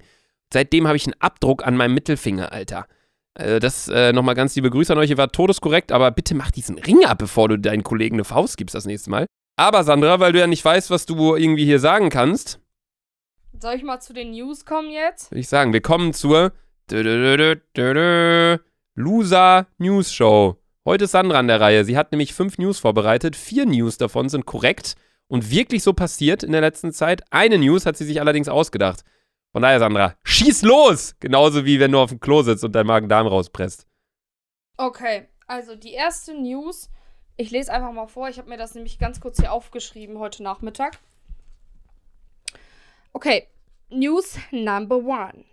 Seitdem 0.54 0.88
habe 0.88 0.96
ich 0.96 1.06
einen 1.06 1.20
Abdruck 1.20 1.68
an 1.68 1.76
meinem 1.76 1.94
Mittelfinger, 1.94 2.54
Alter. 2.54 2.88
Äh, 3.36 3.60
das 3.60 3.90
äh, 3.90 4.14
nochmal 4.14 4.36
ganz 4.36 4.56
liebe 4.56 4.70
Grüße 4.70 4.94
an 4.94 5.00
euch. 5.00 5.10
Ihr 5.10 5.18
wart 5.18 5.36
todeskorrekt, 5.36 5.92
aber 5.92 6.10
bitte 6.12 6.36
mach 6.36 6.52
diesen 6.52 6.78
Ring 6.78 7.04
ab, 7.04 7.18
bevor 7.18 7.50
du 7.50 7.58
deinen 7.60 7.84
Kollegen 7.84 8.16
eine 8.16 8.24
Faust 8.24 8.56
gibst 8.56 8.76
das 8.76 8.86
nächste 8.86 9.10
Mal. 9.10 9.26
Aber 9.58 9.84
Sandra, 9.84 10.22
weil 10.22 10.32
du 10.32 10.40
ja 10.40 10.48
nicht 10.48 10.64
weißt, 10.64 10.90
was 10.90 11.06
du 11.06 11.36
irgendwie 11.36 11.66
hier 11.66 11.80
sagen 11.80 12.10
kannst, 12.10 12.60
Soll 13.60 13.76
ich 13.76 13.84
mal 13.84 14.00
zu 14.00 14.14
den 14.14 14.32
News 14.32 14.66
kommen 14.66 14.90
jetzt? 14.90 15.32
würde 15.32 15.42
ich 15.42 15.50
sagen, 15.50 15.74
wir 15.74 15.82
kommen 15.82 16.14
zur 16.14 16.54
Loser 18.96 19.68
News 19.78 20.14
Show. 20.14 20.63
Heute 20.86 21.06
ist 21.06 21.12
Sandra 21.12 21.40
an 21.40 21.48
der 21.48 21.62
Reihe. 21.62 21.86
Sie 21.86 21.96
hat 21.96 22.12
nämlich 22.12 22.34
fünf 22.34 22.58
News 22.58 22.78
vorbereitet. 22.80 23.38
Vier 23.38 23.66
News 23.66 23.98
davon 23.98 24.28
sind 24.28 24.46
korrekt 24.46 24.96
und 25.28 25.50
wirklich 25.50 25.82
so 25.82 25.94
passiert 25.94 26.44
in 26.44 26.52
der 26.52 26.60
letzten 26.60 26.92
Zeit. 26.92 27.24
Eine 27.32 27.58
News 27.58 27.86
hat 27.86 27.96
sie 27.96 28.04
sich 28.04 28.20
allerdings 28.20 28.50
ausgedacht. 28.50 29.06
Von 29.54 29.62
daher, 29.62 29.80
Sandra, 29.80 30.16
schieß 30.26 30.64
los! 30.64 31.16
Genauso 31.22 31.64
wie 31.64 31.80
wenn 31.80 31.94
du 31.94 32.00
auf 32.00 32.10
dem 32.10 32.20
Klo 32.20 32.42
sitzt 32.42 32.66
und 32.66 32.74
dein 32.74 32.86
Magen-Darm 32.86 33.28
rauspresst. 33.28 33.88
Okay, 34.76 35.30
also 35.48 35.78
die 35.78 35.94
erste 35.94 36.34
News. 36.34 36.90
Ich 37.38 37.50
lese 37.50 37.72
einfach 37.72 37.94
mal 37.94 38.08
vor. 38.08 38.28
Ich 38.28 38.38
habe 38.38 38.50
mir 38.50 38.58
das 38.58 38.76
nämlich 38.76 39.00
ganz 39.00 39.22
kurz 39.22 39.40
hier 39.40 39.54
aufgeschrieben 39.54 40.20
heute 40.20 40.44
Nachmittag. 40.44 41.00
Okay, 43.14 43.48
News 43.90 44.38
number 44.52 44.98
one. 44.98 45.46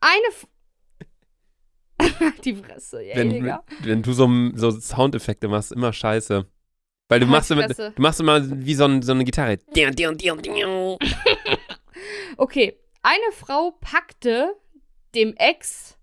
Eine. 0.00 0.26
Die 2.44 2.54
Fresse, 2.54 3.02
ey, 3.02 3.16
wenn, 3.16 3.30
Digga. 3.30 3.64
wenn 3.82 4.02
du 4.02 4.12
so, 4.12 4.28
so 4.54 4.70
Soundeffekte 4.70 5.48
machst, 5.48 5.72
immer 5.72 5.92
scheiße. 5.92 6.46
Weil 7.08 7.20
du 7.20 7.26
Halt 7.26 7.32
machst, 7.32 7.50
immer, 7.50 7.66
du 7.66 8.02
machst 8.02 8.20
immer 8.20 8.40
wie 8.64 8.74
so, 8.74 8.84
ein, 8.84 9.02
so 9.02 9.12
eine 9.12 9.24
Gitarre. 9.24 9.58
Okay, 12.36 12.78
eine 13.02 13.32
Frau 13.32 13.72
packte 13.80 14.56
dem 15.14 15.34
Ex 15.36 15.98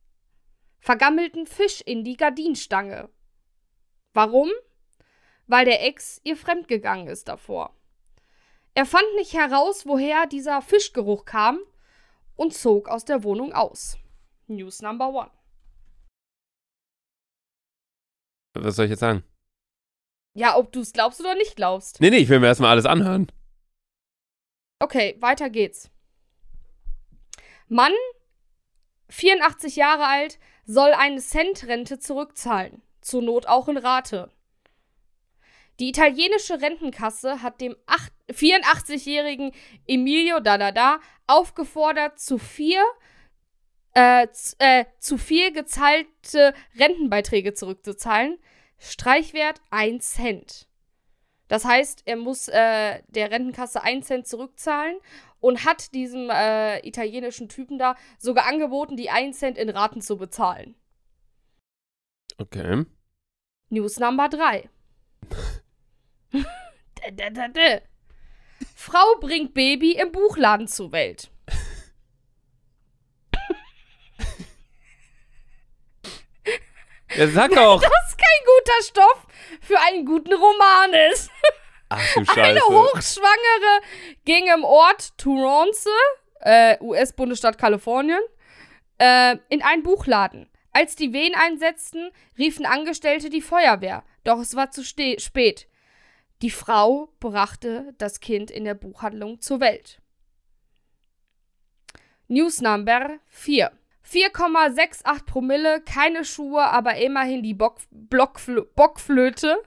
vergammelten 0.79 1.47
Fisch 1.47 1.81
in 1.81 2.03
die 2.03 2.17
Gardinenstange. 2.17 3.09
Warum? 4.13 4.49
Weil 5.47 5.65
der 5.65 5.85
Ex 5.85 6.21
ihr 6.23 6.37
fremdgegangen 6.37 7.07
ist 7.07 7.27
davor. 7.27 7.73
Er 8.73 8.85
fand 8.85 9.07
nicht 9.15 9.33
heraus, 9.33 9.85
woher 9.85 10.27
dieser 10.27 10.61
Fischgeruch 10.61 11.25
kam 11.25 11.59
und 12.35 12.53
zog 12.53 12.89
aus 12.89 13.05
der 13.05 13.23
Wohnung 13.23 13.53
aus. 13.53 13.97
News 14.47 14.81
number 14.81 15.09
one. 15.09 15.31
Was 18.63 18.75
soll 18.75 18.85
ich 18.85 18.91
jetzt 18.91 18.99
sagen? 18.99 19.23
Ja, 20.33 20.55
ob 20.57 20.71
du 20.71 20.81
es 20.81 20.93
glaubst 20.93 21.19
oder 21.19 21.35
nicht 21.35 21.55
glaubst. 21.55 21.99
Nee, 21.99 22.09
nee, 22.11 22.17
ich 22.17 22.29
will 22.29 22.39
mir 22.39 22.47
erstmal 22.47 22.71
alles 22.71 22.85
anhören. 22.85 23.31
Okay, 24.79 25.15
weiter 25.19 25.49
geht's. 25.49 25.89
Mann, 27.67 27.93
84 29.09 29.75
Jahre 29.75 30.05
alt, 30.07 30.37
soll 30.65 30.93
eine 30.93 31.19
Cent-Rente 31.19 31.99
zurückzahlen. 31.99 32.81
Zur 33.01 33.21
Not 33.23 33.47
auch 33.47 33.67
in 33.67 33.77
Rate. 33.77 34.31
Die 35.79 35.89
italienische 35.89 36.61
Rentenkasse 36.61 37.41
hat 37.41 37.61
dem 37.61 37.75
acht- 37.85 38.13
84-jährigen 38.29 39.51
Emilio 39.87 40.39
Dadada 40.39 40.99
aufgefordert, 41.27 42.19
zu 42.19 42.37
vier, 42.37 42.83
äh, 43.93 44.27
z- 44.31 44.55
äh, 44.59 44.85
zu 44.99 45.17
viel 45.17 45.51
gezahlte 45.51 46.53
Rentenbeiträge 46.79 47.53
zurückzuzahlen. 47.53 48.37
Streichwert 48.77 49.61
1 49.71 50.13
Cent. 50.13 50.67
Das 51.47 51.65
heißt, 51.65 52.03
er 52.05 52.17
muss 52.17 52.47
äh, 52.49 53.01
der 53.07 53.31
Rentenkasse 53.31 53.81
1 53.81 54.05
Cent 54.05 54.27
zurückzahlen 54.27 54.97
und 55.39 55.63
hat 55.65 55.93
diesem 55.93 56.29
äh, 56.29 56.79
italienischen 56.85 57.47
Typen 57.49 57.77
da 57.79 57.95
sogar 58.19 58.45
angeboten, 58.47 58.97
die 58.97 59.09
1 59.09 59.39
Cent 59.39 59.57
in 59.57 59.69
Raten 59.69 60.01
zu 60.01 60.17
bezahlen. 60.17 60.75
Okay. 62.37 62.85
News 63.69 63.97
Number 63.99 64.29
3. 64.29 64.69
Dä, 66.33 67.11
dä, 67.11 67.29
dä, 67.29 67.47
dä. 67.49 67.81
Frau 68.75 69.19
bringt 69.19 69.53
Baby 69.53 69.91
im 69.93 70.11
Buchladen 70.11 70.67
zur 70.67 70.91
Welt. 70.91 71.29
Ja, 77.17 77.27
sag 77.27 77.51
doch. 77.51 77.81
Was 77.81 78.15
kein 78.17 78.45
guter 78.45 78.83
Stoff 78.83 79.27
für 79.61 79.79
einen 79.79 80.05
guten 80.05 80.33
Roman 80.33 80.93
ist. 81.11 81.31
Ach 81.89 82.13
du 82.13 82.19
Eine 82.19 82.59
Scheiße. 82.59 82.65
Hochschwangere 82.65 83.81
ging 84.25 84.47
im 84.53 84.63
Ort 84.63 85.17
Toronto, 85.17 85.89
äh, 86.41 86.77
US-Bundesstaat 86.81 87.57
Kalifornien, 87.57 88.21
äh, 88.99 89.37
in 89.49 89.63
einen 89.63 89.83
Buchladen. 89.83 90.47
Als 90.73 90.95
die 90.95 91.11
Wehen 91.11 91.33
einsetzten, 91.33 92.11
riefen 92.37 92.67
Angestellte 92.67 93.31
die 93.31 93.41
Feuerwehr. 93.41 94.03
Doch 94.23 94.39
es 94.39 94.55
war 94.55 94.69
zu 94.69 94.83
spät. 94.83 95.67
Die 96.43 96.51
Frau 96.51 97.09
brachte 97.19 97.95
das 97.97 98.19
Kind 98.19 98.51
in 98.51 98.63
der 98.63 98.75
Buchhandlung 98.75 99.41
zur 99.41 99.59
Welt. 99.59 99.99
News 102.27 102.61
Number 102.61 103.17
4. 103.29 103.71
4,68 104.09 105.25
Promille, 105.25 105.81
keine 105.81 106.23
Schuhe, 106.23 106.63
aber 106.63 106.95
immerhin 106.95 107.43
die 107.43 107.53
Bock, 107.53 107.79
Blockflö 107.91 108.63
Bockflöte 108.75 109.57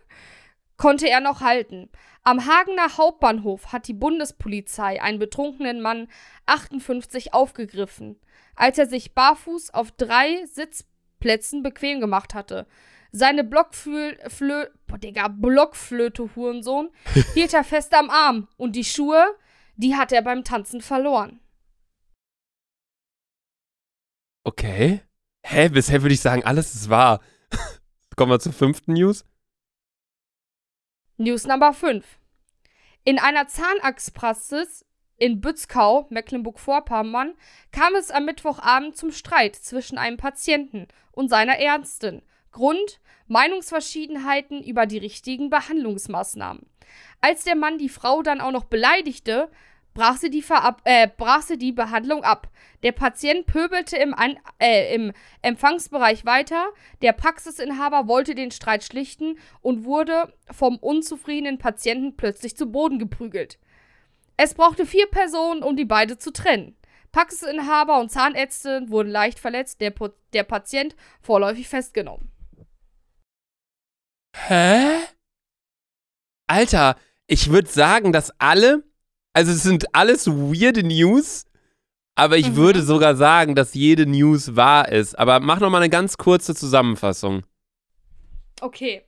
konnte 0.77 1.09
er 1.09 1.21
noch 1.21 1.43
halten. 1.43 1.91
Am 2.23 2.47
Hagener 2.47 2.97
Hauptbahnhof 2.97 3.73
hat 3.73 3.87
die 3.87 3.95
Bundespolizei 3.95 5.01
einen 5.03 5.19
betrunkenen 5.19 5.81
Mann 5.83 6.09
58 6.47 7.35
aufgegriffen, 7.35 8.19
als 8.57 8.79
er 8.79 8.87
sich 8.87 9.15
barfuß 9.15 9.75
auf 9.75 9.91
drei 9.93 10.45
Sitzplätzen 10.47 11.63
bequem 11.63 12.01
gemacht 12.01 12.35
hatte. 12.35 12.67
Seine 13.13 13.45
Blockflö 13.45 14.15
Boah, 14.87 14.99
Digga, 14.99 15.29
Blockflöte, 15.29 16.31
Hurensohn, 16.35 16.91
hielt 17.35 17.53
er 17.53 17.65
fest 17.65 17.93
am 17.95 18.09
Arm 18.09 18.49
und 18.57 18.77
die 18.77 18.85
Schuhe, 18.85 19.25
die 19.77 19.97
hat 19.97 20.13
er 20.13 20.23
beim 20.23 20.45
Tanzen 20.45 20.81
verloren. 20.81 21.41
Okay. 24.51 25.01
Hä, 25.45 25.69
bisher 25.69 26.03
würde 26.03 26.13
ich 26.13 26.21
sagen, 26.21 26.43
alles 26.43 26.75
ist 26.75 26.91
wahr. 26.91 27.21
Kommen 28.17 28.33
wir 28.33 28.41
zur 28.41 28.53
fünften 28.53 28.95
News. 28.95 29.25
News 31.19 31.47
Nummer 31.47 31.73
5. 31.73 32.05
In 33.05 33.21
einer 33.21 33.47
Zahnarztpraxis 33.47 34.85
in 35.17 35.41
Bützkau, 35.41 36.09
Mecklenburg-Vorpommern, 36.11 37.37
kam 37.71 37.95
es 37.95 38.11
am 38.11 38.25
Mittwochabend 38.25 38.97
zum 38.97 39.13
Streit 39.13 39.55
zwischen 39.55 39.99
einem 39.99 40.17
Patienten 40.17 40.89
und 41.13 41.29
seiner 41.29 41.61
Ärztin. 41.61 42.21
Grund: 42.51 43.01
Meinungsverschiedenheiten 43.29 44.65
über 44.65 44.87
die 44.87 44.99
richtigen 44.99 45.49
Behandlungsmaßnahmen. 45.49 46.67
Als 47.21 47.45
der 47.45 47.55
Mann 47.55 47.79
die 47.79 47.89
Frau 47.89 48.23
dann 48.23 48.41
auch 48.41 48.51
noch 48.51 48.65
beleidigte, 48.65 49.49
brach 49.95 50.17
sie 50.17 50.31
die, 50.31 50.43
Verab 50.43 50.83
äh, 50.85 51.09
brach 51.17 51.43
sie 51.43 51.59
die 51.59 51.73
Behandlung 51.73 52.23
ab. 52.25 52.49
Der 52.83 52.93
Patient 52.93 53.47
pöbelte 53.47 53.97
im, 53.97 54.15
An 54.15 54.39
äh, 54.59 54.95
im 54.95 55.13
Empfangsbereich 55.43 56.25
weiter. 56.25 56.69
Der 57.03 57.13
Praxisinhaber 57.13 58.07
wollte 58.07 58.35
den 58.35 58.51
Streit 58.51 58.85
schlichten 58.85 59.39
und 59.61 59.85
wurde 59.85 60.33
vom 60.51 60.77
unzufriedenen 60.77 61.59
Patienten 61.59 62.17
plötzlich 62.17 62.57
zu 62.57 62.67
Boden 62.67 62.99
geprügelt. 62.99 63.59
Es 64.37 64.55
brauchte 64.55 64.87
vier 64.87 65.07
Personen, 65.07 65.63
um 65.63 65.77
die 65.77 65.85
beiden 65.85 66.19
zu 66.19 66.33
trennen. 66.33 66.77
Praxisinhaber 67.13 67.99
und 68.01 68.11
Zahnärztin 68.11 68.91
wurden 68.91 69.11
leicht 69.11 69.39
verletzt, 69.39 69.81
der, 69.81 69.93
der 70.33 70.45
Patient 70.45 70.95
vorläufig 71.21 71.69
festgenommen. 71.69 72.31
Hä? 74.37 75.01
Alter, 76.47 76.97
ich 77.27 77.51
würde 77.51 77.69
sagen, 77.69 78.13
dass 78.13 78.33
alle 78.41 78.85
also 79.33 79.53
es 79.53 79.63
sind 79.63 79.95
alles 79.95 80.27
weirde 80.27 80.83
News, 80.83 81.47
aber 82.15 82.37
ich 82.37 82.51
mhm. 82.51 82.57
würde 82.57 82.83
sogar 82.83 83.17
sagen, 83.17 83.55
dass 83.55 83.75
jede 83.75 84.07
News 84.07 84.57
wahr 84.57 84.91
ist. 84.91 85.19
Aber 85.19 85.41
mach 85.41 85.61
noch 85.61 85.71
mal 85.71 85.79
eine 85.79 85.91
ganz 85.91 86.17
kurze 86.17 86.55
Zusammenfassung. 86.55 87.45
Okay. 88.61 89.03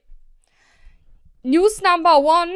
News 1.43 1.81
Number 1.81 2.19
One. 2.19 2.53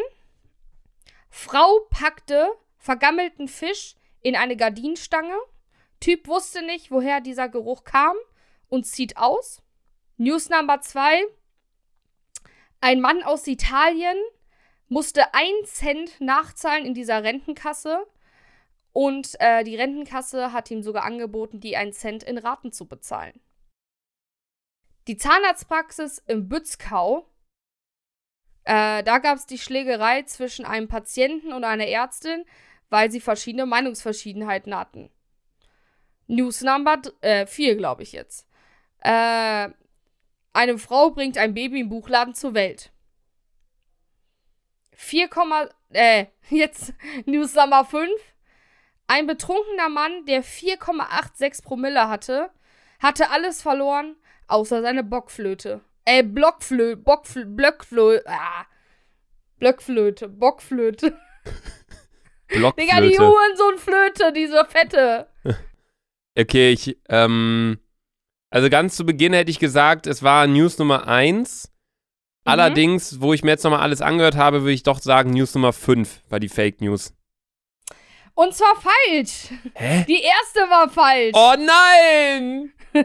Frau 1.29 1.81
packte 1.89 2.47
vergammelten 2.77 3.47
Fisch 3.47 3.95
in 4.21 4.35
eine 4.35 4.55
Gardinenstange. 4.55 5.35
Typ 5.99 6.27
wusste 6.27 6.65
nicht, 6.65 6.89
woher 6.89 7.21
dieser 7.21 7.49
Geruch 7.49 7.83
kam 7.83 8.15
und 8.69 8.85
zieht 8.85 9.17
aus. 9.17 9.61
News 10.17 10.49
Number 10.49 10.81
2. 10.81 11.23
Ein 12.81 13.01
Mann 13.01 13.23
aus 13.23 13.45
Italien 13.45 14.15
musste 14.89 15.33
ein 15.33 15.53
Cent 15.65 16.19
nachzahlen 16.19 16.85
in 16.85 16.93
dieser 16.93 17.23
Rentenkasse. 17.23 18.05
Und 18.93 19.35
äh, 19.39 19.63
die 19.63 19.75
Rentenkasse 19.75 20.53
hat 20.53 20.71
ihm 20.71 20.81
sogar 20.81 21.03
angeboten, 21.03 21.59
die 21.59 21.77
einen 21.77 21.93
Cent 21.93 22.23
in 22.23 22.37
Raten 22.37 22.71
zu 22.71 22.87
bezahlen. 22.87 23.39
Die 25.07 25.17
Zahnarztpraxis 25.17 26.23
im 26.25 26.49
Bützkau, 26.49 27.29
äh, 28.63 29.03
da 29.03 29.19
gab 29.19 29.37
es 29.37 29.45
die 29.45 29.59
Schlägerei 29.59 30.23
zwischen 30.23 30.65
einem 30.65 30.87
Patienten 30.87 31.53
und 31.53 31.63
einer 31.63 31.87
Ärztin, 31.87 32.43
weil 32.89 33.11
sie 33.11 33.21
verschiedene 33.21 33.65
Meinungsverschiedenheiten 33.65 34.75
hatten. 34.75 35.11
News 36.27 36.61
Number 36.61 37.01
4, 37.21 37.71
äh, 37.71 37.75
glaube 37.75 38.03
ich 38.03 38.11
jetzt. 38.11 38.47
Äh, 38.99 39.69
eine 40.53 40.77
Frau 40.77 41.11
bringt 41.11 41.37
ein 41.37 41.53
Baby 41.53 41.81
im 41.81 41.89
Buchladen 41.89 42.33
zur 42.33 42.53
Welt. 42.53 42.91
4, 44.97 45.29
äh, 45.93 46.25
jetzt 46.49 46.93
News 47.25 47.53
Nummer 47.53 47.85
5. 47.85 48.09
Ein 49.07 49.25
betrunkener 49.25 49.87
Mann, 49.87 50.25
der 50.25 50.43
4,86 50.43 51.63
Promille 51.63 52.09
hatte, 52.09 52.49
hatte 52.99 53.29
alles 53.29 53.61
verloren, 53.61 54.17
außer 54.47 54.81
seine 54.81 55.03
Bockflöte. 55.03 55.81
Äh, 56.03 56.23
Blockflöte, 56.23 56.97
Bockflö, 56.97 57.45
Blockflöte, 57.45 58.25
ah. 58.27 58.65
Blockflöte, 59.59 60.27
Bockflöte. 60.27 61.17
Blockflöte. 62.47 62.81
Digga, 62.81 63.01
die 63.01 63.17
Hurensohnflöte, 63.17 64.33
diese 64.33 64.65
fette. 64.65 65.29
Okay, 66.39 66.71
ich, 66.71 66.99
ähm, 67.09 67.79
also 68.51 68.69
ganz 68.69 68.95
zu 68.95 69.07
Beginn 69.07 69.33
hätte 69.33 69.49
ich 69.49 69.57
gesagt, 69.57 70.05
es 70.05 70.21
war 70.21 70.45
News 70.45 70.77
Nummer 70.77 71.07
1. 71.07 71.71
Mhm. 72.47 72.51
Allerdings, 72.51 73.21
wo 73.21 73.33
ich 73.33 73.43
mir 73.43 73.51
jetzt 73.51 73.63
nochmal 73.63 73.81
alles 73.81 74.01
angehört 74.01 74.35
habe, 74.37 74.61
würde 74.61 74.71
ich 74.71 74.83
doch 74.83 74.99
sagen, 74.99 75.31
News 75.31 75.53
Nummer 75.53 75.73
5 75.73 76.21
war 76.29 76.39
die 76.39 76.49
Fake 76.49 76.81
News. 76.81 77.13
Und 78.33 78.53
zwar 78.53 78.75
falsch. 78.75 79.49
Hä? 79.73 80.05
Die 80.07 80.21
erste 80.21 80.59
war 80.69 80.89
falsch. 80.89 81.33
Oh 81.33 81.55
nein! 81.57 82.71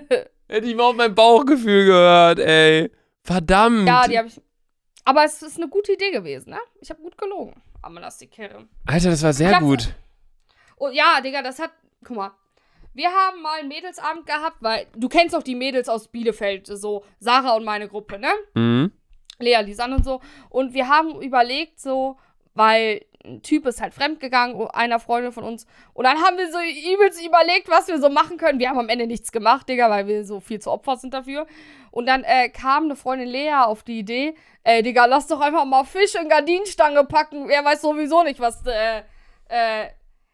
Hätte 0.48 0.66
ich 0.66 0.76
mal 0.76 0.84
auf 0.84 0.96
mein 0.96 1.14
Bauchgefühl 1.14 1.86
gehört, 1.86 2.38
ey. 2.38 2.90
Verdammt. 3.24 3.88
Ja, 3.88 4.06
die 4.06 4.18
habe 4.18 4.28
ich. 4.28 4.40
Aber 5.04 5.24
es 5.24 5.42
ist 5.42 5.56
eine 5.56 5.68
gute 5.68 5.92
Idee 5.92 6.10
gewesen, 6.12 6.50
ne? 6.50 6.58
Ich 6.80 6.90
habe 6.90 7.02
gut 7.02 7.18
gelogen. 7.18 7.60
Aber 7.80 8.00
lass 8.00 8.18
die 8.18 8.28
Kerre. 8.28 8.68
Alter, 8.86 9.10
das 9.10 9.22
war 9.22 9.32
sehr 9.32 9.58
gut. 9.58 9.94
Oh 10.76 10.88
ja, 10.90 11.20
Digga, 11.20 11.42
das 11.42 11.58
hat. 11.58 11.72
Guck 12.04 12.16
mal. 12.16 12.32
Wir 12.94 13.08
haben 13.08 13.40
mal 13.40 13.58
einen 13.58 13.68
Mädelsabend 13.68 14.26
gehabt, 14.26 14.58
weil 14.60 14.86
du 14.94 15.08
kennst 15.08 15.34
doch 15.34 15.42
die 15.42 15.54
Mädels 15.54 15.88
aus 15.88 16.08
Bielefeld, 16.08 16.66
so 16.66 17.04
Sarah 17.18 17.56
und 17.56 17.64
meine 17.64 17.88
Gruppe, 17.88 18.18
ne? 18.18 18.30
Mhm. 18.54 18.92
Lea, 19.42 19.60
Lisanne 19.62 19.96
und 19.96 20.04
so. 20.04 20.20
Und 20.48 20.74
wir 20.74 20.88
haben 20.88 21.20
überlegt, 21.20 21.80
so, 21.80 22.16
weil 22.54 23.04
ein 23.24 23.42
Typ 23.42 23.66
ist 23.66 23.80
halt 23.80 23.94
fremdgegangen, 23.94 24.68
einer 24.68 24.98
Freundin 24.98 25.32
von 25.32 25.44
uns. 25.44 25.66
Und 25.94 26.04
dann 26.04 26.18
haben 26.18 26.36
wir 26.38 26.50
so 26.50 26.58
übelst 26.58 27.24
überlegt, 27.24 27.68
was 27.68 27.88
wir 27.88 28.00
so 28.00 28.08
machen 28.08 28.36
können. 28.36 28.58
Wir 28.58 28.68
haben 28.68 28.78
am 28.78 28.88
Ende 28.88 29.06
nichts 29.06 29.32
gemacht, 29.32 29.68
Digga, 29.68 29.90
weil 29.90 30.06
wir 30.06 30.24
so 30.24 30.40
viel 30.40 30.60
zu 30.60 30.70
Opfer 30.70 30.96
sind 30.96 31.14
dafür. 31.14 31.46
Und 31.90 32.06
dann 32.06 32.24
äh, 32.24 32.48
kam 32.48 32.84
eine 32.84 32.96
Freundin 32.96 33.28
Lea 33.28 33.52
auf 33.64 33.82
die 33.82 33.98
Idee, 34.00 34.34
ey, 34.64 34.82
Digga, 34.82 35.04
lass 35.06 35.26
doch 35.26 35.40
einfach 35.40 35.64
mal 35.64 35.84
Fisch 35.84 36.14
in 36.14 36.28
Gardinenstange 36.28 37.04
packen. 37.04 37.48
Er 37.50 37.64
weiß 37.64 37.82
sowieso 37.82 38.22
nicht, 38.22 38.40
was, 38.40 38.64
äh, 38.66 39.02
äh. 39.48 39.88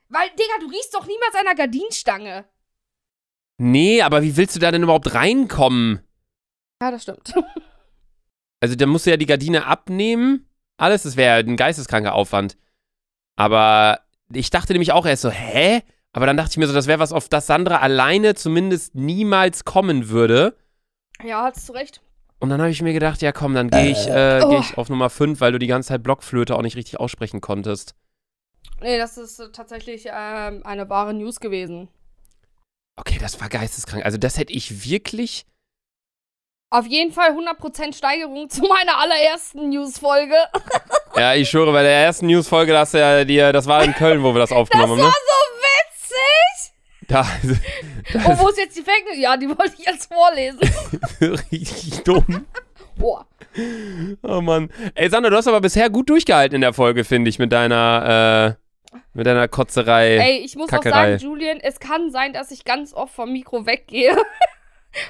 Weil, 0.08 0.30
Digga, 0.30 0.58
du 0.60 0.66
riechst 0.68 0.94
doch 0.94 1.06
niemals 1.06 1.34
einer 1.34 1.54
Gardinenstange. 1.54 2.46
Nee, 3.58 4.02
aber 4.02 4.22
wie 4.22 4.36
willst 4.36 4.56
du 4.56 4.60
da 4.60 4.70
denn 4.70 4.84
überhaupt 4.84 5.14
reinkommen? 5.14 6.00
Ja, 6.80 6.90
das 6.90 7.02
stimmt. 7.02 7.34
Also, 8.60 8.74
dann 8.74 8.88
musst 8.88 9.06
du 9.06 9.10
ja 9.10 9.16
die 9.16 9.26
Gardine 9.26 9.66
abnehmen. 9.66 10.48
Alles, 10.76 11.02
das 11.02 11.16
wäre 11.16 11.38
ein 11.38 11.56
geisteskranker 11.56 12.14
Aufwand. 12.14 12.56
Aber 13.36 14.00
ich 14.32 14.50
dachte 14.50 14.72
nämlich 14.72 14.92
auch 14.92 15.06
erst 15.06 15.22
so, 15.22 15.30
hä? 15.30 15.82
Aber 16.12 16.26
dann 16.26 16.36
dachte 16.36 16.50
ich 16.52 16.56
mir 16.56 16.66
so, 16.66 16.74
das 16.74 16.86
wäre 16.86 16.98
was, 16.98 17.12
auf 17.12 17.28
das 17.28 17.46
Sandra 17.46 17.78
alleine 17.78 18.34
zumindest 18.34 18.94
niemals 18.94 19.64
kommen 19.64 20.08
würde. 20.08 20.56
Ja, 21.22 21.44
hast 21.44 21.68
du 21.68 21.72
recht. 21.72 22.00
Und 22.40 22.50
dann 22.50 22.60
habe 22.60 22.70
ich 22.70 22.82
mir 22.82 22.92
gedacht, 22.92 23.20
ja 23.20 23.32
komm, 23.32 23.54
dann 23.54 23.68
gehe 23.68 23.90
ich, 23.90 24.06
äh, 24.06 24.40
oh. 24.42 24.50
geh 24.50 24.58
ich 24.58 24.78
auf 24.78 24.88
Nummer 24.88 25.10
5, 25.10 25.40
weil 25.40 25.52
du 25.52 25.58
die 25.58 25.66
ganze 25.66 25.88
Zeit 25.88 26.02
Blockflöte 26.02 26.54
auch 26.54 26.62
nicht 26.62 26.76
richtig 26.76 27.00
aussprechen 27.00 27.40
konntest. 27.40 27.94
Nee, 28.80 28.98
das 28.98 29.18
ist 29.18 29.40
äh, 29.40 29.50
tatsächlich 29.50 30.06
äh, 30.06 30.10
eine 30.10 30.88
wahre 30.88 31.14
News 31.14 31.40
gewesen. 31.40 31.88
Okay, 32.96 33.18
das 33.20 33.40
war 33.40 33.48
geisteskrank. 33.48 34.04
Also 34.04 34.18
das 34.18 34.38
hätte 34.38 34.52
ich 34.52 34.88
wirklich 34.88 35.46
auf 36.70 36.86
jeden 36.86 37.12
Fall 37.12 37.30
100% 37.30 37.96
Steigerung 37.96 38.48
zu 38.50 38.62
meiner 38.62 38.98
allerersten 38.98 39.70
News-Folge. 39.70 40.34
ja, 41.16 41.34
ich 41.34 41.48
schwöre, 41.48 41.72
bei 41.72 41.82
der 41.82 41.92
ersten 41.92 42.26
News-Folge, 42.26 42.72
das, 42.72 42.92
ja, 42.92 43.52
das 43.52 43.66
war 43.66 43.82
in 43.84 43.94
Köln, 43.94 44.22
wo 44.22 44.34
wir 44.34 44.40
das 44.40 44.52
aufgenommen 44.52 44.92
haben. 44.92 44.98
Das 44.98 45.06
war 45.06 45.10
ne? 45.10 45.16
so 45.26 46.12
witzig! 46.12 46.74
Da, 47.08 47.26
oh, 48.30 48.44
wo 48.44 48.48
ist 48.48 48.58
jetzt 48.58 48.76
die 48.76 48.82
Fake 48.82 49.04
News? 49.06 49.18
Ja, 49.18 49.36
die 49.36 49.48
wollte 49.48 49.72
ich 49.78 49.86
jetzt 49.86 50.12
vorlesen. 50.12 50.60
Richtig 51.50 52.02
dumm. 52.04 52.46
Boah. 52.96 53.26
Oh 54.22 54.40
Mann. 54.40 54.70
Ey, 54.94 55.08
Sandra, 55.08 55.30
du 55.30 55.36
hast 55.36 55.48
aber 55.48 55.60
bisher 55.60 55.88
gut 55.88 56.10
durchgehalten 56.10 56.56
in 56.56 56.60
der 56.60 56.74
Folge, 56.74 57.04
finde 57.04 57.30
ich, 57.30 57.38
mit 57.38 57.50
deiner, 57.50 58.56
äh, 58.92 58.98
mit 59.14 59.26
deiner 59.26 59.48
Kotzerei. 59.48 60.18
Ey, 60.18 60.38
ich 60.44 60.54
muss 60.54 60.68
Kackerei. 60.68 60.90
auch 60.90 60.94
sagen, 60.94 61.18
Julian, 61.18 61.60
es 61.60 61.80
kann 61.80 62.10
sein, 62.10 62.34
dass 62.34 62.50
ich 62.50 62.64
ganz 62.64 62.92
oft 62.92 63.14
vom 63.14 63.32
Mikro 63.32 63.64
weggehe. 63.64 64.16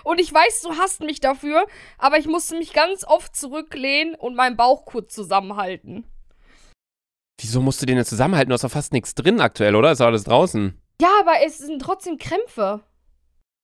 Und 0.05 0.21
ich 0.21 0.33
weiß, 0.33 0.63
du 0.63 0.77
hasst 0.77 1.01
mich 1.01 1.21
dafür, 1.21 1.67
aber 1.99 2.19
ich 2.19 2.27
musste 2.27 2.57
mich 2.57 2.73
ganz 2.73 3.05
oft 3.05 3.35
zurücklehnen 3.35 4.15
und 4.15 4.35
meinen 4.35 4.57
Bauch 4.57 4.85
kurz 4.85 5.15
zusammenhalten. 5.15 6.05
Wieso 7.41 7.61
musst 7.61 7.81
du 7.81 7.87
den 7.87 7.97
denn 7.97 8.05
zusammenhalten? 8.05 8.51
Du 8.51 8.55
hast 8.55 8.65
doch 8.65 8.71
fast 8.71 8.93
nichts 8.93 9.15
drin 9.15 9.41
aktuell, 9.41 9.77
oder? 9.77 9.93
Ist 9.93 10.01
doch 10.01 10.07
alles 10.07 10.25
draußen. 10.25 10.81
Ja, 11.01 11.11
aber 11.21 11.35
es 11.47 11.59
sind 11.59 11.81
trotzdem 11.81 12.19
Krämpfe. 12.19 12.81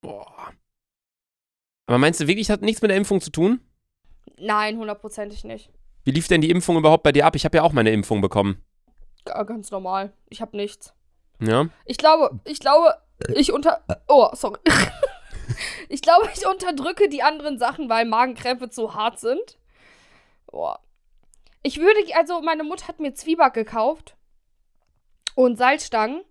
Boah. 0.01 0.53
Aber 1.87 1.99
meinst 1.99 2.21
du 2.21 2.27
wirklich, 2.29 2.51
hat 2.51 2.62
nichts 2.62 2.83
mit 2.83 2.91
der 2.91 2.97
Impfung 2.97 3.21
zu 3.21 3.31
tun? 3.31 3.61
Nein, 4.39 4.79
hundertprozentig 4.79 5.45
nicht. 5.45 5.71
Wie 6.05 6.12
lief 6.12 6.29
denn 6.29 6.41
die 6.41 6.51
Impfung 6.51 6.77
überhaupt 6.77 7.03
bei 7.03 7.12
dir 7.12 7.27
ab? 7.27 7.35
Ich 7.35 7.45
habe 7.45 7.57
ja 7.57 7.62
auch 7.62 7.73
meine 7.73 7.91
Impfung 7.91 8.21
bekommen. 8.21 8.62
G 9.25 9.33
ganz 9.45 9.71
normal. 9.71 10.12
Ich 10.29 10.41
habe 10.41 10.57
nichts. 10.57 10.95
Ja? 11.41 11.69
Ich 11.85 11.99
glaube, 11.99 12.41
ich 12.45 12.61
glaube, 12.61 12.95
ich 13.35 13.53
unter. 13.53 13.85
Oh, 14.09 14.29
sorry. 14.35 14.61
ich 15.88 16.03
glaube, 16.03 16.28
ich 16.34 16.47
unterdrücke 16.47 17.09
die 17.09 17.22
anderen 17.22 17.59
Sachen, 17.59 17.88
weil 17.88 18.05
Magenkrämpfe 18.05 18.70
zu 18.70 18.95
hart 18.95 19.18
sind. 19.18 19.59
Boah. 20.47 20.80
Ich 21.62 21.78
würde, 21.78 22.01
also 22.14 22.40
meine 22.42 22.64
Mutter 22.64 22.88
hat 22.88 23.01
mir 23.01 23.14
Zwieback 23.14 23.55
gekauft 23.55 24.16
und 25.34 25.57
Salzstangen. 25.57 26.22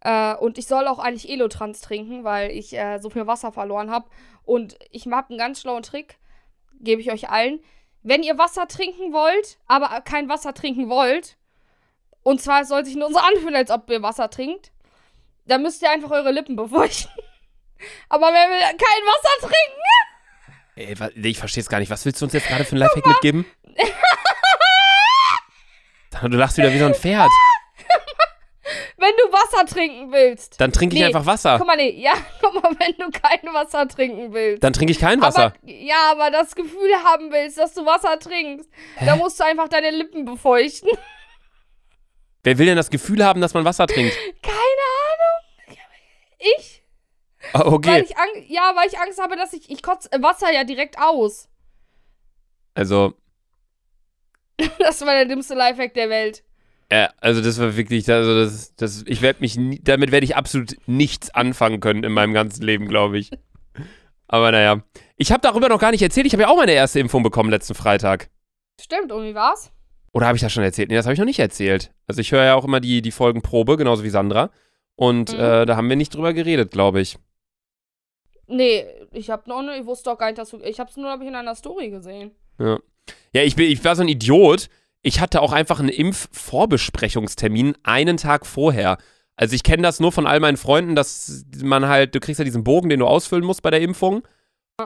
Äh, 0.00 0.34
und 0.36 0.58
ich 0.58 0.66
soll 0.66 0.88
auch 0.88 0.98
eigentlich 0.98 1.28
Elotrans 1.28 1.80
trinken, 1.80 2.24
weil 2.24 2.50
ich 2.50 2.72
äh, 2.72 2.98
so 2.98 3.10
viel 3.10 3.26
Wasser 3.26 3.52
verloren 3.52 3.90
habe. 3.90 4.08
Und 4.44 4.78
ich 4.90 5.06
habe 5.06 5.28
einen 5.30 5.38
ganz 5.38 5.60
schlauen 5.60 5.82
Trick, 5.82 6.18
gebe 6.80 7.00
ich 7.00 7.12
euch 7.12 7.28
allen. 7.28 7.60
Wenn 8.02 8.22
ihr 8.22 8.38
Wasser 8.38 8.66
trinken 8.66 9.12
wollt, 9.12 9.58
aber 9.66 10.00
kein 10.00 10.28
Wasser 10.28 10.54
trinken 10.54 10.88
wollt, 10.88 11.36
und 12.22 12.40
zwar 12.40 12.64
soll 12.64 12.84
sich 12.84 12.96
nur 12.96 13.10
so 13.10 13.18
anfühlen, 13.18 13.56
als 13.56 13.70
ob 13.70 13.90
ihr 13.90 14.02
Wasser 14.02 14.30
trinkt, 14.30 14.72
dann 15.46 15.62
müsst 15.62 15.82
ihr 15.82 15.90
einfach 15.90 16.10
eure 16.10 16.32
Lippen 16.32 16.56
befeuchten. 16.56 17.10
Aber 18.08 18.26
wer 18.32 18.48
will 18.48 18.60
kein 18.60 19.02
Wasser 19.06 19.48
trinken? 19.48 19.80
Ey, 20.76 21.30
ich 21.30 21.38
verstehe 21.38 21.62
es 21.62 21.68
gar 21.68 21.78
nicht. 21.78 21.90
Was 21.90 22.04
willst 22.04 22.20
du 22.20 22.26
uns 22.26 22.32
jetzt 22.32 22.48
gerade 22.48 22.64
für 22.64 22.76
ein 22.76 22.78
Lifehack 22.80 23.06
mitgeben? 23.06 23.46
du 26.22 26.36
lachst 26.36 26.56
wieder 26.56 26.72
wie 26.72 26.78
so 26.78 26.86
ein 26.86 26.94
Pferd. 26.94 27.30
Wenn 28.96 29.12
du 29.16 29.32
Wasser 29.32 29.66
trinken 29.66 30.12
willst. 30.12 30.60
Dann 30.60 30.72
trinke 30.72 30.94
ich 30.94 31.00
Nee, 31.00 31.06
einfach 31.06 31.24
Wasser. 31.24 31.56
Guck 31.58 31.66
mal, 31.66 31.76
nee, 31.76 31.90
ja, 31.90 32.12
guck 32.40 32.62
mal, 32.62 32.70
wenn 32.78 32.94
du 32.98 33.10
kein 33.10 33.40
Wasser 33.54 33.88
trinken 33.88 34.32
willst. 34.32 34.62
Dann 34.62 34.74
trinke 34.74 34.92
ich 34.92 34.98
kein 34.98 35.20
Wasser. 35.22 35.46
Aber, 35.46 35.54
ja, 35.64 36.10
aber 36.12 36.30
das 36.30 36.54
Gefühl 36.54 36.92
haben 37.02 37.32
willst, 37.32 37.58
dass 37.58 37.72
du 37.74 37.84
Wasser 37.86 38.18
trinkst, 38.18 38.68
dann 39.00 39.18
musst 39.18 39.40
du 39.40 39.44
einfach 39.44 39.68
deine 39.68 39.90
Lippen 39.90 40.24
befeuchten. 40.26 40.90
Wer 42.42 42.58
will 42.58 42.66
denn 42.66 42.76
das 42.76 42.90
Gefühl 42.90 43.24
haben, 43.24 43.40
dass 43.40 43.54
man 43.54 43.64
Wasser 43.64 43.86
trinkt? 43.86 44.14
Keine 44.42 44.54
Ahnung. 44.54 45.78
Ich? 46.38 46.82
Ah, 47.60 47.66
Weil 47.66 47.72
okay. 47.74 48.04
ich 48.04 48.16
Ang 48.16 48.44
ja, 48.48 48.72
weil 48.76 48.88
ich 48.88 48.98
Angst 48.98 49.20
habe, 49.20 49.36
dass 49.36 49.52
ich. 49.52 49.70
Ich 49.70 49.82
kotze 49.82 50.08
Wasser 50.20 50.52
ja 50.52 50.64
direkt 50.64 50.98
aus. 50.98 51.48
Also, 52.74 53.14
Das 54.78 55.00
war 55.02 55.14
der 55.14 55.26
dümmste 55.26 55.54
Lifehack 55.54 55.94
der 55.94 56.10
Welt. 56.10 56.42
äh, 56.88 57.08
also 57.20 57.40
das 57.40 57.58
war 57.60 57.76
wirklich, 57.76 58.10
also 58.10 58.34
das, 58.34 58.74
das, 58.76 59.04
ich 59.06 59.22
werde 59.22 59.40
mich, 59.40 59.56
nie, 59.56 59.80
damit 59.82 60.10
werde 60.12 60.24
ich 60.24 60.36
absolut 60.36 60.76
nichts 60.86 61.30
anfangen 61.34 61.80
können 61.80 62.04
in 62.04 62.12
meinem 62.12 62.32
ganzen 62.34 62.62
Leben, 62.62 62.88
glaube 62.88 63.18
ich. 63.18 63.30
Aber 64.28 64.52
naja. 64.52 64.82
Ich 65.16 65.32
habe 65.32 65.40
darüber 65.40 65.68
noch 65.68 65.80
gar 65.80 65.90
nicht 65.90 66.02
erzählt. 66.02 66.26
Ich 66.26 66.32
habe 66.32 66.42
ja 66.42 66.48
auch 66.48 66.56
meine 66.56 66.72
erste 66.72 67.00
Impfung 67.00 67.22
bekommen 67.22 67.50
letzten 67.50 67.74
Freitag. 67.74 68.30
Stimmt, 68.80 69.12
und 69.12 69.24
wie 69.24 69.34
war's? 69.34 69.72
Oder 70.12 70.26
habe 70.26 70.36
ich 70.36 70.42
das 70.42 70.52
schon 70.52 70.62
erzählt? 70.64 70.88
Nee, 70.88 70.94
das 70.96 71.04
habe 71.06 71.12
ich 71.14 71.18
noch 71.18 71.26
nicht 71.26 71.38
erzählt. 71.38 71.92
Also 72.06 72.20
ich 72.20 72.32
höre 72.32 72.44
ja 72.44 72.54
auch 72.54 72.64
immer 72.64 72.80
die, 72.80 73.02
die 73.02 73.10
Folgen 73.12 73.42
Probe, 73.42 73.76
genauso 73.76 74.02
wie 74.04 74.10
Sandra. 74.10 74.50
Und 74.96 75.32
Mhm. 75.32 75.38
äh, 75.40 75.66
da 75.66 75.76
haben 75.76 75.88
wir 75.88 75.96
nicht 75.96 76.14
drüber 76.14 76.32
geredet, 76.32 76.70
glaube 76.70 77.00
ich. 77.00 77.16
Nee, 78.50 78.84
ich 79.12 79.30
hab 79.30 79.46
noch 79.46 79.62
ne, 79.62 79.78
ich 79.78 79.86
wusste 79.86 80.10
auch 80.10 80.18
gar 80.18 80.26
nicht, 80.26 80.38
dass 80.38 80.50
du. 80.50 80.58
Ich 80.58 80.80
hab's 80.80 80.96
nur, 80.96 81.06
glaube 81.06 81.24
ich, 81.24 81.28
in 81.28 81.36
einer 81.36 81.54
Story 81.54 81.90
gesehen. 81.90 82.32
Ja, 82.58 82.78
ja 83.32 83.42
ich, 83.42 83.56
bin, 83.56 83.70
ich 83.70 83.84
war 83.84 83.96
so 83.96 84.02
ein 84.02 84.08
Idiot. 84.08 84.68
Ich 85.02 85.20
hatte 85.20 85.40
auch 85.40 85.52
einfach 85.52 85.80
einen 85.80 85.88
Impfvorbesprechungstermin 85.88 87.74
einen 87.82 88.16
Tag 88.16 88.44
vorher. 88.44 88.98
Also 89.36 89.54
ich 89.54 89.62
kenne 89.62 89.82
das 89.82 90.00
nur 90.00 90.12
von 90.12 90.26
all 90.26 90.40
meinen 90.40 90.58
Freunden, 90.58 90.94
dass 90.94 91.46
man 91.62 91.88
halt, 91.88 92.14
du 92.14 92.20
kriegst 92.20 92.38
ja 92.38 92.44
diesen 92.44 92.64
Bogen, 92.64 92.90
den 92.90 93.00
du 93.00 93.06
ausfüllen 93.06 93.44
musst 93.44 93.62
bei 93.62 93.70
der 93.70 93.80
Impfung. 93.80 94.22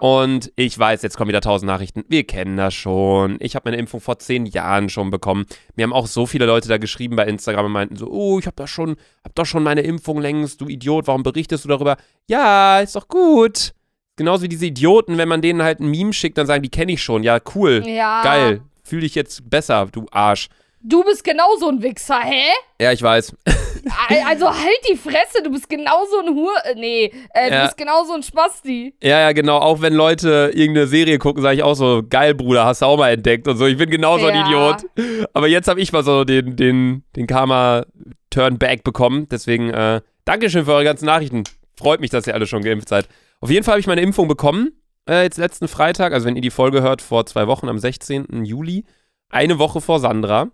Und 0.01 0.53
ich 0.57 0.79
weiß, 0.79 1.03
jetzt 1.03 1.17
kommen 1.17 1.29
wieder 1.29 1.41
tausend 1.41 1.67
Nachrichten. 1.67 2.05
Wir 2.09 2.25
kennen 2.25 2.57
das 2.57 2.75
schon. 2.75 3.37
Ich 3.41 3.55
habe 3.55 3.71
meine 3.71 3.81
Impfung 3.81 4.01
vor 4.01 4.19
zehn 4.19 4.47
Jahren 4.47 4.89
schon 4.89 5.11
bekommen. 5.11 5.47
Mir 5.77 5.85
haben 5.85 5.93
auch 5.93 6.07
so 6.07 6.27
viele 6.27 6.47
Leute 6.47 6.69
da 6.69 6.79
geschrieben 6.79 7.17
bei 7.17 7.27
Instagram 7.27 7.67
und 7.67 7.73
meinten 7.73 7.97
so, 7.97 8.09
oh, 8.11 8.39
ich 8.39 8.47
habe 8.47 8.57
da 8.57 8.67
schon, 8.67 8.97
hab 9.25 9.35
doch 9.35 9.47
schon 9.47 9.63
meine 9.63 9.83
Impfung 9.83 10.21
längst, 10.21 10.61
du 10.61 10.69
Idiot, 10.69 11.07
warum 11.07 11.23
berichtest 11.23 11.65
du 11.65 11.69
darüber? 11.69 11.97
Ja, 12.27 12.81
ist 12.81 12.97
doch 12.97 13.09
gut. 13.09 13.73
Genauso 14.17 14.45
wie 14.45 14.49
diese 14.49 14.67
Idioten, 14.67 15.19
wenn 15.19 15.29
man 15.29 15.43
denen 15.43 15.63
halt 15.63 15.81
ein 15.81 15.91
Meme 15.91 16.13
schickt, 16.13 16.39
dann 16.39 16.47
sagen, 16.47 16.63
die 16.63 16.71
kenne 16.71 16.93
ich 16.93 17.03
schon. 17.03 17.25
Ja, 17.25 17.41
cool. 17.55 17.83
Ja. 17.87 18.23
Geil. 18.23 18.61
Fühl 18.85 19.01
dich 19.01 19.15
jetzt 19.15 19.49
besser, 19.51 19.89
du 19.91 20.07
Arsch. 20.11 20.49
Du 20.81 21.03
bist 21.03 21.25
genauso 21.25 21.69
ein 21.69 21.83
Wichser, 21.83 22.21
hä? 22.21 22.45
Ja, 22.81 22.93
ich 22.93 23.03
weiß. 23.03 23.35
Al- 24.09 24.23
Also 24.27 24.47
halt 24.49 24.81
die 24.91 24.97
Fresse, 24.97 25.43
du 25.43 25.51
bist 25.51 25.69
genauso 25.69 26.19
ein 26.21 26.35
Hur. 26.35 26.53
äh, 26.65 26.75
Nee, 26.75 27.13
äh, 27.35 27.49
du 27.51 27.55
Ja. 27.57 27.65
bist 27.65 27.77
genauso 27.77 28.15
ein 28.15 28.23
Spasti. 28.23 28.95
Ja, 29.03 29.21
ja, 29.21 29.33
genau. 29.33 29.59
Auch 29.59 29.81
wenn 29.81 29.95
Leute 29.95 30.51
irgendeine 30.55 30.87
Serie 30.87 31.19
gucken, 31.19 31.43
sage 31.43 31.57
ich 31.57 31.63
auch 31.63 31.75
so, 31.75 32.03
geil, 32.09 32.35
Bruder, 32.35 32.65
hast 32.65 32.83
du 32.83 32.87
auch 32.87 32.97
mal 32.97 33.11
entdeckt 33.13 33.47
und 33.49 33.57
so. 33.57 33.67
Ich 33.67 33.77
bin 33.77 33.91
genauso 33.91 34.27
ein 34.27 34.35
Ja. 34.35 34.47
Idiot. 34.47 34.87
Aber 35.33 35.49
jetzt 35.49 35.69
habe 35.69 35.81
ich 35.81 35.93
mal 35.93 36.03
so 36.05 36.25
den, 36.25 36.57
den, 36.57 37.05
den 37.17 37.27
Karma-Turn-Back 37.27 38.85
bekommen. 38.85 39.29
Deswegen, 39.31 39.71
äh, 39.71 40.01
Dankeschön 40.25 40.65
für 40.65 40.73
eure 40.73 40.85
ganzen 40.85 41.07
Nachrichten. 41.07 41.45
Freut 41.77 42.01
mich, 42.01 42.11
dass 42.11 42.27
ihr 42.27 42.35
alle 42.35 42.47
schon 42.47 42.63
geimpft 42.63 42.89
seid. 42.89 43.09
Auf 43.41 43.51
jeden 43.51 43.65
Fall 43.65 43.73
habe 43.73 43.81
ich 43.81 43.87
meine 43.87 44.01
Impfung 44.01 44.29
bekommen. 44.29 44.73
Äh, 45.09 45.25
jetzt 45.25 45.37
letzten 45.39 45.69
Freitag, 45.69 46.13
also 46.13 46.27
wenn 46.27 46.37
ihr 46.37 46.41
die 46.43 46.51
Folge 46.51 46.81
hört, 46.83 47.03
vor 47.03 47.27
zwei 47.27 47.47
Wochen, 47.47 47.69
am 47.69 47.79
16. 47.79 48.45
Juli. 48.45 48.85
Eine 49.31 49.59
Woche 49.59 49.81
vor 49.81 50.01
Sandra. 50.01 50.49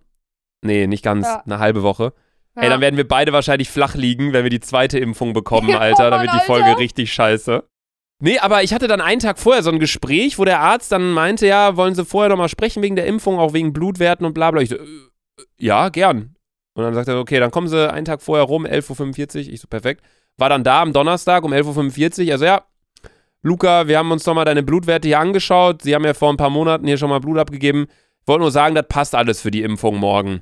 Nee, 0.61 0.87
nicht 0.87 1.03
ganz, 1.03 1.25
Ja. 1.25 1.41
eine 1.45 1.59
halbe 1.59 1.83
Woche. 1.83 2.13
Ja. 2.55 2.63
Ey, 2.63 2.69
dann 2.69 2.81
werden 2.81 2.97
wir 2.97 3.07
beide 3.07 3.31
wahrscheinlich 3.31 3.69
flach 3.69 3.95
liegen, 3.95 4.33
wenn 4.33 4.43
wir 4.43 4.49
die 4.49 4.59
zweite 4.59 4.99
Impfung 4.99 5.33
bekommen, 5.33 5.73
Alter. 5.73 6.09
Dann 6.11 6.21
wird 6.21 6.33
die. 6.33 6.45
Folge 6.45 6.77
richtig 6.77 7.13
scheiße. 7.13 7.63
Nee, 8.19 8.37
aber 8.39 8.61
ich 8.61 8.73
hatte 8.73 8.87
dann 8.87 9.01
einen 9.01 9.19
Tag 9.19 9.39
vorher 9.39 9.63
so 9.63 9.71
ein 9.71 9.79
Gespräch, 9.79 10.37
wo 10.37 10.45
der 10.45 10.59
Arzt 10.59 10.91
dann 10.91 11.11
meinte, 11.11 11.47
ja, 11.47 11.75
wollen 11.75 11.95
Sie 11.95 12.05
vorher 12.05 12.29
nochmal 12.29 12.49
sprechen 12.49 12.83
wegen 12.83 12.95
der 12.95 13.07
Impfung, 13.07 13.39
auch 13.39 13.53
wegen 13.53 13.73
Blutwerten 13.73 14.25
und 14.25 14.33
bla 14.33 14.51
bla. 14.51 14.61
Ich 14.61 14.69
so, 14.69 14.75
äh, 14.75 14.85
ja, 15.57 15.89
gern. 15.89 16.35
Und 16.73 16.83
dann 16.83 16.93
sagt 16.93 17.07
er, 17.07 17.19
okay, 17.19 17.39
dann 17.39 17.51
kommen 17.51 17.67
Sie 17.67 17.91
einen 17.91 18.05
Tag 18.05 18.21
vorher 18.21 18.45
rum, 18.45 18.65
11.45 18.65 19.47
Uhr. 19.47 19.53
Ich 19.53 19.61
so, 19.61 19.67
perfekt. 19.67 20.03
War 20.37 20.49
dann 20.49 20.63
da 20.63 20.81
am 20.81 20.93
Donnerstag 20.93 21.43
um 21.43 21.51
11.45 21.51 22.25
Uhr. 22.27 22.31
Also 22.33 22.45
ja, 22.45 22.63
Luca, 23.41 23.87
wir 23.87 23.97
haben 23.97 24.11
uns 24.11 24.25
nochmal 24.25 24.45
deine 24.45 24.61
Blutwerte 24.61 25.07
hier 25.07 25.19
angeschaut. 25.19 25.81
Sie 25.81 25.95
haben 25.95 26.05
ja 26.05 26.13
vor 26.13 26.31
ein 26.31 26.37
paar 26.37 26.51
Monaten 26.51 26.85
hier 26.85 26.97
schon 26.97 27.09
mal 27.09 27.19
Blut 27.19 27.39
abgegeben. 27.39 27.87
Wollte 28.27 28.41
nur 28.41 28.51
sagen, 28.51 28.75
das 28.75 28.87
passt 28.87 29.15
alles 29.15 29.41
für 29.41 29.49
die 29.49 29.63
Impfung 29.63 29.97
morgen. 29.97 30.41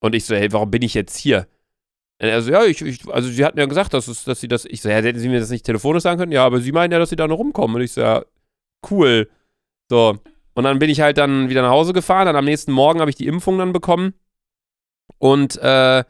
Und 0.00 0.14
ich 0.14 0.24
so, 0.24 0.34
hey, 0.34 0.52
warum 0.52 0.70
bin 0.70 0.82
ich 0.82 0.94
jetzt 0.94 1.16
hier? 1.16 1.46
Und 2.20 2.28
er 2.28 2.42
so, 2.42 2.50
ja, 2.50 2.64
ich, 2.64 2.82
ich, 2.82 3.08
also 3.08 3.28
sie 3.28 3.44
hatten 3.44 3.58
ja 3.58 3.66
gesagt, 3.66 3.94
dass, 3.94 4.08
es, 4.08 4.24
dass 4.24 4.40
sie 4.40 4.48
das, 4.48 4.64
ich 4.64 4.82
so, 4.82 4.88
ja, 4.88 4.96
hätten 4.96 5.18
sie 5.18 5.28
mir 5.28 5.40
das 5.40 5.50
nicht 5.50 5.64
telefonisch 5.64 6.02
sagen 6.02 6.18
können? 6.18 6.32
Ja, 6.32 6.44
aber 6.44 6.60
sie 6.60 6.72
meinen 6.72 6.92
ja, 6.92 6.98
dass 6.98 7.10
sie 7.10 7.16
da 7.16 7.28
noch 7.28 7.38
rumkommen. 7.38 7.76
Und 7.76 7.82
ich 7.82 7.92
so, 7.92 8.00
ja, 8.00 8.24
cool. 8.90 9.30
So. 9.88 10.18
Und 10.54 10.64
dann 10.64 10.78
bin 10.78 10.90
ich 10.90 11.00
halt 11.00 11.16
dann 11.16 11.48
wieder 11.48 11.62
nach 11.62 11.70
Hause 11.70 11.92
gefahren. 11.92 12.26
Dann 12.26 12.36
am 12.36 12.44
nächsten 12.44 12.72
Morgen 12.72 13.00
habe 13.00 13.10
ich 13.10 13.16
die 13.16 13.26
Impfung 13.26 13.58
dann 13.58 13.72
bekommen. 13.72 14.14
Und 15.18 15.56
äh, 15.58 16.04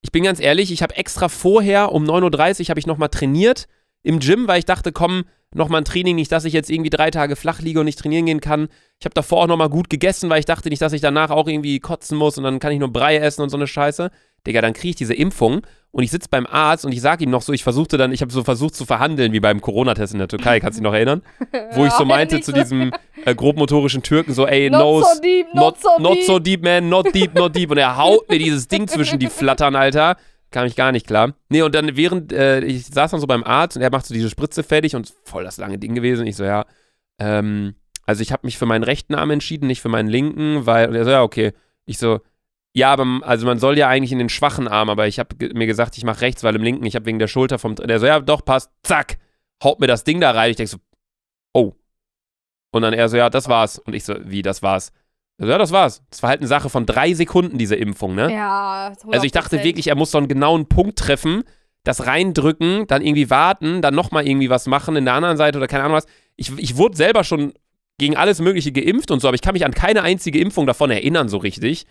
ich 0.00 0.12
bin 0.12 0.22
ganz 0.24 0.40
ehrlich, 0.40 0.70
ich 0.70 0.82
habe 0.82 0.96
extra 0.96 1.28
vorher 1.28 1.92
um 1.92 2.04
9.30 2.04 2.62
Uhr 2.62 2.68
habe 2.68 2.80
ich 2.80 2.86
nochmal 2.86 3.08
trainiert 3.08 3.66
im 4.02 4.20
Gym, 4.20 4.48
weil 4.48 4.58
ich 4.58 4.64
dachte, 4.64 4.92
komm, 4.92 5.24
nochmal 5.54 5.80
ein 5.80 5.84
Training, 5.84 6.16
nicht, 6.16 6.30
dass 6.30 6.44
ich 6.44 6.52
jetzt 6.52 6.70
irgendwie 6.70 6.90
drei 6.90 7.10
Tage 7.10 7.36
flach 7.36 7.60
liege 7.60 7.80
und 7.80 7.86
nicht 7.86 7.98
trainieren 7.98 8.26
gehen 8.26 8.40
kann. 8.40 8.68
Ich 8.98 9.06
habe 9.06 9.14
davor 9.14 9.42
auch 9.42 9.46
nochmal 9.46 9.70
gut 9.70 9.88
gegessen, 9.88 10.28
weil 10.30 10.40
ich 10.40 10.44
dachte 10.46 10.68
nicht, 10.68 10.82
dass 10.82 10.92
ich 10.92 11.00
danach 11.00 11.30
auch 11.30 11.48
irgendwie 11.48 11.80
kotzen 11.80 12.18
muss 12.18 12.36
und 12.36 12.44
dann 12.44 12.58
kann 12.58 12.72
ich 12.72 12.78
nur 12.78 12.92
Brei 12.92 13.16
essen 13.16 13.42
und 13.42 13.50
so 13.50 13.56
eine 13.56 13.66
Scheiße. 13.66 14.10
Digga, 14.46 14.60
dann 14.60 14.72
kriege 14.72 14.90
ich 14.90 14.96
diese 14.96 15.14
Impfung 15.14 15.62
und 15.90 16.04
ich 16.04 16.10
sitze 16.10 16.28
beim 16.30 16.46
Arzt 16.46 16.84
und 16.84 16.92
ich 16.92 17.00
sage 17.00 17.24
ihm 17.24 17.30
noch 17.30 17.42
so, 17.42 17.52
ich 17.52 17.62
versuchte 17.62 17.96
dann, 17.96 18.12
ich 18.12 18.20
habe 18.20 18.32
so 18.32 18.44
versucht 18.44 18.74
zu 18.74 18.84
verhandeln, 18.84 19.32
wie 19.32 19.40
beim 19.40 19.60
Corona-Test 19.60 20.12
in 20.12 20.18
der 20.18 20.28
Türkei, 20.28 20.60
kannst 20.60 20.78
du 20.78 20.82
dich 20.82 20.88
noch 20.88 20.94
erinnern? 20.94 21.22
Wo 21.72 21.86
ich 21.86 21.92
so 21.92 22.04
meinte 22.04 22.40
zu 22.40 22.52
diesem 22.52 22.92
äh, 23.24 23.34
grobmotorischen 23.34 24.02
Türken 24.02 24.32
so, 24.34 24.46
ey, 24.46 24.70
Not 24.70 24.80
no, 24.80 25.00
so 25.02 25.20
deep, 25.20 25.46
not, 25.54 25.80
so 25.80 25.88
not 25.98 26.14
deep. 26.14 26.24
so 26.24 26.38
deep, 26.38 26.62
man, 26.62 26.88
not 26.88 27.14
deep, 27.14 27.34
not 27.34 27.56
deep. 27.56 27.70
Und 27.70 27.78
er 27.78 27.96
haut 27.96 28.28
mir 28.28 28.38
dieses 28.38 28.68
Ding 28.68 28.86
zwischen 28.86 29.18
die 29.18 29.26
Flattern, 29.30 29.74
Alter. 29.74 30.16
Kam 30.50 30.66
ich 30.66 30.76
gar 30.76 30.92
nicht 30.92 31.06
klar. 31.06 31.34
Nee, 31.50 31.62
und 31.62 31.74
dann 31.74 31.96
während, 31.96 32.32
äh, 32.32 32.60
ich 32.60 32.86
saß 32.86 33.10
dann 33.10 33.20
so 33.20 33.26
beim 33.26 33.44
Arzt 33.44 33.76
und 33.76 33.82
er 33.82 33.90
macht 33.90 34.06
so 34.06 34.14
diese 34.14 34.30
Spritze 34.30 34.62
fertig 34.62 34.96
und 34.96 35.12
voll 35.24 35.44
das 35.44 35.58
lange 35.58 35.78
Ding 35.78 35.94
gewesen. 35.94 36.26
Ich 36.26 36.36
so, 36.36 36.44
ja, 36.44 36.64
ähm, 37.18 37.74
also 38.06 38.22
ich 38.22 38.32
habe 38.32 38.46
mich 38.46 38.56
für 38.56 38.66
meinen 38.66 38.84
rechten 38.84 39.14
Arm 39.14 39.30
entschieden, 39.30 39.66
nicht 39.66 39.82
für 39.82 39.90
meinen 39.90 40.08
linken, 40.08 40.64
weil, 40.64 40.88
und 40.88 40.94
er 40.94 41.04
so, 41.04 41.10
ja, 41.10 41.22
okay. 41.22 41.52
Ich 41.84 41.98
so, 41.98 42.20
ja, 42.74 42.92
aber 42.92 43.20
also 43.22 43.44
man 43.46 43.58
soll 43.58 43.76
ja 43.76 43.88
eigentlich 43.88 44.12
in 44.12 44.18
den 44.18 44.28
schwachen 44.28 44.68
Arm, 44.68 44.88
aber 44.88 45.06
ich 45.06 45.18
habe 45.18 45.36
mir 45.54 45.66
gesagt, 45.66 45.98
ich 45.98 46.04
mache 46.04 46.22
rechts, 46.22 46.44
weil 46.44 46.54
im 46.56 46.62
linken, 46.62 46.86
ich 46.86 46.94
habe 46.94 47.06
wegen 47.06 47.18
der 47.18 47.28
Schulter 47.28 47.58
vom, 47.58 47.74
der 47.74 47.98
so, 47.98 48.06
ja, 48.06 48.20
doch, 48.20 48.44
passt, 48.44 48.70
zack, 48.82 49.18
haut 49.62 49.80
mir 49.80 49.86
das 49.86 50.04
Ding 50.04 50.20
da 50.20 50.30
rein. 50.30 50.50
Ich 50.50 50.56
denke 50.56 50.70
so, 50.70 50.78
oh. 51.52 51.74
Und 52.70 52.82
dann 52.82 52.92
er 52.92 53.08
so, 53.08 53.16
ja, 53.16 53.30
das 53.30 53.48
war's. 53.48 53.78
Und 53.78 53.94
ich 53.94 54.04
so, 54.04 54.14
wie, 54.24 54.42
das 54.42 54.62
war's? 54.62 54.92
Er 55.38 55.46
so, 55.46 55.50
ja, 55.52 55.58
das 55.58 55.72
war's. 55.72 56.02
Das 56.10 56.22
war 56.22 56.30
halt 56.30 56.40
eine 56.40 56.48
Sache 56.48 56.68
von 56.68 56.84
drei 56.84 57.14
Sekunden, 57.14 57.58
diese 57.58 57.76
Impfung, 57.76 58.14
ne? 58.14 58.32
Ja, 58.32 58.92
Also 59.10 59.24
ich 59.24 59.32
dachte 59.32 59.58
100%. 59.58 59.64
wirklich, 59.64 59.86
er 59.88 59.94
muss 59.94 60.10
so 60.10 60.18
einen 60.18 60.28
genauen 60.28 60.68
Punkt 60.68 60.98
treffen, 60.98 61.44
das 61.84 62.06
reindrücken, 62.06 62.86
dann 62.88 63.02
irgendwie 63.02 63.30
warten, 63.30 63.80
dann 63.80 63.94
nochmal 63.94 64.26
irgendwie 64.26 64.50
was 64.50 64.66
machen 64.66 64.96
in 64.96 65.04
der 65.04 65.14
anderen 65.14 65.36
Seite 65.36 65.58
oder 65.58 65.68
keine 65.68 65.84
Ahnung 65.84 65.96
was. 65.96 66.06
Ich, 66.36 66.56
ich 66.58 66.76
wurde 66.76 66.96
selber 66.96 67.24
schon 67.24 67.54
gegen 67.98 68.16
alles 68.16 68.40
Mögliche 68.40 68.72
geimpft 68.72 69.10
und 69.10 69.20
so, 69.20 69.28
aber 69.28 69.36
ich 69.36 69.40
kann 69.40 69.54
mich 69.54 69.64
an 69.64 69.72
keine 69.72 70.02
einzige 70.02 70.38
Impfung 70.38 70.66
davon 70.66 70.90
erinnern, 70.90 71.28
so 71.28 71.38
richtig. 71.38 71.86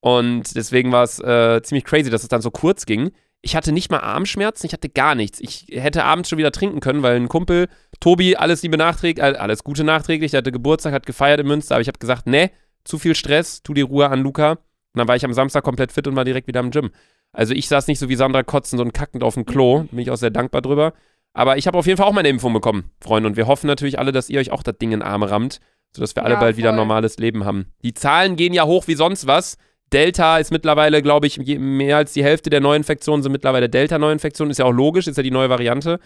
Und 0.00 0.54
deswegen 0.56 0.92
war 0.92 1.02
es 1.04 1.18
äh, 1.20 1.62
ziemlich 1.62 1.84
crazy, 1.84 2.10
dass 2.10 2.22
es 2.22 2.28
dann 2.28 2.42
so 2.42 2.50
kurz 2.50 2.86
ging. 2.86 3.10
ich 3.40 3.56
hatte 3.56 3.72
nicht 3.72 3.90
mal 3.90 4.00
Armschmerzen, 4.00 4.66
ich 4.66 4.72
hatte 4.72 4.88
gar 4.88 5.14
nichts. 5.14 5.40
Ich 5.40 5.66
hätte 5.70 6.04
abends 6.04 6.28
schon 6.28 6.38
wieder 6.38 6.52
trinken 6.52 6.80
können, 6.80 7.02
weil 7.02 7.16
ein 7.16 7.28
Kumpel, 7.28 7.68
Tobi, 8.00 8.36
alles 8.36 8.62
Liebe 8.62 8.76
nachträglich, 8.78 9.22
alles 9.22 9.64
Gute 9.64 9.84
nachträglich, 9.84 10.30
der 10.30 10.38
hatte 10.38 10.52
Geburtstag, 10.52 10.92
hat 10.94 11.06
gefeiert 11.06 11.40
in 11.40 11.46
Münster, 11.46 11.74
aber 11.74 11.82
ich 11.82 11.88
habe 11.88 11.98
gesagt, 11.98 12.26
ne, 12.26 12.50
zu 12.84 12.98
viel 12.98 13.14
Stress, 13.14 13.62
tu 13.62 13.74
die 13.74 13.82
Ruhe 13.82 14.08
an, 14.08 14.20
Luca. 14.20 14.52
Und 14.52 14.98
dann 14.98 15.08
war 15.08 15.16
ich 15.16 15.24
am 15.24 15.32
Samstag 15.32 15.64
komplett 15.64 15.92
fit 15.92 16.06
und 16.06 16.16
war 16.16 16.24
direkt 16.24 16.46
wieder 16.46 16.60
im 16.60 16.70
Gym. 16.70 16.90
Also 17.32 17.52
ich 17.52 17.66
saß 17.66 17.88
nicht 17.88 17.98
so 17.98 18.08
wie 18.08 18.14
Sandra 18.14 18.42
kotzend 18.42 18.80
und 18.80 18.94
kackend 18.94 19.24
auf 19.24 19.34
dem 19.34 19.44
Klo, 19.44 19.84
bin 19.90 19.98
ich 19.98 20.10
auch 20.10 20.16
sehr 20.16 20.30
dankbar 20.30 20.62
drüber. 20.62 20.92
Aber 21.32 21.56
ich 21.56 21.66
habe 21.66 21.76
auf 21.76 21.86
jeden 21.86 21.96
Fall 21.96 22.06
auch 22.06 22.12
meine 22.12 22.28
Impfung 22.28 22.52
bekommen, 22.52 22.90
Freunde. 23.00 23.28
Und 23.28 23.36
wir 23.36 23.48
hoffen 23.48 23.66
natürlich 23.66 23.98
alle, 23.98 24.12
dass 24.12 24.30
ihr 24.30 24.38
euch 24.38 24.52
auch 24.52 24.62
das 24.62 24.78
Ding 24.78 24.92
in 24.92 25.00
den 25.00 25.06
Arme 25.06 25.30
rammt, 25.30 25.58
sodass 25.92 26.14
wir 26.14 26.24
alle 26.24 26.34
ja, 26.34 26.40
bald 26.40 26.54
voll. 26.54 26.58
wieder 26.58 26.70
ein 26.70 26.76
normales 26.76 27.18
Leben 27.18 27.44
haben. 27.44 27.66
Die 27.82 27.92
Zahlen 27.92 28.36
gehen 28.36 28.52
ja 28.54 28.64
hoch 28.64 28.86
wie 28.86 28.94
sonst 28.94 29.26
was. 29.26 29.56
Delta 29.92 30.38
ist 30.38 30.52
mittlerweile, 30.52 31.02
glaube 31.02 31.26
ich, 31.26 31.38
mehr 31.38 31.96
als 31.96 32.12
die 32.12 32.24
Hälfte 32.24 32.50
der 32.50 32.60
Neuinfektionen 32.60 33.22
sind 33.22 33.32
mittlerweile 33.32 33.68
Delta-Neuinfektionen. 33.68 34.50
Ist 34.52 34.58
ja 34.58 34.64
auch 34.64 34.72
logisch, 34.72 35.08
ist 35.08 35.16
ja 35.16 35.22
die 35.22 35.30
neue 35.32 35.50
Variante. 35.50 35.98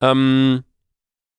Ähm, 0.00 0.62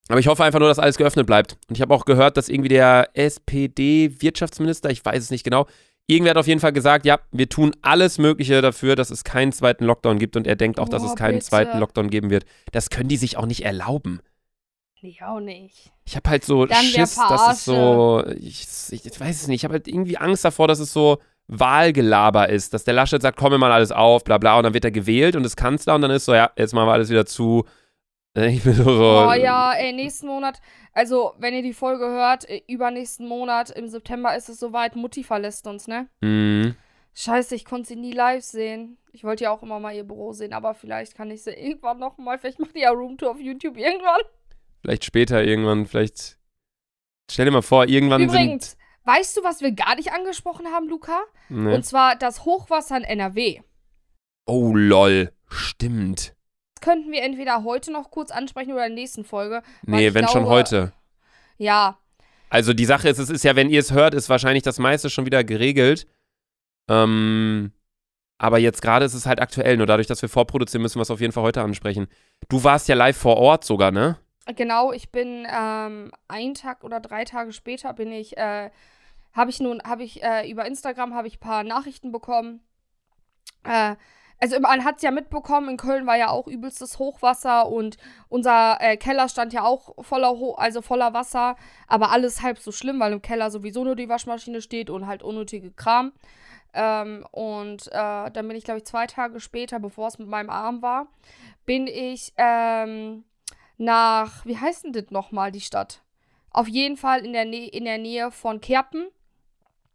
aber 0.07 0.19
ich 0.19 0.27
hoffe 0.27 0.43
einfach 0.43 0.59
nur, 0.59 0.67
dass 0.67 0.79
alles 0.79 0.97
geöffnet 0.97 1.25
bleibt. 1.27 1.57
Und 1.69 1.75
ich 1.75 1.81
habe 1.81 1.93
auch 1.93 2.05
gehört, 2.05 2.37
dass 2.37 2.49
irgendwie 2.49 2.69
der 2.69 3.09
SPD-Wirtschaftsminister, 3.13 4.89
ich 4.89 5.03
weiß 5.05 5.23
es 5.23 5.31
nicht 5.31 5.43
genau, 5.43 5.67
irgendwer 6.07 6.31
hat 6.31 6.37
auf 6.37 6.47
jeden 6.47 6.59
Fall 6.59 6.73
gesagt, 6.73 7.05
ja, 7.05 7.19
wir 7.31 7.47
tun 7.47 7.75
alles 7.81 8.17
Mögliche 8.17 8.61
dafür, 8.61 8.95
dass 8.95 9.09
es 9.09 9.23
keinen 9.23 9.51
zweiten 9.51 9.85
Lockdown 9.85 10.19
gibt. 10.19 10.35
Und 10.35 10.47
er 10.47 10.55
denkt 10.55 10.79
auch, 10.79 10.87
oh, 10.87 10.91
dass 10.91 11.03
es 11.03 11.15
keinen 11.15 11.35
bitte. 11.35 11.45
zweiten 11.45 11.79
Lockdown 11.79 12.09
geben 12.09 12.29
wird. 12.29 12.45
Das 12.71 12.89
können 12.89 13.09
die 13.09 13.17
sich 13.17 13.37
auch 13.37 13.45
nicht 13.45 13.63
erlauben. 13.63 14.21
Ich 15.03 15.23
auch 15.23 15.39
nicht. 15.39 15.91
Ich 16.05 16.15
habe 16.15 16.29
halt 16.29 16.45
so 16.45 16.65
Dann 16.65 16.83
Schiss, 16.83 17.15
dass 17.15 17.53
es 17.53 17.65
so, 17.65 18.23
ich, 18.39 18.67
ich, 18.91 19.05
ich 19.05 19.19
weiß 19.19 19.41
es 19.41 19.47
nicht, 19.47 19.61
ich 19.61 19.63
habe 19.63 19.73
halt 19.73 19.87
irgendwie 19.87 20.17
Angst 20.17 20.45
davor, 20.45 20.67
dass 20.67 20.79
es 20.79 20.93
so 20.93 21.19
Wahlgelaber 21.47 22.49
ist, 22.49 22.73
dass 22.73 22.83
der 22.83 22.93
Laschet 22.93 23.21
sagt, 23.21 23.37
komm, 23.37 23.51
wir 23.51 23.57
mal 23.57 23.71
alles 23.71 23.91
auf, 23.91 24.23
bla 24.23 24.37
bla, 24.37 24.57
und 24.57 24.63
dann 24.63 24.73
wird 24.73 24.85
er 24.85 24.91
gewählt 24.91 25.35
und 25.35 25.43
ist 25.43 25.57
Kanzler 25.57 25.95
und 25.95 26.01
dann 26.01 26.11
ist 26.11 26.25
so, 26.25 26.35
ja, 26.35 26.51
jetzt 26.55 26.73
machen 26.73 26.87
wir 26.87 26.93
alles 26.93 27.09
wieder 27.09 27.25
zu. 27.25 27.65
Ich 28.33 28.63
bin 28.63 28.73
so. 28.73 28.83
Oh 28.85 29.33
ja, 29.33 29.73
ey, 29.73 29.91
nächsten 29.91 30.27
Monat, 30.27 30.61
also 30.93 31.33
wenn 31.37 31.53
ihr 31.53 31.63
die 31.63 31.73
Folge 31.73 32.05
hört, 32.05 32.47
äh, 32.49 32.61
übernächsten 32.67 33.27
Monat, 33.27 33.71
im 33.71 33.89
September 33.89 34.35
ist 34.35 34.47
es 34.47 34.59
soweit, 34.59 34.95
Mutti 34.95 35.23
verlässt 35.23 35.67
uns, 35.67 35.87
ne? 35.87 36.07
Mhm. 36.21 36.75
Scheiße, 37.13 37.55
ich 37.55 37.65
konnte 37.65 37.89
sie 37.89 37.97
nie 37.97 38.13
live 38.13 38.43
sehen. 38.43 38.97
Ich 39.11 39.25
wollte 39.25 39.43
ja 39.43 39.51
auch 39.51 39.63
immer 39.63 39.81
mal 39.81 39.93
ihr 39.93 40.05
Büro 40.05 40.31
sehen, 40.31 40.53
aber 40.53 40.73
vielleicht 40.73 41.15
kann 41.15 41.29
ich 41.29 41.43
sie 41.43 41.51
irgendwann 41.51 41.99
nochmal. 41.99 42.39
Vielleicht 42.39 42.59
macht 42.59 42.73
die 42.73 42.81
ja 42.81 42.91
Roomtour 42.91 43.31
auf 43.31 43.39
YouTube 43.41 43.77
irgendwann. 43.77 44.21
Vielleicht 44.79 45.03
später 45.03 45.43
irgendwann, 45.43 45.85
vielleicht. 45.85 46.37
Stell 47.29 47.45
dir 47.45 47.51
mal 47.51 47.61
vor, 47.61 47.87
irgendwann 47.89 48.21
Übrigens, 48.21 48.71
sind 48.71 48.81
Weißt 49.03 49.35
du, 49.35 49.43
was 49.43 49.61
wir 49.61 49.71
gar 49.71 49.95
nicht 49.95 50.13
angesprochen 50.13 50.67
haben, 50.67 50.87
Luca? 50.87 51.21
Nee. 51.49 51.73
Und 51.73 51.85
zwar 51.85 52.15
das 52.15 52.45
Hochwasser 52.45 52.97
in 52.97 53.03
NRW. 53.03 53.61
Oh, 54.45 54.73
lol. 54.75 55.31
Stimmt. 55.47 56.35
Könnten 56.81 57.11
wir 57.11 57.23
entweder 57.23 57.63
heute 57.63 57.91
noch 57.91 58.11
kurz 58.11 58.31
ansprechen 58.31 58.73
oder 58.73 58.85
in 58.85 58.95
der 58.95 59.01
nächsten 59.01 59.23
Folge. 59.23 59.61
Nee, 59.83 60.13
wenn 60.13 60.25
glaube, 60.25 60.31
schon 60.31 60.45
heute. 60.45 60.91
Ja. 61.57 61.97
Also 62.49 62.73
die 62.73 62.85
Sache 62.85 63.07
ist, 63.07 63.19
es 63.19 63.29
ist 63.29 63.43
ja, 63.43 63.55
wenn 63.55 63.69
ihr 63.69 63.79
es 63.79 63.93
hört, 63.93 64.13
ist 64.13 64.29
wahrscheinlich 64.29 64.63
das 64.63 64.79
meiste 64.79 65.09
schon 65.09 65.25
wieder 65.25 65.43
geregelt. 65.43 66.07
Ähm, 66.89 67.71
aber 68.37 68.57
jetzt 68.57 68.81
gerade 68.81 69.05
ist 69.05 69.13
es 69.13 69.25
halt 69.25 69.39
aktuell. 69.39 69.77
Nur 69.77 69.85
dadurch, 69.85 70.07
dass 70.07 70.21
wir 70.21 70.29
vorproduzieren, 70.29 70.81
müssen 70.81 70.97
wir 70.97 71.03
es 71.03 71.11
auf 71.11 71.21
jeden 71.21 71.31
Fall 71.31 71.43
heute 71.43 71.61
ansprechen. 71.61 72.07
Du 72.49 72.63
warst 72.63 72.87
ja 72.87 72.95
live 72.95 73.15
vor 73.15 73.37
Ort 73.37 73.63
sogar, 73.63 73.91
ne? 73.91 74.17
Genau, 74.55 74.91
ich 74.91 75.11
bin 75.11 75.47
ähm, 75.47 76.11
einen 76.27 76.55
Tag 76.55 76.83
oder 76.83 76.99
drei 76.99 77.23
Tage 77.23 77.53
später 77.53 77.93
bin 77.93 78.11
ich, 78.11 78.37
äh, 78.37 78.71
habe 79.33 79.51
ich 79.51 79.59
nun, 79.59 79.81
habe 79.83 80.03
ich 80.03 80.23
äh, 80.23 80.49
über 80.49 80.65
Instagram 80.65 81.13
habe 81.13 81.27
ich 81.27 81.35
ein 81.35 81.39
paar 81.39 81.63
Nachrichten 81.63 82.11
bekommen. 82.11 82.61
Äh, 83.63 83.95
also 84.41 84.59
man 84.59 84.83
hat 84.83 84.97
es 84.97 85.03
ja 85.03 85.11
mitbekommen, 85.11 85.69
in 85.69 85.77
Köln 85.77 86.07
war 86.07 86.17
ja 86.17 86.29
auch 86.29 86.47
übelstes 86.47 86.97
Hochwasser 86.97 87.67
und 87.67 87.97
unser 88.27 88.77
äh, 88.81 88.97
Keller 88.97 89.29
stand 89.29 89.53
ja 89.53 89.63
auch 89.63 89.93
voller, 90.03 90.31
Ho 90.31 90.55
also 90.55 90.81
voller 90.81 91.13
Wasser, 91.13 91.55
aber 91.87 92.11
alles 92.11 92.41
halb 92.41 92.57
so 92.57 92.71
schlimm, 92.71 92.99
weil 92.99 93.13
im 93.13 93.21
Keller 93.21 93.51
sowieso 93.51 93.83
nur 93.83 93.95
die 93.95 94.09
Waschmaschine 94.09 94.61
steht 94.61 94.89
und 94.89 95.05
halt 95.05 95.21
unnötige 95.21 95.71
Kram. 95.71 96.11
Ähm, 96.73 97.23
und 97.31 97.87
äh, 97.89 98.31
dann 98.31 98.47
bin 98.47 98.57
ich, 98.57 98.63
glaube 98.63 98.79
ich, 98.79 98.85
zwei 98.85 99.05
Tage 99.05 99.39
später, 99.39 99.79
bevor 99.79 100.07
es 100.07 100.17
mit 100.17 100.27
meinem 100.27 100.49
Arm 100.49 100.81
war, 100.81 101.07
bin 101.65 101.85
ich 101.85 102.33
ähm, 102.37 103.23
nach, 103.77 104.43
wie 104.45 104.57
heißt 104.57 104.85
denn 104.85 104.93
das 104.93 105.11
nochmal, 105.11 105.51
die 105.51 105.61
Stadt? 105.61 106.01
Auf 106.49 106.67
jeden 106.67 106.97
Fall 106.97 107.23
in 107.25 107.33
der, 107.33 107.45
Nä 107.45 107.67
in 107.67 107.85
der 107.85 107.99
Nähe 107.99 108.31
von 108.31 108.59
Kerpen. 108.59 109.07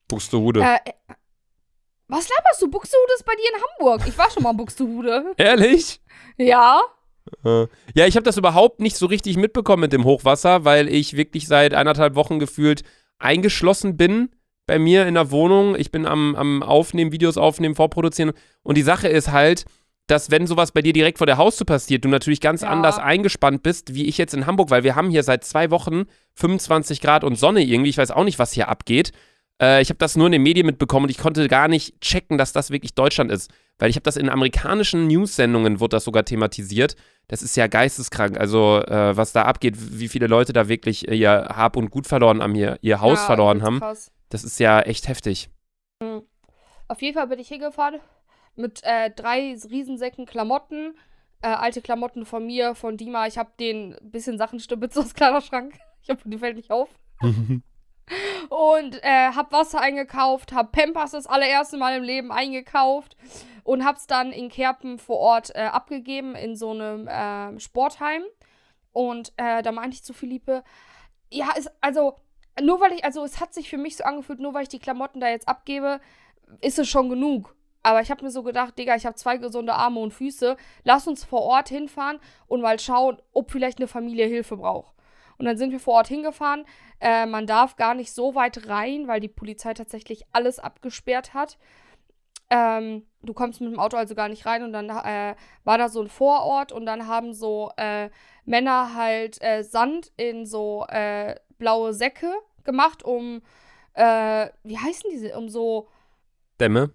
Buxtehude. 0.07 0.61
Äh, 0.61 0.93
was 2.09 2.29
laberst 2.29 2.63
du? 2.63 2.69
Buxtehude 2.69 3.13
ist 3.15 3.25
bei 3.25 3.35
dir 3.35 3.51
in 3.55 3.63
Hamburg. 3.63 4.09
Ich 4.09 4.17
war 4.17 4.31
schon 4.31 4.43
mal 4.43 4.51
in 4.51 4.57
Buxtehude. 4.57 5.33
Ehrlich? 5.37 6.01
Ja. 6.37 6.81
Äh, 7.45 7.67
ja, 7.95 8.07
ich 8.07 8.17
habe 8.17 8.25
das 8.25 8.37
überhaupt 8.37 8.81
nicht 8.81 8.97
so 8.97 9.07
richtig 9.07 9.37
mitbekommen 9.37 9.81
mit 9.81 9.93
dem 9.93 10.05
Hochwasser, 10.05 10.65
weil 10.65 10.89
ich 10.89 11.17
wirklich 11.17 11.49
seit 11.49 11.75
eineinhalb 11.75 12.15
Wochen 12.15 12.39
gefühlt 12.39 12.83
eingeschlossen 13.19 13.97
bin 13.97 14.31
bei 14.67 14.79
mir 14.79 15.07
in 15.07 15.15
der 15.15 15.31
Wohnung. 15.31 15.77
Ich 15.77 15.91
bin 15.91 16.07
am, 16.07 16.35
am 16.37 16.63
Aufnehmen, 16.63 17.13
Videos 17.13 17.37
aufnehmen, 17.37 17.75
vorproduzieren. 17.75 18.33
Und 18.63 18.77
die 18.77 18.83
Sache 18.83 19.09
ist 19.09 19.33
halt, 19.33 19.65
dass 20.07 20.31
wenn 20.31 20.47
sowas 20.47 20.73
bei 20.73 20.83
dir 20.83 20.93
direkt 20.93 21.19
vor 21.19 21.27
der 21.27 21.37
Haustür 21.37 21.67
passiert, 21.67 22.05
du 22.05 22.09
natürlich 22.09 22.41
ganz 22.41 22.63
ja. 22.63 22.69
anders 22.69 22.99
eingespannt 22.99 23.63
bist, 23.63 23.95
wie 23.95 24.07
ich 24.07 24.19
jetzt 24.19 24.35
in 24.35 24.47
Hamburg, 24.47 24.71
weil 24.71 24.85
wir 24.85 24.95
haben 24.95 25.11
hier 25.11 25.23
seit 25.23 25.45
zwei 25.45 25.71
Wochen 25.71 26.05
25 26.35 27.01
Grad 27.01 27.25
und 27.25 27.37
Sonne 27.37 27.63
irgendwie. 27.63 27.91
Ich 27.91 27.99
weiß 27.99 28.13
auch 28.13 28.25
nicht, 28.25 28.39
was 28.39 28.53
hier 28.53 28.69
abgeht. 28.69 29.13
Äh, 29.61 29.83
ich 29.83 29.89
habe 29.89 29.99
das 29.99 30.17
nur 30.17 30.27
in 30.27 30.33
den 30.33 30.43
Medien 30.43 30.67
mitbekommen 30.67 31.05
und 31.05 31.11
ich 31.11 31.19
konnte 31.19 31.47
gar 31.49 31.69
nicht 31.69 32.01
checken, 32.01 32.39
dass 32.39 32.53
das 32.53 32.71
wirklich 32.71 32.95
Deutschland 32.95 33.31
ist. 33.31 33.51
Weil 33.79 33.91
ich 33.91 33.97
habe 33.97 34.05
das 34.05 34.17
in 34.17 34.29
amerikanischen 34.29 35.07
News-Sendungen, 35.07 35.81
wurde 35.81 35.97
das 35.97 36.05
sogar 36.05 36.25
thematisiert. 36.25 36.97
Das 37.29 37.43
ist 37.43 37.57
ja 37.57 37.67
geisteskrank. 37.67 38.39
Also, 38.39 38.81
äh, 38.83 39.17
was 39.17 39.33
da 39.33 39.43
abgeht, 39.43 39.75
wie 39.77 40.09
viele 40.09 40.27
Leute 40.27 40.53
da 40.53 40.69
wirklich 40.69 41.09
ihr 41.09 41.49
Hab 41.55 41.77
und 41.77 41.91
Gut 41.91 42.07
verloren 42.07 42.43
haben, 42.43 42.55
ihr, 42.55 42.79
ihr 42.81 43.01
Haus 43.01 43.19
ja, 43.19 43.27
verloren 43.27 43.63
haben. 43.63 43.81
Das 44.29 44.45
ist 44.45 44.59
ja 44.61 44.81
echt 44.81 45.09
heftig. 45.09 45.51
Mhm. 46.03 46.23
Auf 46.89 47.03
jeden 47.03 47.15
Fall 47.15 47.27
bin 47.27 47.39
ich 47.39 47.49
hingefahren 47.49 48.01
mit 48.55 48.83
äh, 48.85 49.11
drei 49.11 49.57
Riesensäcken 49.71 50.27
Klamotten. 50.27 50.97
Äh, 51.43 51.49
alte 51.49 51.83
Klamotten 51.83 52.25
von 52.25 52.47
mir, 52.47 52.75
von 52.75 52.97
Dima. 52.97 53.27
Ich 53.27 53.37
habe 53.37 53.51
den 53.61 53.97
bisschen 54.01 54.39
Sachen 54.39 54.59
stibitzt 54.59 54.99
aus 54.99 55.15
Kleiderschrank. 55.15 55.75
Ich 56.03 56.09
hoffe, 56.09 56.29
die 56.29 56.39
fällt 56.39 56.57
nicht 56.57 56.71
auf. 56.71 56.89
und 58.49 59.03
äh, 59.03 59.31
hab 59.35 59.53
Wasser 59.53 59.81
eingekauft, 59.81 60.53
hab 60.53 60.73
Pampers 60.73 61.13
das 61.13 61.27
allererste 61.27 61.77
Mal 61.77 61.97
im 61.97 62.03
Leben 62.03 62.33
eingekauft 62.33 63.17
und 63.65 63.85
hab's 63.85 64.07
dann 64.07 64.33
in 64.33 64.49
Kerpen 64.49 64.99
vor 64.99 65.19
Ort 65.19 65.55
äh, 65.55 65.63
abgegeben 65.63 66.35
in 66.35 66.57
so 66.57 66.71
einem 66.71 67.09
äh, 67.09 67.59
Sportheim. 67.59 68.23
Und 68.93 69.33
äh, 69.37 69.63
da 69.63 69.73
meinte 69.73 69.97
ich 69.97 70.05
zu 70.05 70.15
Philippe, 70.15 70.63
ja, 71.31 71.51
ist, 71.57 71.71
also, 71.81 72.15
nur 72.63 72.81
weil 72.81 72.93
ich, 72.93 73.05
also 73.05 73.25
es 73.25 73.41
hat 73.41 73.53
sich 73.53 73.69
für 73.69 73.77
mich 73.77 73.97
so 73.97 74.05
angefühlt, 74.05 74.41
nur 74.41 74.55
weil 74.55 74.63
ich 74.63 74.69
die 74.69 74.79
Klamotten 74.79 75.21
da 75.21 75.29
jetzt 75.29 75.49
abgebe, 75.49 76.01
ist 76.61 76.79
es 76.79 76.89
schon 76.89 77.11
genug. 77.11 77.55
Aber 77.83 78.01
ich 78.01 78.11
habe 78.11 78.25
mir 78.25 78.31
so 78.31 78.43
gedacht, 78.43 78.79
Digga, 78.79 78.97
ich 78.97 79.07
habe 79.07 79.15
zwei 79.17 79.37
gesunde 79.37 79.75
Arme 79.75 80.01
und 80.01 80.13
Füße. 80.13 80.57
Lass 80.83 81.07
uns 81.07 81.25
vor 81.25 81.43
Ort 81.43 81.69
hinfahren 81.69 82.19
und 82.49 82.61
mal 82.61 82.81
schauen, 82.81 83.21
ob 83.33 83.53
vielleicht 83.53 83.79
eine 83.79 83.87
Familie 83.87 84.27
Hilfe 84.27 84.57
braucht. 84.57 84.96
Und 85.39 85.45
dann 85.47 85.57
sind 85.57 85.71
wir 85.71 85.81
vor 85.81 85.95
Ort 85.95 86.09
hingefahren. 86.09 86.65
Äh, 87.01 87.27
man 87.27 87.47
darf 87.47 87.77
gar 87.77 87.95
nicht 87.95 88.13
so 88.13 88.35
weit 88.35 88.69
rein, 88.69 89.09
weil 89.09 89.21
die 89.21 89.29
Polizei 89.29 89.75
tatsächlich 89.75 90.25
alles 90.33 90.59
abgesperrt 90.59 91.35
hat. 91.35 91.59
Ähm, 92.49 93.07
du 93.23 93.35
kommst 93.35 93.61
mit 93.61 93.73
dem 93.73 93.81
Auto 93.81 93.97
also 93.97 94.15
gar 94.15 94.29
nicht 94.29 94.47
rein 94.47 94.63
und 94.63 94.73
dann 94.73 94.89
äh, 94.89 95.35
war 95.65 95.79
da 95.79 95.89
so 95.89 96.01
ein 96.01 96.09
Vorort 96.09 96.71
und 96.71 96.87
dann 96.87 97.09
haben 97.09 97.33
so 97.33 97.73
äh, 97.77 98.09
Männer 98.45 98.95
halt 98.95 99.43
äh, 99.43 99.65
Sand 99.65 100.13
in 100.17 100.47
so 100.47 100.87
äh, 100.89 101.35
blaue 101.59 101.93
Säcke 101.93 102.33
gemacht, 102.63 103.03
um, 103.03 103.43
äh, 103.95 104.49
wie 104.63 104.79
heißen 104.79 105.11
diese, 105.11 105.37
um 105.37 105.49
so 105.49 105.89
Dämme? 106.61 106.93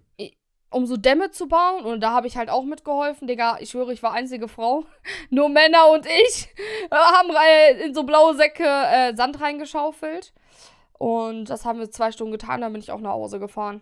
Um 0.72 0.86
so 0.86 0.96
Dämme 0.96 1.30
zu 1.30 1.48
bauen. 1.48 1.84
Und 1.84 2.00
da 2.00 2.12
habe 2.12 2.26
ich 2.26 2.36
halt 2.36 2.50
auch 2.50 2.64
mitgeholfen. 2.64 3.28
Digga, 3.28 3.58
ich 3.60 3.70
schwöre, 3.70 3.92
ich 3.92 4.02
war 4.02 4.12
einzige 4.12 4.48
Frau. 4.48 4.84
Nur 5.30 5.48
Männer 5.48 5.90
und 5.92 6.06
ich 6.06 6.48
äh, 6.90 6.94
haben 6.94 7.30
in 7.84 7.94
so 7.94 8.04
blaue 8.04 8.34
Säcke 8.34 8.64
äh, 8.64 9.14
Sand 9.14 9.40
reingeschaufelt. 9.40 10.32
Und 10.98 11.46
das 11.46 11.64
haben 11.64 11.80
wir 11.80 11.90
zwei 11.90 12.12
Stunden 12.12 12.32
getan, 12.32 12.60
dann 12.60 12.72
bin 12.72 12.80
ich 12.80 12.92
auch 12.92 13.00
nach 13.00 13.10
Hause 13.10 13.40
gefahren. 13.40 13.80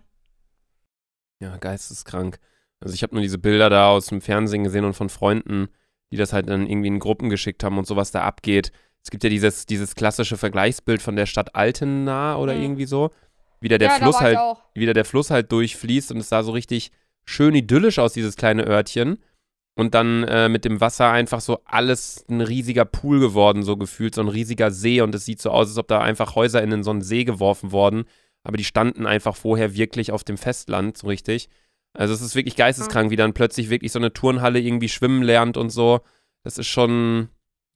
Ja, 1.41 1.57
geisteskrank. 1.59 2.39
Also 2.81 2.95
ich 2.95 3.03
habe 3.03 3.15
nur 3.15 3.23
diese 3.23 3.39
Bilder 3.39 3.69
da 3.69 3.91
aus 3.91 4.07
dem 4.07 4.23
Fernsehen 4.23 4.65
gesehen 4.65 4.87
und 4.87 4.95
von 4.95 5.11
Freunden, 5.11 5.69
die 6.11 6.17
das 6.17 6.33
halt 6.33 6.49
dann 6.49 6.67
irgendwie 6.67 6.89
in 6.89 6.99
Gruppen 6.99 7.29
geschickt 7.29 7.63
haben 7.63 7.77
und 7.77 7.87
sowas 7.87 8.11
da 8.11 8.23
abgeht. 8.23 8.73
Es 9.03 9.11
gibt 9.11 9.23
ja 9.23 9.31
dieses, 9.31 9.67
dieses 9.67 9.95
klassische 9.95 10.37
Vergleichsbild 10.37 11.03
von 11.03 11.17
der 11.17 11.27
Stadt 11.27 11.55
Altena 11.55 12.37
oder 12.37 12.55
mhm. 12.55 12.63
irgendwie 12.63 12.87
so 12.87 13.11
wieder 13.61 13.79
der 13.79 13.89
ja, 13.89 13.95
Fluss 13.97 14.21
halt, 14.21 14.39
wieder 14.75 14.95
der 14.95 15.05
Fluss 15.05 15.31
halt 15.31 15.53
durchfließt 15.53 16.13
und 16.13 16.19
es 16.19 16.29
sah 16.29 16.43
so 16.43 16.53
richtig 16.53 16.91
schön 17.25 17.55
idyllisch 17.55 17.99
aus, 17.99 18.13
dieses 18.13 18.37
kleine 18.37 18.67
Örtchen. 18.67 19.19
Und 19.77 19.95
dann 19.95 20.25
äh, 20.25 20.49
mit 20.49 20.65
dem 20.65 20.81
Wasser 20.81 21.11
einfach 21.11 21.41
so 21.41 21.61
alles 21.65 22.25
ein 22.29 22.41
riesiger 22.41 22.85
Pool 22.85 23.21
geworden, 23.21 23.63
so 23.63 23.77
gefühlt, 23.77 24.15
so 24.15 24.21
ein 24.21 24.29
riesiger 24.29 24.71
See. 24.71 25.01
Und 25.01 25.15
es 25.15 25.25
sieht 25.25 25.41
so 25.41 25.51
aus, 25.51 25.69
als 25.69 25.79
ob 25.79 25.89
da 25.89 26.01
einfach 26.01 26.35
Häuser 26.35 26.63
in 26.63 26.83
so 26.83 26.91
einen 26.91 27.03
See 27.03 27.25
geworfen 27.25 27.73
wurden. 27.73 28.05
Aber 28.43 28.57
die 28.57 28.65
standen 28.65 29.07
einfach 29.07 29.37
vorher 29.37 29.75
wirklich 29.75 30.13
auf 30.13 30.25
dem 30.25 30.37
Festland, 30.37 30.99
so 30.99 31.07
richtig. 31.07 31.49
Also 31.93 32.13
es 32.15 32.21
ist 32.21 32.35
wirklich 32.35 32.57
geisteskrank, 32.57 33.11
wie 33.11 33.17
dann 33.17 33.33
plötzlich 33.33 33.71
wirklich 33.71 33.93
so 33.93 33.99
eine 33.99 34.13
Turnhalle 34.13 34.61
irgendwie 34.61 34.89
schwimmen 34.89 35.23
lernt 35.23 35.57
und 35.57 35.71
so. 35.71 36.01
Das 36.43 36.59
ist 36.59 36.69
schon, 36.69 37.29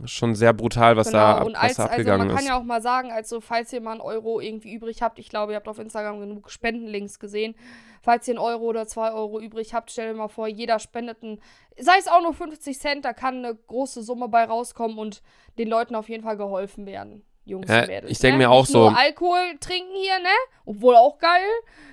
schon 0.05 0.35
sehr 0.35 0.53
brutal, 0.53 0.97
was 0.97 1.07
Genau, 1.09 1.19
da, 1.19 1.37
ab, 1.39 1.47
und 1.47 1.55
was 1.55 1.63
als, 1.63 1.77
da 1.77 1.83
also 1.85 1.93
abgegangen 1.93 2.27
man 2.27 2.37
kann 2.37 2.45
ist. 2.45 2.49
ja 2.51 2.59
auch 2.59 2.63
mal 2.65 2.83
sagen, 2.83 3.13
also 3.13 3.41
falls 3.41 3.73
ihr 3.73 3.81
mal 3.81 3.93
einen 3.93 4.01
Euro 4.01 4.41
irgendwie 4.41 4.73
übrig 4.75 5.03
habt, 5.03 5.19
ich 5.19 5.29
glaube, 5.29 5.53
ihr 5.53 5.57
habt 5.57 5.69
auf 5.69 5.79
Instagram 5.79 6.21
genug 6.21 6.51
Spendenlinks 6.51 7.19
gesehen. 7.19 7.55
Falls 8.03 8.27
ihr 8.29 8.33
einen 8.33 8.39
Euro 8.39 8.65
oder 8.65 8.87
zwei 8.87 9.13
Euro 9.13 9.41
übrig 9.41 9.73
habt, 9.73 9.91
stellt 9.91 10.11
euch 10.11 10.17
mal 10.19 10.29
vor, 10.29 10.47
jeder 10.49 10.79
spendet 10.79 11.23
einen, 11.23 11.41
sei 11.79 11.95
es 11.99 12.09
auch 12.09 12.21
nur 12.21 12.35
50 12.35 12.79
Cent, 12.79 13.05
da 13.05 13.13
kann 13.13 13.37
eine 13.45 13.55
große 13.55 14.03
Summe 14.03 14.29
bei 14.29 14.45
rauskommen 14.45 14.99
und 14.99 15.23
den 15.59 15.69
Leuten 15.69 15.95
auf 15.95 16.09
jeden 16.09 16.25
Fall 16.25 16.37
geholfen 16.37 16.87
werden. 16.87 17.25
Jungs 17.47 17.69
Ja, 17.69 17.81
und 17.83 17.89
Mädels. 17.89 18.11
ich 18.11 18.19
denk 18.19 18.35
ne? 18.35 18.39
mir 18.39 18.51
auch 18.51 18.63
Nicht 18.63 18.73
so- 18.73 18.91
Nur 18.91 18.99
Alkohol 18.99 19.57
trinken 19.61 19.95
hier, 19.95 20.19
ne? 20.19 20.29
Obwohl 20.65 20.97
auch 20.97 21.19
geil. 21.19 21.43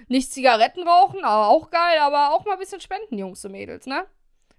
Nicht 0.08 0.32
Zigaretten 0.32 0.88
rauchen, 0.88 1.24
aber 1.26 1.50
auch 1.50 1.70
geil. 1.70 2.00
Aber 2.00 2.34
auch 2.34 2.46
mal 2.46 2.54
ein 2.54 2.60
bisschen 2.60 2.80
spenden, 2.80 3.18
Jungs 3.18 3.44
und 3.44 3.52
Mädels, 3.52 3.86
ne? 3.86 4.06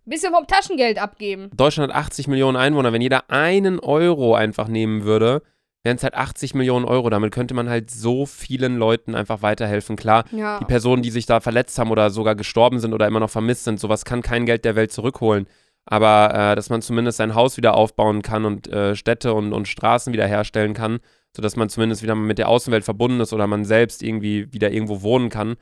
Bisschen 0.05 0.33
vom 0.33 0.47
Taschengeld 0.47 1.01
abgeben. 1.01 1.51
Deutschland 1.57 1.93
hat 1.93 2.07
80 2.07 2.29
Millionen 2.29 2.57
Einwohner. 2.57 2.93
Wenn 2.93 3.03
jeder 3.03 3.31
einen 3.31 3.79
Euro 3.79 4.35
einfach 4.35 4.69
nehmen 4.69 5.05
würde, 5.05 5.43
wären 5.85 5.97
es 5.97 6.03
halt 6.03 6.15
80 6.15 6.55
Millionen 6.55 6.85
Euro. 6.85 7.09
Damit 7.11 7.33
könnte 7.33 7.55
man 7.55 7.69
halt 7.69 7.91
so 7.91 8.27
vielen 8.27 8.77
Leuten 8.79 9.15
einfach 9.15 9.43
weiterhelfen. 9.43 9.97
Klar, 9.97 10.25
Ja. 10.33 10.59
die 10.59 10.65
Personen, 10.65 11.03
die 11.03 11.11
sich 11.11 11.27
da 11.27 11.41
verletzt 11.41 11.79
haben 11.79 11.91
oder 11.91 12.11
sogar 12.11 12.35
gestorben 12.35 12.79
sind 12.81 12.95
oder 12.95 13.07
immer 13.07 13.21
noch 13.21 13.31
vermisst 13.31 13.65
sind, 13.65 13.79
sowas 13.81 14.05
kann 14.05 14.23
kein 14.23 14.47
Geld 14.47 14.65
der 14.65 14.75
Welt 14.77 14.93
zurückholen. 14.93 15.47
Aber 15.85 16.33
äh, 16.53 16.55
dass 16.57 16.71
man 16.71 16.83
zumindest 16.83 17.19
sein 17.19 17.35
Haus 17.35 17.57
wieder 17.57 17.75
aufbauen 17.75 18.23
kann 18.23 18.45
und 18.45 18.69
äh, 18.69 18.95
Städte 18.95 19.35
und, 19.35 19.53
und 19.53 19.67
Straßen 19.67 20.13
wiederherstellen 20.13 20.75
kann, 20.75 21.01
sodass 21.35 21.57
man 21.57 21.69
zumindest 21.69 22.03
wieder 22.05 22.15
mit 22.15 22.39
der 22.39 22.49
Außenwelt 22.49 22.85
verbunden 22.85 23.19
ist 23.21 23.33
oder 23.33 23.49
man 23.49 23.65
selbst 23.65 24.03
irgendwie 24.03 24.53
wieder 24.53 24.71
irgendwo 24.71 25.03
wohnen 25.03 25.29
kann. 25.29 25.57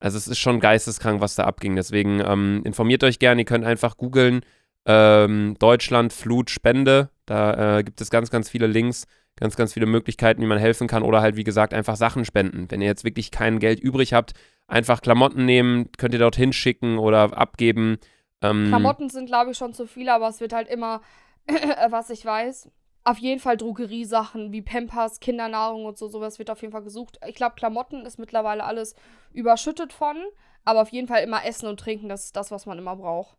Also 0.00 0.16
es 0.16 0.26
ist 0.26 0.38
schon 0.38 0.60
geisteskrank, 0.60 1.20
was 1.20 1.34
da 1.34 1.44
abging. 1.44 1.76
Deswegen 1.76 2.20
ähm, 2.20 2.62
informiert 2.64 3.04
euch 3.04 3.18
gerne. 3.18 3.42
Ihr 3.42 3.46
könnt 3.46 3.64
einfach 3.64 3.96
googeln 3.96 4.40
ähm, 4.86 5.56
Deutschland 5.58 6.12
Flut 6.12 6.50
Spende. 6.50 7.10
Da 7.26 7.78
äh, 7.78 7.84
gibt 7.84 8.00
es 8.00 8.10
ganz, 8.10 8.30
ganz 8.30 8.48
viele 8.48 8.66
Links, 8.66 9.06
ganz, 9.36 9.56
ganz 9.56 9.74
viele 9.74 9.86
Möglichkeiten, 9.86 10.40
wie 10.42 10.46
man 10.46 10.58
helfen 10.58 10.88
kann. 10.88 11.02
Oder 11.02 11.20
halt, 11.20 11.36
wie 11.36 11.44
gesagt, 11.44 11.74
einfach 11.74 11.96
Sachen 11.96 12.24
spenden. 12.24 12.70
Wenn 12.70 12.80
ihr 12.80 12.88
jetzt 12.88 13.04
wirklich 13.04 13.30
kein 13.30 13.58
Geld 13.58 13.78
übrig 13.78 14.14
habt, 14.14 14.32
einfach 14.66 15.02
Klamotten 15.02 15.44
nehmen, 15.44 15.90
könnt 15.98 16.14
ihr 16.14 16.20
dorthin 16.20 16.52
schicken 16.52 16.98
oder 16.98 17.36
abgeben. 17.36 17.98
Ähm, 18.42 18.68
Klamotten 18.68 19.10
sind, 19.10 19.26
glaube 19.26 19.50
ich, 19.50 19.58
schon 19.58 19.74
zu 19.74 19.86
viel, 19.86 20.08
aber 20.08 20.28
es 20.28 20.40
wird 20.40 20.54
halt 20.54 20.68
immer, 20.68 21.02
was 21.90 22.10
ich 22.10 22.24
weiß, 22.24 22.70
auf 23.04 23.18
jeden 23.18 23.40
Fall 23.40 23.56
Drogeriesachen 23.56 24.52
wie 24.52 24.62
Pampers, 24.62 25.20
Kindernahrung 25.20 25.84
und 25.84 25.98
so, 25.98 26.08
sowas 26.08 26.38
wird 26.38 26.50
auf 26.50 26.60
jeden 26.60 26.72
Fall 26.72 26.82
gesucht. 26.82 27.18
Ich 27.26 27.34
glaube, 27.34 27.54
Klamotten 27.56 28.04
ist 28.04 28.18
mittlerweile 28.18 28.64
alles 28.64 28.94
überschüttet 29.32 29.92
von, 29.92 30.16
aber 30.64 30.82
auf 30.82 30.90
jeden 30.90 31.08
Fall 31.08 31.22
immer 31.22 31.44
Essen 31.44 31.68
und 31.68 31.80
Trinken, 31.80 32.08
das 32.08 32.26
ist 32.26 32.36
das, 32.36 32.50
was 32.50 32.66
man 32.66 32.78
immer 32.78 32.96
braucht. 32.96 33.36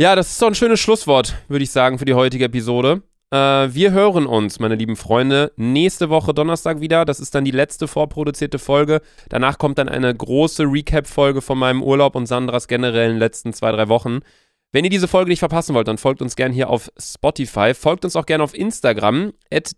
Ja, 0.00 0.14
das 0.14 0.30
ist 0.30 0.40
doch 0.40 0.46
ein 0.46 0.54
schönes 0.54 0.78
Schlusswort, 0.78 1.34
würde 1.48 1.64
ich 1.64 1.72
sagen, 1.72 1.98
für 1.98 2.04
die 2.04 2.14
heutige 2.14 2.44
Episode. 2.44 3.02
Äh, 3.30 3.36
wir 3.36 3.90
hören 3.90 4.26
uns, 4.26 4.60
meine 4.60 4.76
lieben 4.76 4.94
Freunde, 4.94 5.52
nächste 5.56 6.08
Woche 6.08 6.32
Donnerstag 6.32 6.80
wieder. 6.80 7.04
Das 7.04 7.18
ist 7.18 7.34
dann 7.34 7.44
die 7.44 7.50
letzte 7.50 7.88
vorproduzierte 7.88 8.60
Folge. 8.60 9.02
Danach 9.28 9.58
kommt 9.58 9.78
dann 9.78 9.88
eine 9.88 10.14
große 10.14 10.62
Recap-Folge 10.62 11.42
von 11.42 11.58
meinem 11.58 11.82
Urlaub 11.82 12.14
und 12.14 12.26
Sandras 12.26 12.68
generellen 12.68 13.18
letzten 13.18 13.52
zwei, 13.52 13.72
drei 13.72 13.88
Wochen. 13.88 14.20
Wenn 14.70 14.84
ihr 14.84 14.90
diese 14.90 15.08
Folge 15.08 15.30
nicht 15.30 15.38
verpassen 15.38 15.74
wollt, 15.74 15.88
dann 15.88 15.96
folgt 15.96 16.20
uns 16.20 16.36
gerne 16.36 16.52
hier 16.52 16.68
auf 16.68 16.90
Spotify. 16.98 17.72
Folgt 17.72 18.04
uns 18.04 18.16
auch 18.16 18.26
gerne 18.26 18.44
auf 18.44 18.54
Instagram. 18.54 19.32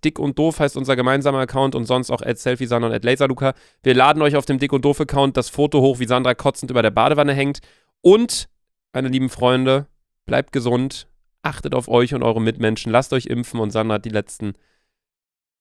dick 0.05 0.19
und 0.19 0.37
doof 0.37 0.59
heißt 0.59 0.77
unser 0.77 0.97
gemeinsamer 0.97 1.39
Account 1.39 1.77
und 1.77 1.85
sonst 1.85 2.11
auch 2.11 2.23
selfiesandra 2.35 2.91
und 2.91 3.05
laserluca. 3.05 3.55
Wir 3.85 3.95
laden 3.95 4.21
euch 4.21 4.35
auf 4.35 4.47
dem 4.47 4.59
Dick 4.59 4.73
und 4.73 4.85
doof 4.85 5.01
Account 5.01 5.37
das 5.37 5.49
Foto 5.49 5.81
hoch, 5.81 6.01
wie 6.01 6.07
Sandra 6.07 6.35
kotzend 6.35 6.73
über 6.73 6.83
der 6.83 6.91
Badewanne 6.91 7.35
hängt. 7.35 7.61
Und, 8.01 8.49
meine 8.93 9.09
lieben 9.09 9.29
Freunde, 9.29 9.87
bleibt 10.27 10.51
gesund, 10.51 11.07
achtet 11.43 11.75
auf 11.77 11.87
euch 11.87 12.13
und 12.13 12.25
eure 12.25 12.41
Mitmenschen, 12.41 12.91
lasst 12.91 13.13
euch 13.13 13.27
impfen 13.27 13.61
und 13.61 13.71
Sandra 13.71 13.95
hat 13.95 14.05
die 14.05 14.11
letzten 14.11 14.55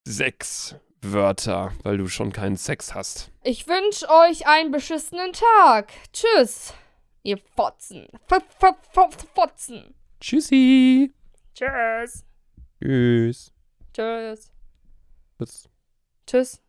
sechs 0.05 0.75
Wörter, 1.01 1.71
weil 1.84 1.97
du 1.97 2.07
schon 2.07 2.32
keinen 2.34 2.57
Sex 2.57 2.95
hast. 2.95 3.32
Ich 3.43 3.67
wünsche 3.67 4.07
euch 4.09 4.47
einen 4.47 4.71
beschissenen 4.71 5.34
Tag. 5.34 5.91
Tschüss, 6.13 6.73
ihr 7.24 7.38
Fotzen. 7.55 8.07
F 8.30 8.43
-f 8.59 8.76
-f 8.93 9.26
Fotzen. 9.34 9.95
Tschüssi. 10.20 11.13
Tschüss. 11.53 12.26
Tschüss. 12.82 13.53
Tschüss. 13.93 14.51
Was? 15.38 15.70
Tschüss. 16.26 16.61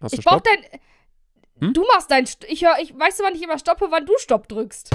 Hast 0.00 0.14
du 0.14 0.18
Ich 0.18 0.24
brauch 0.24 0.40
dein. 0.40 0.80
Hm? 1.60 1.72
Du 1.72 1.84
machst 1.86 2.10
dein. 2.10 2.26
Ich 2.48 2.64
höre, 2.64 2.78
ich 2.80 2.98
weiß 2.98 3.20
aber 3.20 3.30
nicht 3.30 3.42
immer 3.42 3.58
stoppe, 3.58 3.86
wann 3.90 4.06
du 4.06 4.12
Stopp 4.18 4.48
drückst. 4.48 4.90